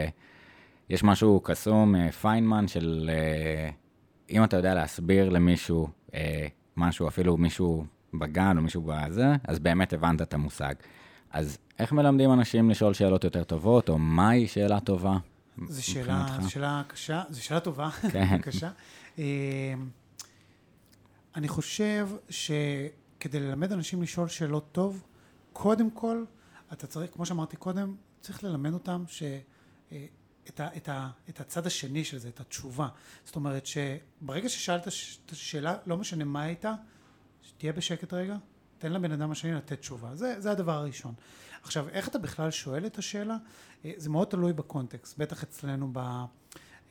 [0.89, 3.09] יש משהו קסום, פיינמן, של
[4.29, 5.87] אם אתה יודע להסביר למישהו
[6.77, 10.73] משהו, אפילו מישהו בגן או מישהו בזה, אז באמת הבנת את המושג.
[11.31, 15.17] אז איך מלמדים אנשים לשאול שאלות יותר טובות, או מהי שאלה טובה?
[15.67, 18.37] זו שאלה, שאלה קשה, זו שאלה טובה, כן.
[18.41, 18.69] קשה.
[21.35, 25.03] אני חושב שכדי ללמד אנשים לשאול שאלות טוב,
[25.53, 26.23] קודם כל,
[26.73, 29.23] אתה צריך, כמו שאמרתי קודם, צריך ללמד אותם ש...
[30.49, 32.87] אה, את, ה, את, ה, את הצד השני של זה, את התשובה.
[33.25, 34.87] זאת אומרת שברגע ששאלת
[35.25, 36.73] את השאלה, לא משנה מה הייתה,
[37.57, 38.35] תהיה בשקט רגע,
[38.77, 40.15] תן לבן אדם השני לתת תשובה.
[40.15, 41.13] זה, זה הדבר הראשון.
[41.63, 43.37] עכשיו, איך אתה בכלל שואל את השאלה?
[43.85, 45.97] אה, זה מאוד תלוי בקונטקסט, בטח אצלנו ב,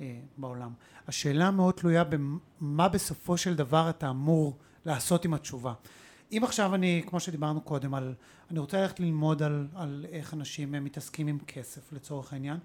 [0.00, 0.72] אה, בעולם.
[1.09, 5.74] השאלה מאוד תלויה במה בסופו של דבר אתה אמור לעשות עם התשובה.
[6.32, 8.14] אם עכשיו אני, כמו שדיברנו קודם, על,
[8.50, 12.61] אני רוצה ללכת ללמוד על, על איך אנשים מתעסקים עם כסף לצורך העניין, אה,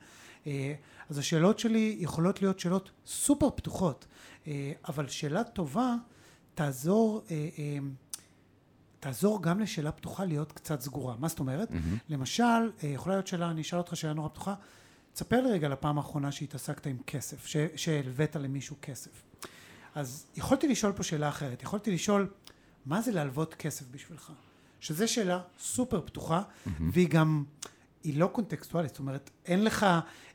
[1.09, 4.05] אז השאלות שלי יכולות להיות שאלות סופר פתוחות,
[4.87, 5.95] אבל שאלה טובה
[6.55, 7.23] תעזור
[9.03, 11.15] תעזור גם לשאלה פתוחה להיות קצת סגורה.
[11.19, 11.71] מה זאת אומרת?
[11.71, 11.99] Mm-hmm.
[12.09, 14.55] למשל, אה, יכולה להיות שאלה, אני אשאל אותך שאלה נורא פתוחה,
[15.13, 19.11] תספר לי רגע לפעם האחרונה שהתעסקת עם כסף, שהלווית למישהו כסף.
[19.95, 22.29] אז יכולתי לשאול פה שאלה אחרת, יכולתי לשאול,
[22.85, 24.31] מה זה להלוות כסף בשבילך?
[24.79, 26.69] שזו שאלה סופר פתוחה, mm-hmm.
[26.93, 27.43] והיא גם,
[28.03, 29.85] היא לא קונטקסטואלית, זאת אומרת, אין לך,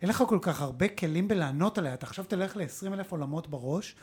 [0.02, 3.96] אין לך כל כך הרבה כלים בלענות עליה, אתה עכשיו תלך ל-20 אלף עולמות בראש,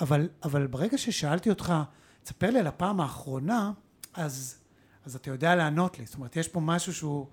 [0.00, 1.74] אבל, אבל ברגע ששאלתי אותך,
[2.22, 3.72] תספר לי על הפעם האחרונה,
[4.14, 4.56] אז,
[5.04, 6.06] אז אתה יודע לענות לי.
[6.06, 7.26] זאת אומרת, יש פה משהו שהוא,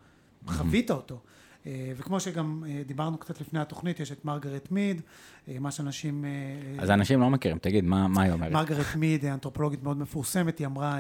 [0.48, 1.22] חווית אותו.
[1.68, 5.02] אה, וכמו שגם אה, דיברנו קצת לפני התוכנית, יש את מרגרט מיד,
[5.48, 6.26] אה, מה שאנשים...
[6.80, 8.52] אז אנשים לא מכירים, תגיד, מה, מה היא אומרת?
[8.52, 11.00] מרגרט מיד, אנתרופולוגית מאוד מפורסמת, היא אמרה,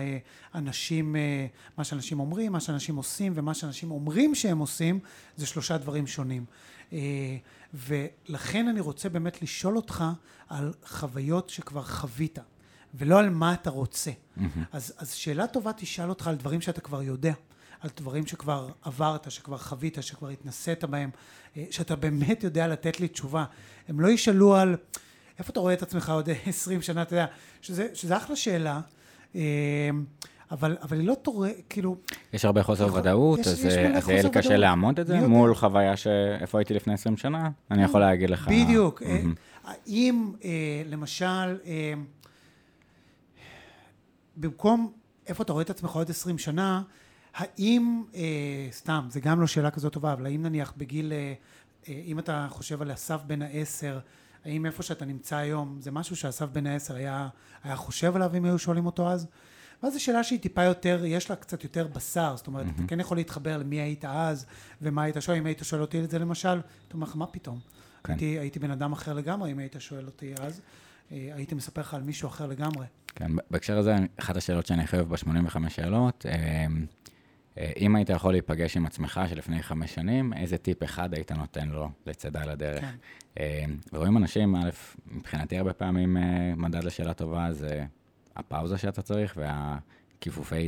[0.56, 1.16] אנשים,
[1.78, 5.00] מה שאנשים אומרים, מה שאנשים עושים ומה שאנשים אומרים שהם עושים,
[5.36, 6.46] זה שלושה דברים שונים.
[7.74, 10.04] ולכן אני רוצה באמת לשאול אותך
[10.50, 12.40] על חוויות שכבר חווית.
[12.98, 14.12] ולא על מה אתה רוצה.
[14.12, 14.42] Mm-hmm.
[14.72, 17.34] אז, אז שאלה טובה תשאל אותך על דברים שאתה כבר יודע,
[17.86, 21.10] על דברים שכבר עברת, שכבר חווית, שכבר התנסית בהם,
[21.58, 23.46] אה, שאתה באמת יודע לתת לי תשובה.
[23.88, 24.76] הם לא ישאלו על
[25.40, 27.26] איפה אתה רואה את עצמך עוד 20 שנה, אתה יודע,
[27.62, 28.82] שזה, שזה אחלה שאלה.
[29.36, 29.42] אה,
[30.52, 31.98] אבל, אבל היא לא תורא, כאילו...
[32.34, 33.58] יש הרבה חוסר יכול, ודאות, יש, אז
[34.06, 35.60] זה יהיה קשה לעמוד את זה מול יודע.
[35.60, 38.48] חוויה שאיפה הייתי לפני 20 שנה, אני יכול להגיד לך...
[38.48, 39.04] בדיוק.
[39.88, 40.34] אם
[40.86, 41.58] למשל,
[44.38, 44.92] במקום
[45.28, 46.82] איפה אתה רואה את עצמך עוד עשרים שנה,
[47.36, 51.34] האם, אה, סתם, זה גם לא שאלה כזאת טובה, אבל האם נניח בגיל, אה,
[51.90, 54.00] אה, אם אתה חושב על אסף בן העשר,
[54.46, 57.28] האם איפה שאתה נמצא היום, זה משהו שאסף בן העשר היה,
[57.64, 59.28] היה חושב עליו אם היו שואלים אותו אז?
[59.84, 62.76] ואז זו שאלה שהיא טיפה יותר, יש לה קצת יותר בשר, זאת אומרת, mm-hmm.
[62.76, 64.46] אתה כן יכול להתחבר למי היית אז,
[64.82, 67.60] ומה היית שואל, אם היית שואל אותי את זה למשל, אתה אומר לך, מה פתאום?
[68.04, 68.14] כן.
[68.14, 70.62] הייתי, הייתי בן אדם אחר לגמרי אם היית שואל אותי אז,
[71.12, 72.86] הייתי מספר לך על מישהו אחר לגמרי.
[73.16, 76.66] כן, בהקשר הזה, אחת השאלות שאני חייב ב-85 שאלות, אה, אה,
[77.78, 81.90] אם היית יכול להיפגש עם עצמך שלפני חמש שנים, איזה טיפ אחד היית נותן לו
[82.06, 82.82] לצדה לדרך?
[82.82, 82.96] כן.
[83.40, 84.70] אה, ורואים אנשים, א',
[85.08, 86.18] מבחינתי הרבה פעמים
[86.58, 87.86] מדד לשאלה טובה זה
[88.36, 90.66] הפאוזה שאתה צריך והכיפופי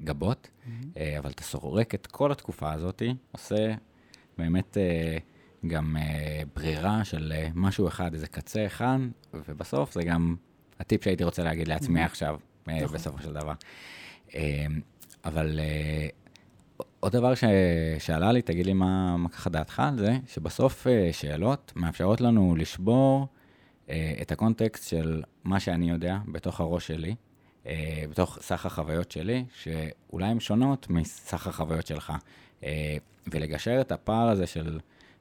[0.00, 0.98] גבות, mm-hmm.
[1.18, 3.02] אבל אתה סורק את כל התקופה הזאת,
[3.32, 3.74] עושה
[4.38, 4.76] באמת
[5.66, 5.96] גם
[6.56, 8.98] ברירה של משהו אחד, איזה קצה אחד,
[9.34, 10.36] ובסוף זה גם
[10.80, 12.06] הטיפ שהייתי רוצה להגיד לעצמי mm-hmm.
[12.06, 12.96] עכשיו, אה, נכון.
[12.96, 13.52] בסופו של דבר.
[15.24, 16.08] אבל אה,
[17.00, 22.56] עוד דבר ששאלה לי, תגיד לי מה, ככה דעתך על זה, שבסוף שאלות מאפשרות לנו
[22.56, 23.26] לשבור
[24.22, 27.14] את הקונטקסט של מה שאני יודע בתוך הראש שלי,
[28.10, 32.12] בתוך סך החוויות שלי, שאולי הן שונות מסך החוויות שלך.
[33.26, 34.78] ולגשר את הפער הזה של,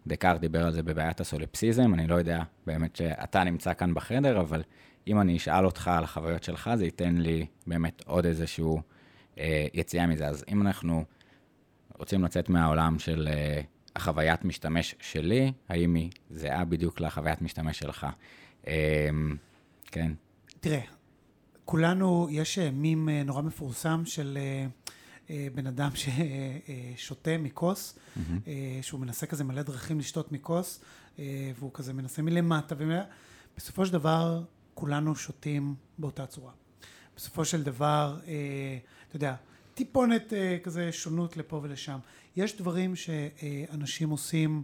[0.08, 4.64] דקארט דיבר על זה בבעיית הסוליפסיזם, אני לא יודע באמת שאתה נמצא כאן בחדר, אבל
[5.08, 8.82] אם אני אשאל אותך על החוויות שלך, זה ייתן לי באמת עוד איזשהו אה,
[9.74, 10.28] יציאה מזה.
[10.28, 11.06] אז אם אנחנו
[11.98, 13.62] רוצים לצאת מהעולם של אה,
[13.96, 18.08] החוויית משתמש שלי, האם היא זהה בדיוק לחוויית משתמש שלך?
[18.68, 19.10] אה,
[19.86, 20.12] כן.
[20.60, 20.82] תראה,
[21.66, 24.66] כולנו, יש אה, מים אה, נורא מפורסם של אה,
[25.30, 28.00] אה, בן אדם ששותה מכוס.
[28.48, 30.84] אה, שהוא מנסה כזה מלא דרכים לשתות מכוס,
[31.20, 33.02] אה, והוא כזה מנסה מלמטה, ומלא...
[33.58, 36.52] בסופו של דבר כולנו שותים באותה צורה.
[37.16, 38.78] בסופו של דבר, אה,
[39.14, 39.36] אתה יודע,
[39.74, 42.00] טיפונת אה, כזה שונות לפה ולשם.
[42.36, 44.62] יש דברים שאנשים עושים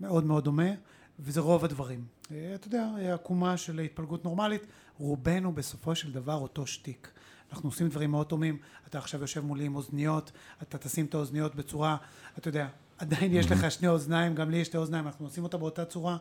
[0.00, 0.70] מאוד מאוד דומה,
[1.18, 2.04] וזה רוב הדברים.
[2.30, 4.62] אה, אתה יודע, עקומה של התפלגות נורמלית,
[4.98, 7.10] רובנו בסופו של דבר אותו שטיק.
[7.52, 10.32] אנחנו עושים דברים מאוד דומים, אתה עכשיו יושב מולי עם אוזניות,
[10.62, 11.96] אתה תשים את האוזניות בצורה,
[12.38, 12.68] אתה יודע,
[12.98, 16.16] עדיין יש לך שני אוזניים, גם לי יש שתי אוזניים, אנחנו עושים אותה באותה צורה,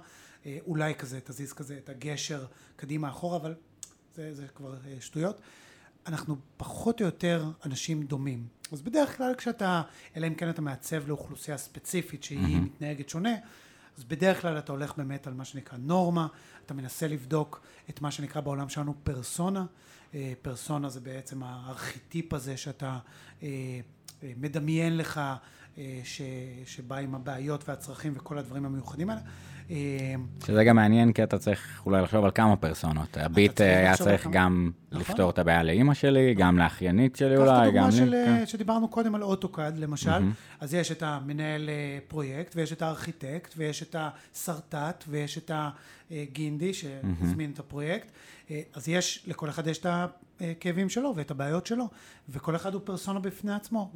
[0.45, 2.45] אה, אולי כזה, תזיז כזה את הגשר
[2.76, 3.55] קדימה אחורה, אבל
[4.15, 5.41] זה, זה כבר אה, שטויות.
[6.08, 8.47] אנחנו פחות או יותר אנשים דומים.
[8.72, 9.82] אז בדרך כלל כשאתה,
[10.16, 12.64] אלא אם כן אתה מעצב לאוכלוסייה ספציפית שהיא מהמם.
[12.64, 13.34] מתנהגת שונה,
[13.97, 16.28] אז בדרך כלל אתה הולך באמת על מה שנקרא נורמה,
[16.66, 19.66] אתה מנסה לבדוק את מה שנקרא בעולם שלנו פרסונה.
[20.14, 22.99] אה, פרסונה זה בעצם הארכיטיפ הזה שאתה
[23.43, 23.47] אה,
[24.24, 25.22] אה, מדמיין לך,
[26.04, 26.22] ש,
[26.66, 29.22] שבא עם הבעיות והצרכים וכל הדברים המיוחדים האלה.
[29.72, 33.18] אה, שזה גם מעניין, כי אתה צריך אולי לחשוב על כמה פרסונות.
[33.18, 34.28] הביט צריך אה, היה צריך.
[34.32, 35.01] גם נכון.
[35.01, 38.18] לפתור את הבעיה לאימא שלי, גם לאחיינית שלי קח את אולי, הדוגמה גם של, לי.
[38.18, 38.45] אה, כן.
[38.45, 40.24] שדיברנו קודם על אוטוקאד למשל.
[40.59, 41.70] אז יש את המנהל
[42.07, 45.51] פרויקט ויש את הארכיטקט ויש את השרטט ויש את
[46.11, 48.07] הגינדי שהזמין את הפרויקט,
[48.74, 49.86] אז יש, לכל אחד יש את
[50.41, 51.89] הכאבים שלו ואת הבעיות שלו
[52.30, 53.91] וכל אחד הוא פרסונה בפני עצמו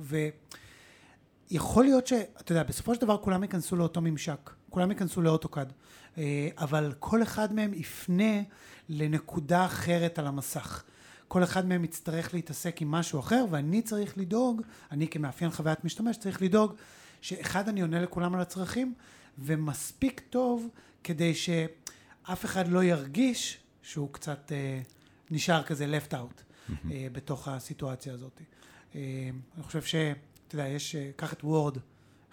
[1.52, 5.74] ויכול להיות שאתה יודע בסופו של דבר כולם ייכנסו לאותו ממשק, כולם ייכנסו לאוטוקאד,
[6.18, 8.42] אה, אבל כל אחד מהם יפנה
[8.90, 10.84] לנקודה אחרת על המסך.
[11.28, 16.18] כל אחד מהם יצטרך להתעסק עם משהו אחר, ואני צריך לדאוג, אני כמאפיין חוויית משתמש
[16.18, 16.74] צריך לדאוג
[17.22, 18.94] שאחד אני עונה לכולם על הצרכים,
[19.40, 20.68] ומספיק טוב
[21.04, 24.82] כדי שאף אחד לא ירגיש שהוא קצת אה,
[25.32, 28.42] נשאר כזה left out אה, בתוך הסיטואציה הזאת.
[28.96, 29.96] אה, אני חושב ש...
[30.48, 31.78] אתה יודע, יש, אה, קח את וורד,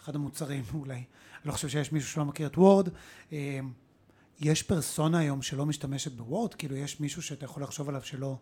[0.03, 1.05] אחד המוצרים אולי, אני
[1.45, 2.89] לא חושב שיש מישהו שלא מכיר את וורד.
[3.33, 3.61] אה,
[4.41, 8.37] יש פרסונה היום שלא משתמשת בוורד, כאילו יש מישהו שאתה יכול לחשוב עליו שלא,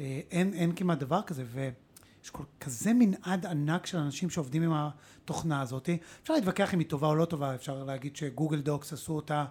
[0.00, 4.72] אה, אין, אין כמעט דבר כזה, ויש כל, כזה מנעד ענק של אנשים שעובדים עם
[4.74, 5.88] התוכנה הזאת.
[6.22, 9.44] אפשר להתווכח אם היא טובה או לא טובה, אפשר להגיד שגוגל דוקס עשו אותה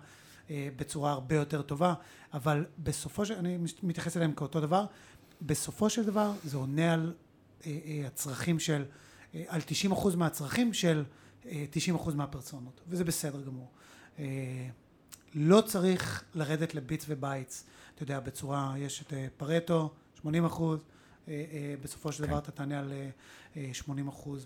[0.49, 1.93] אה, בצורה הרבה יותר טובה,
[2.33, 4.85] אבל בסופו של, אני מתייחס אליהם כאותו דבר,
[5.41, 7.13] בסופו של דבר זה עונה על
[7.65, 8.85] אה, אה, הצרכים של,
[9.47, 9.61] על
[9.91, 11.03] 90% מהצרכים של
[11.45, 11.65] אה,
[11.95, 13.71] 90% מהפרסונות, וזה בסדר גמור.
[14.19, 14.25] אה,
[15.35, 17.65] לא צריך לרדת ל bits ו bytes,
[17.95, 20.79] אתה יודע, בצורה, יש את אה, פרטו, 80 אחוז,
[21.27, 22.29] אה, אה, בסופו של כן.
[22.29, 23.09] דבר אתה תענה על אה,
[23.57, 24.45] אה, 80 אחוז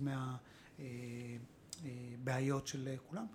[2.20, 3.26] מהבעיות של אה, כולם,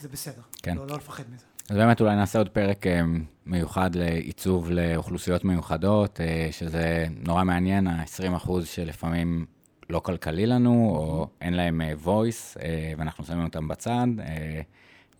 [0.00, 0.76] זה בסדר, כן.
[0.76, 1.44] לא, לא לפחד מזה.
[1.70, 3.00] אז באמת אולי נעשה עוד פרק אה,
[3.46, 9.46] מיוחד לעיצוב לאוכלוסיות מיוחדות, אה, שזה נורא מעניין, ה-20% שלפעמים
[9.90, 14.60] לא כלכלי לנו, או אין להם אה, voice, אה, ואנחנו שמים אותם בצד, אה,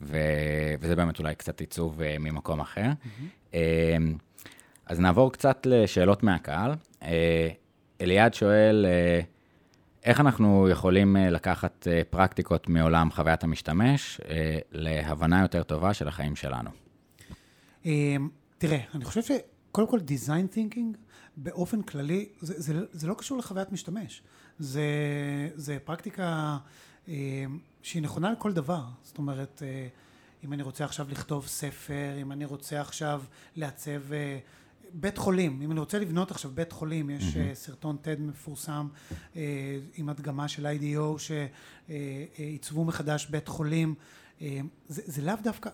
[0.00, 2.90] ו- וזה באמת אולי קצת עיצוב אה, ממקום אחר.
[3.54, 3.96] אה,
[4.86, 6.72] אז נעבור קצת לשאלות מהקהל.
[7.02, 7.48] אה,
[8.00, 9.20] אליעד שואל, אה,
[10.04, 16.08] איך אנחנו יכולים אה, לקחת אה, פרקטיקות מעולם חוויית המשתמש אה, להבנה יותר טובה של
[16.08, 16.70] החיים שלנו?
[17.84, 20.96] אמ, תראה, אני חושב שקודם כל design thinking
[21.36, 24.22] באופן כללי, זה, זה, זה לא קשור לחוויית משתמש.
[24.58, 24.82] זה,
[25.54, 26.58] זה פרקטיקה
[27.08, 28.84] אמ, שהיא נכונה לכל דבר.
[29.02, 29.88] זאת אומרת, אה,
[30.44, 33.22] אם אני רוצה עכשיו לכתוב ספר, אם אני רוצה עכשיו
[33.56, 34.38] לעצב אה,
[34.92, 38.88] בית חולים, אם אני רוצה לבנות עכשיו בית חולים, יש אה, סרטון TED מפורסם
[39.36, 43.94] אה, עם הדגמה של IDO שעיצבו מחדש בית חולים.
[44.40, 45.70] אה, זה, זה לאו דווקא,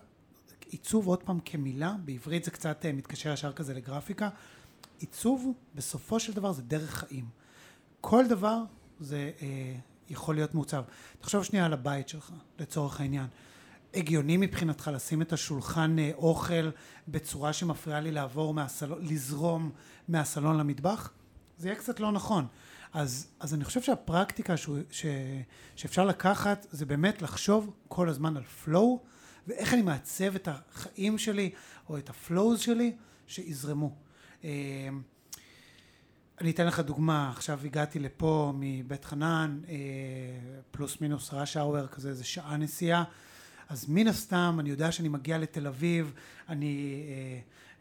[0.69, 4.29] עיצוב עוד פעם כמילה, בעברית זה קצת אה, מתקשר ישר כזה לגרפיקה.
[4.99, 7.25] עיצוב בסופו של דבר זה דרך חיים.
[8.01, 8.63] כל דבר
[8.99, 9.75] זה אה,
[10.09, 10.83] יכול להיות מעוצב.
[11.19, 13.27] תחשוב שנייה על הבית שלך, לצורך העניין.
[13.93, 16.69] הגיוני מבחינתך לשים את השולחן אה, אוכל
[17.07, 19.71] בצורה שמפריעה לי לעבור מהסלון, לזרום
[20.07, 21.11] מהסלון למטבח?
[21.57, 22.47] זה יהיה קצת לא נכון.
[22.93, 25.05] אז, אז אני חושב שהפרקטיקה שהוא, ש,
[25.75, 29.07] שאפשר לקחת זה באמת לחשוב כל הזמן על flow
[29.47, 31.51] ואיך אני מעצב את החיים שלי
[31.89, 32.95] או את ה flows שלי
[33.27, 33.95] שיזרמו.
[34.43, 34.49] אה,
[36.41, 39.75] אני אתן לך דוגמה, עכשיו הגעתי לפה מבית חנן, אה,
[40.71, 43.03] פלוס מינוס rush hour כזה, זה שעה נסיעה,
[43.69, 46.13] אז מן הסתם אני יודע שאני מגיע לתל אביב,
[46.49, 47.39] אני, אה,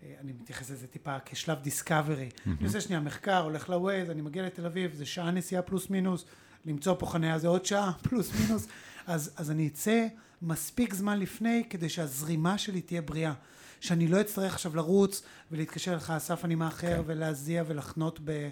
[0.08, 4.46] אה, אני מתייחס לזה טיפה כשלב discovery, אני עושה שנייה מחקר, הולך לווייז, אני מגיע
[4.46, 6.24] לתל אביב, זה שעה נסיעה פלוס מינוס,
[6.66, 8.66] למצוא פה חניה זה עוד שעה פלוס מינוס,
[9.06, 10.06] אז, אז אני אצא
[10.42, 13.32] מספיק זמן לפני כדי שהזרימה שלי תהיה בריאה.
[13.80, 17.02] שאני לא אצטרך עכשיו לרוץ ולהתקשר לך, אסף אני מאחר, כן.
[17.06, 18.48] ולהזיע ולחנות ב...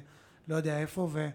[0.48, 1.28] לא יודע איפה, ו...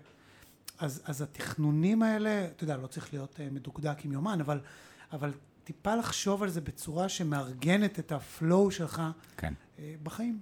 [0.79, 4.59] אז, אז התכנונים האלה, אתה יודע, לא צריך להיות uh, מדוקדק עם יומן, אבל,
[5.13, 5.31] אבל
[5.63, 9.01] טיפה לחשוב על זה בצורה שמארגנת את הפלואו שלך
[9.37, 9.53] כן.
[9.53, 10.39] uh, בחיים.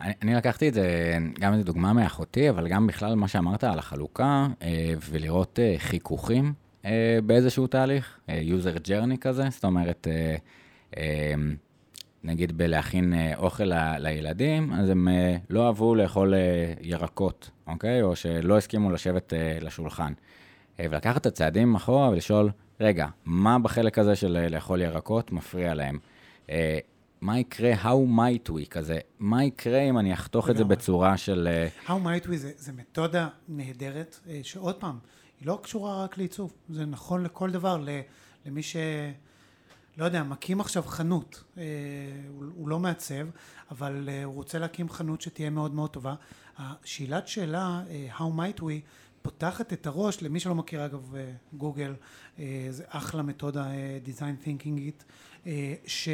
[0.00, 3.78] אני, אני לקחתי את זה, גם איזו דוגמה מאחותי, אבל גם בכלל מה שאמרת על
[3.78, 6.52] החלוקה, אה, ולראות אה, חיכוכים
[6.84, 10.36] אה, באיזשהו תהליך, אה, user journey כזה, זאת אומרת, אה,
[10.96, 11.34] אה,
[12.24, 18.02] נגיד בלהכין אה, אוכל לילדים, אז הם אה, לא אהבו לאכול אה, ירקות, אוקיי?
[18.02, 20.12] או שלא הסכימו לשבת לשולחן.
[20.78, 25.98] ולקחת את הצעדים אחורה ולשאול, רגע, מה בחלק הזה של לאכול ירקות מפריע להם?
[27.20, 30.64] מה יקרה, how might we כזה, מה יקרה אם אני אחתוך את זה.
[30.64, 31.48] בצורה של...
[31.86, 34.98] How might we זה, זה מתודה נהדרת, שעוד פעם,
[35.40, 37.84] היא לא קשורה רק לעיצוב, זה נכון לכל דבר,
[38.46, 38.76] למי ש...
[39.96, 41.62] לא יודע, מקים עכשיו חנות, אה,
[42.28, 43.26] הוא, הוא לא מעצב,
[43.70, 46.14] אבל אה, הוא רוצה להקים חנות שתהיה מאוד מאוד טובה.
[46.58, 48.72] השאלת שאלה, אה, How might we,
[49.22, 51.94] פותחת את הראש, למי שלא מכיר אגב אה, גוגל,
[52.38, 55.04] אה, זה אחלה מתודה, אה, design thinking it,
[55.46, 56.08] אה, ש,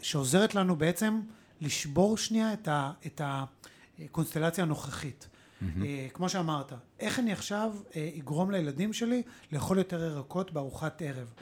[0.00, 1.20] שעוזרת לנו בעצם
[1.60, 5.28] לשבור שנייה את, ה, את הקונסטלציה הנוכחית.
[5.82, 9.22] אה, כמו שאמרת, איך אני עכשיו אה, אגרום לילדים שלי
[9.52, 11.32] לאכול יותר ירקות בארוחת ערב?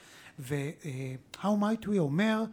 [0.41, 2.45] ו-How might we אומר,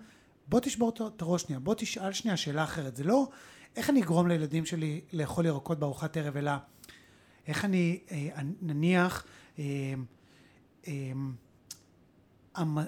[0.48, 2.96] בוא תשבור את- הראש שנייה, בוא תשאל שנייה שאלה אחרת.
[2.96, 3.28] זה לא
[3.76, 6.52] איך אני אגרום לילדים שלי לאכול ירקות בארוחת ערב, אלא
[7.48, 8.30] איך אני אה,
[8.62, 9.26] נניח
[9.60, 9.64] אה,
[10.88, 10.94] אה,
[12.62, 12.84] אמ- אה,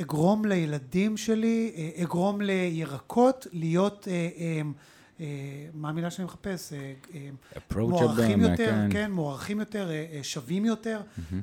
[0.00, 4.62] אגרום לילדים שלי, אה, אגרום לירקות להיות, אה, אה, אה,
[5.74, 6.72] מה המילה שאני מחפש?
[6.72, 7.28] אה, אה,
[8.06, 8.88] מוערכים אה, יותר, כן.
[8.92, 11.00] כן, מוערכים יותר, אה, אה, שווים יותר.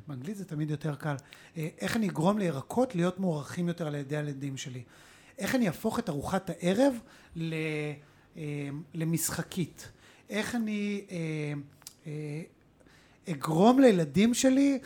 [0.07, 1.15] באנגלית זה תמיד יותר קל.
[1.57, 4.83] אה, איך אני אגרום לירקות להיות מוערכים יותר על ידי הילדים שלי?
[5.37, 6.93] איך אני אהפוך את ארוחת הערב
[7.35, 7.53] ל-
[8.37, 8.41] אה,
[8.93, 9.91] למשחקית?
[10.29, 11.17] איך אני אה,
[12.07, 12.41] אה,
[13.31, 14.79] אגרום לילדים שלי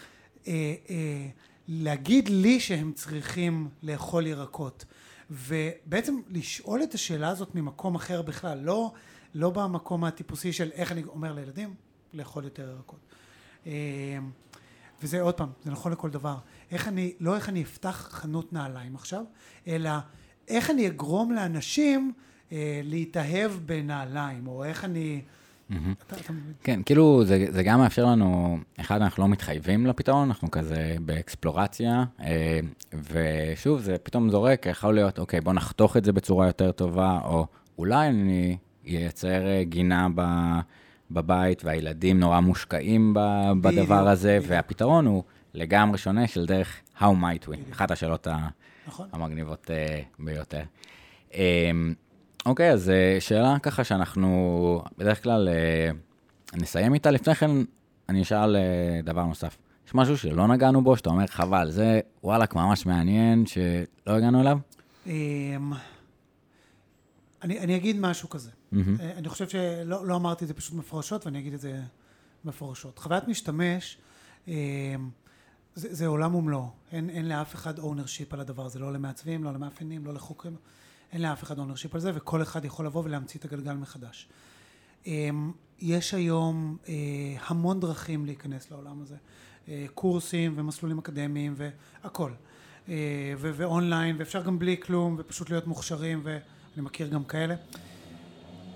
[0.48, 0.54] אה,
[0.90, 1.28] אה,
[1.68, 4.86] להגיד לי שהם צריכים לאכול ירקות?
[5.32, 8.92] ובעצם לשאול את השאלה הזאת ממקום אחר בכלל, לא,
[9.36, 11.74] לא במקום הטיפוסי של איך אני אומר לילדים
[12.14, 13.00] לאכול יותר ירקות.
[13.68, 13.72] אה,
[15.02, 16.38] וזה עוד פעם, זה נכון לכל דבר.
[16.72, 19.24] איך אני, לא איך אני אפתח חנות נעליים עכשיו,
[19.68, 19.92] אלא
[20.48, 22.14] איך אני אגרום לאנשים
[22.52, 25.22] אה, להתאהב בנעליים, או איך אני...
[26.64, 32.60] כן, כאילו זה, גם מאפשר לנו, אחד, אנחנו לא מתחייבים לפתרון, אנחנו כזה באקספלורציה, אה,
[33.12, 37.46] ושוב, זה פתאום זורק, יכול להיות, אוקיי, בוא נחתוך את זה בצורה יותר טובה, או
[37.78, 40.24] אולי אני אייצר אה, גינה ב,
[41.12, 43.20] בבית, והילדים נורא מושקעים ב,
[43.62, 44.52] בדבר הזה, בדיוק.
[44.52, 45.24] והפתרון הוא
[45.54, 48.28] לגמרי שונה של דרך How might we, אחת השאלות.
[48.88, 49.08] נכון?
[49.12, 50.64] המגניבות אה, ביותר.
[51.34, 51.72] אה,
[52.46, 55.90] אוקיי, אז אה, שאלה ככה שאנחנו בדרך כלל אה,
[56.58, 57.12] נסיים איתה.
[57.12, 57.52] לפני כן
[58.10, 59.58] אני אשאל אה, דבר נוסף.
[59.88, 64.60] יש משהו שלא נגענו בו, שאתה אומר, חבל, זה וואלכ ממש מעניין, שלא הגענו אליו?
[65.08, 65.74] אמ,
[67.42, 68.52] אני, אני אגיד משהו כזה.
[68.74, 71.82] אה, אני חושב שלא לא אמרתי את זה פשוט מפורשות, ואני אגיד את זה
[72.46, 73.00] מפורשות.
[73.00, 73.98] חוויית משתמש,
[74.48, 74.54] אמ,
[75.76, 76.70] זה, זה עולם ומלואו.
[76.92, 80.56] אין, אין לאף אחד ownership על הדבר הזה, לא למעצבים, לא למאפיינים, לא לחוקרים.
[81.14, 84.30] אין לאף אחד ownership על זה, וכל אחד יכול לבוא ולהמציא את הגלגל מחדש.
[85.06, 86.94] אמ, יש היום אה,
[87.48, 89.16] המון דרכים להיכנס לעולם הזה.
[89.68, 92.32] אה, קורסים ומסלולים אקדמיים והכל.
[92.90, 97.56] אה, ואונליין, ואפשר גם בלי כלום, ופשוט להיות מוכשרים, ואני מכיר גם כאלה.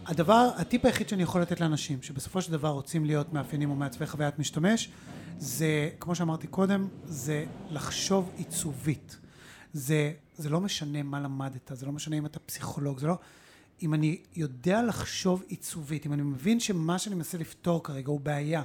[0.06, 4.08] הדבר, הטיפ היחיד שאני יכול לתת לאנשים, שבסופו של דבר רוצים להיות מאפיינים או מעצבי
[4.08, 4.90] חוויית משתמש,
[5.38, 9.18] זה, כמו שאמרתי קודם, זה לחשוב עיצובית.
[9.74, 13.18] זה, זה לא משנה מה למדת, זה לא משנה אם אתה פסיכולוג, זה לא...
[13.82, 18.64] אם אני יודע לחשוב עיצובית, אם אני מבין שמה שאני מנסה לפתור כרגע הוא בעיה,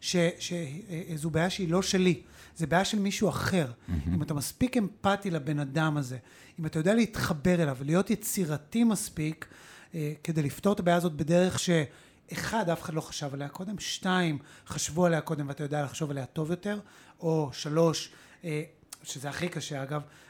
[0.00, 2.22] ש, שזו בעיה שהיא לא שלי,
[2.56, 3.66] זה בעיה של מישהו אחר.
[3.66, 3.92] Mm-hmm.
[4.14, 6.18] אם אתה מספיק אמפתי לבן אדם הזה,
[6.60, 9.48] אם אתה יודע להתחבר אליו ולהיות יצירתי מספיק,
[9.94, 14.38] אה, כדי לפתור את הבעיה הזאת בדרך שאחד, אף אחד לא חשב עליה קודם, שתיים,
[14.66, 16.80] חשבו עליה קודם ואתה יודע לחשוב עליה טוב יותר,
[17.20, 18.12] או שלוש,
[18.44, 18.62] אה,
[19.02, 20.06] שזה הכי קשה אגב, אה,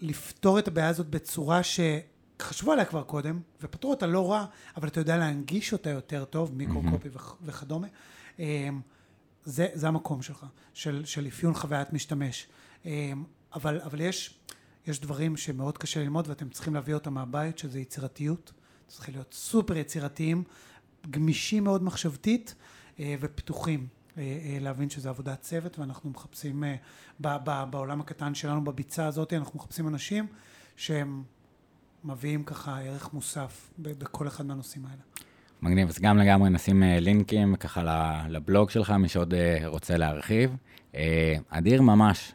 [0.00, 4.44] לפתור את הבעיה הזאת בצורה שחשבו עליה כבר קודם, ופתרו אותה לא רע,
[4.76, 7.86] אבל אתה יודע להנגיש אותה יותר טוב, מיקרו-קופי וכ- וכדומה.
[8.40, 8.68] אה,
[9.44, 12.46] זה, זה המקום שלך, של, של אפיון חוויית משתמש.
[12.86, 13.12] אה,
[13.54, 14.38] אבל, אבל יש,
[14.86, 18.52] יש דברים שמאוד קשה ללמוד ואתם צריכים להביא אותם מהבית, שזה יצירתיות.
[18.88, 20.44] צריכים להיות סופר יצירתיים,
[21.10, 22.54] גמישים מאוד מחשבתית
[23.00, 23.86] אה, ופתוחים.
[24.18, 27.38] אה, אה, להבין שזה עבודת צוות ואנחנו מחפשים אה,
[27.70, 30.26] בעולם הקטן שלנו בביצה הזאת אנחנו מחפשים אנשים
[30.76, 31.22] שהם
[32.04, 35.02] מביאים ככה ערך מוסף בכל אחד מהנושאים האלה.
[35.62, 37.82] מגניב, אז גם לגמרי נשים לינקים ככה
[38.28, 39.34] לבלוג שלך, מי שעוד
[39.64, 40.56] רוצה להרחיב.
[41.48, 42.34] אדיר ממש.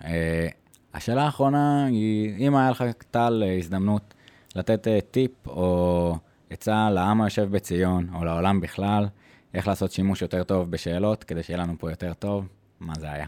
[0.93, 4.13] השאלה האחרונה היא, אם היה לך, טל, הזדמנות
[4.55, 6.15] לתת טיפ או
[6.49, 9.07] עצה לעם היושב בציון, או לעולם בכלל,
[9.53, 12.47] איך לעשות שימוש יותר טוב בשאלות, כדי שיהיה לנו פה יותר טוב,
[12.79, 13.27] מה זה היה?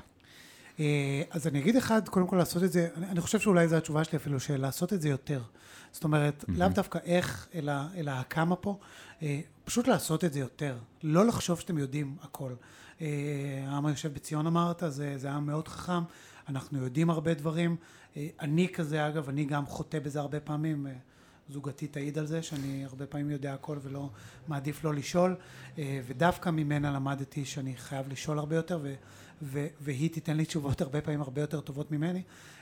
[0.80, 4.04] אה, אז אני אגיד אחד, קודם כל לעשות את זה, אני, חושב שאולי זו התשובה
[4.04, 5.42] שלי אפילו, של לעשות את זה יותר.
[5.92, 8.80] זאת אומרת, לאו דווקא איך, אלא, אלא הכמה פה,
[9.22, 10.78] אה, פשוט לעשות את זה יותר.
[11.04, 12.54] לא לחשוב שאתם יודעים הכל.
[13.02, 13.08] אה,
[13.68, 16.04] העם היושב בציון אמרת, זה, זה עם מאוד חכם,
[16.50, 17.76] אנחנו יודעים הרבה דברים.
[18.40, 20.88] אני כזה, אגב, אני גם חוטא בזה הרבה פעמים.
[21.52, 24.10] זוגתי תעיד על זה, שאני הרבה פעמים יודע הכל ולא
[24.48, 25.36] מעדיף לא לשאול,
[25.78, 28.94] אה, ודווקא ממנה למדתי שאני חייב לשאול הרבה יותר, ו,
[29.42, 32.22] ו, והיא תיתן לי תשובות הרבה פעמים הרבה יותר טובות ממני,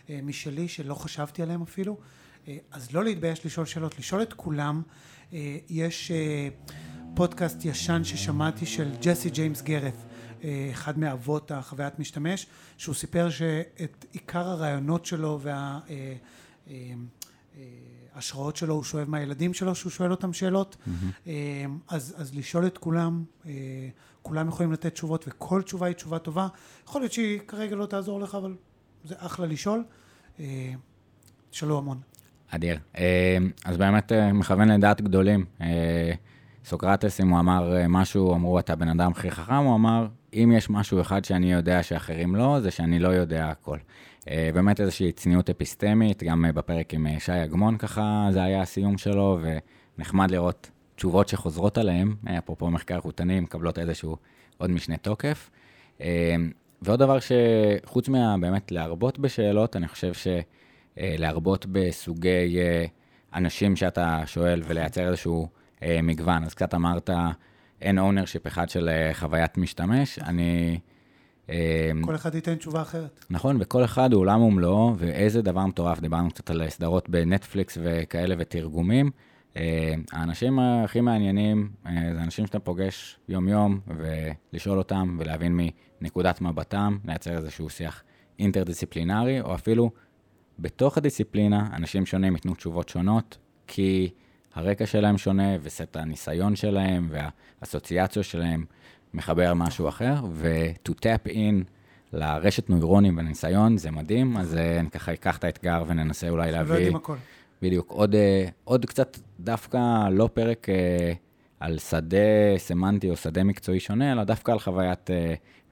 [0.09, 1.97] אה, משלי, שלא חשבתי עליהן אפילו.
[2.47, 4.81] אה, אז לא להתבייש לשאול שאלות, לשאול את כולם.
[5.69, 6.11] יש
[7.15, 9.63] פודקאסט ישן ששמעתי של ג'סי ג'יימס
[10.43, 12.47] אה, אחד מאבות החוויית משתמש,
[12.77, 15.79] שהוא סיפר שאת עיקר הרעיונות שלו וה...
[18.19, 20.77] ההשראות שלו, הוא שואב מהילדים שלו, שהוא שואל אותם שאלות.
[20.79, 21.29] Mm-hmm.
[21.87, 23.51] אז, אז לשאול את כולם, אה,
[24.21, 26.47] כולם יכולים לתת תשובות, וכל תשובה היא תשובה טובה.
[26.87, 28.55] יכול להיות שהיא כרגע לא תעזור לך, אבל
[29.03, 29.83] זה אחלה לשאול.
[30.39, 30.73] אה,
[31.49, 31.99] תשאלו המון.
[32.49, 32.79] אדיר.
[32.97, 35.45] אה, אז באמת מכוון לדעת גדולים.
[36.65, 40.69] סוקרטס, אם הוא אמר משהו, אמרו, אתה בן אדם הכי חכם, הוא אמר, אם יש
[40.69, 43.77] משהו אחד שאני יודע שאחרים לא, זה שאני לא יודע הכל.
[44.27, 48.61] אה, באמת איזושהי צניעות אפיסטמית, גם אה, בפרק עם אה, שי אגמון ככה, זה היה
[48.61, 49.39] הסיום שלו,
[49.97, 54.17] ונחמד לראות תשובות שחוזרות עליהן, אה, אפרופו מחקר חוטני, מקבלות איזשהו
[54.57, 55.49] עוד משנה תוקף.
[56.81, 60.11] ועוד דבר שחוץ מהבאמת להרבות בשאלות, אני חושב
[60.97, 62.57] שלהרבות בסוגי
[63.33, 65.47] אנשים שאתה שואל ולייצר איזשהו
[65.83, 66.43] מגוון.
[66.43, 67.09] אז קצת אמרת,
[67.81, 70.79] אין ownership אחד של חוויית משתמש, אני...
[71.49, 73.25] אה, כל אחד ייתן תשובה אחרת.
[73.29, 78.35] נכון, וכל אחד הוא עולם ומלואו, ואיזה דבר מטורף, דיברנו קצת על סדרות בנטפליקס וכאלה
[78.37, 79.11] ותרגומים.
[79.57, 85.59] אה, האנשים הכי מעניינים אה, זה אנשים שאתה פוגש יום-יום, ולשאול אותם ולהבין
[86.01, 88.03] מנקודת מבטם, לייצר איזשהו שיח
[88.39, 89.91] אינטרדיסציפלינרי, או אפילו
[90.59, 94.09] בתוך הדיסציפלינה, אנשים שונים ייתנו תשובות שונות, כי
[94.53, 98.65] הרקע שלהם שונה, וסט הניסיון שלהם, והאסוציאציות שלהם
[99.13, 101.63] מחבר משהו אחר, ו-to tap in
[102.13, 106.57] לרשת נוירונים וניסיון, זה מדהים, אז אה, אני ככה אקח את האתגר וננסה אולי לא
[106.57, 106.75] להביא...
[106.75, 107.15] יודעים הכל.
[107.61, 111.13] בדיוק, עוד, אה, עוד קצת דווקא לא פרק אה,
[111.59, 112.17] על שדה
[112.57, 115.09] סמנטי או שדה מקצועי שונה, אלא דווקא על חוויית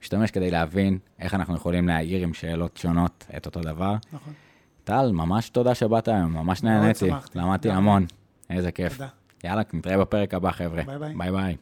[0.02, 3.94] משתמש כדי להבין איך אנחנו יכולים להעיר עם שאלות שונות את אותו דבר.
[4.12, 4.32] נכון.
[4.84, 7.10] טל, ממש תודה שבאת היום, ממש נהניתי.
[7.34, 7.70] למדתי.
[7.70, 8.06] המון,
[8.50, 8.92] איזה כיף.
[8.92, 9.08] תודה.
[9.44, 10.82] יאללה, נתראה בפרק הבא, חבר'ה.
[10.82, 11.14] ביי ביי.
[11.16, 11.56] ביי ביי.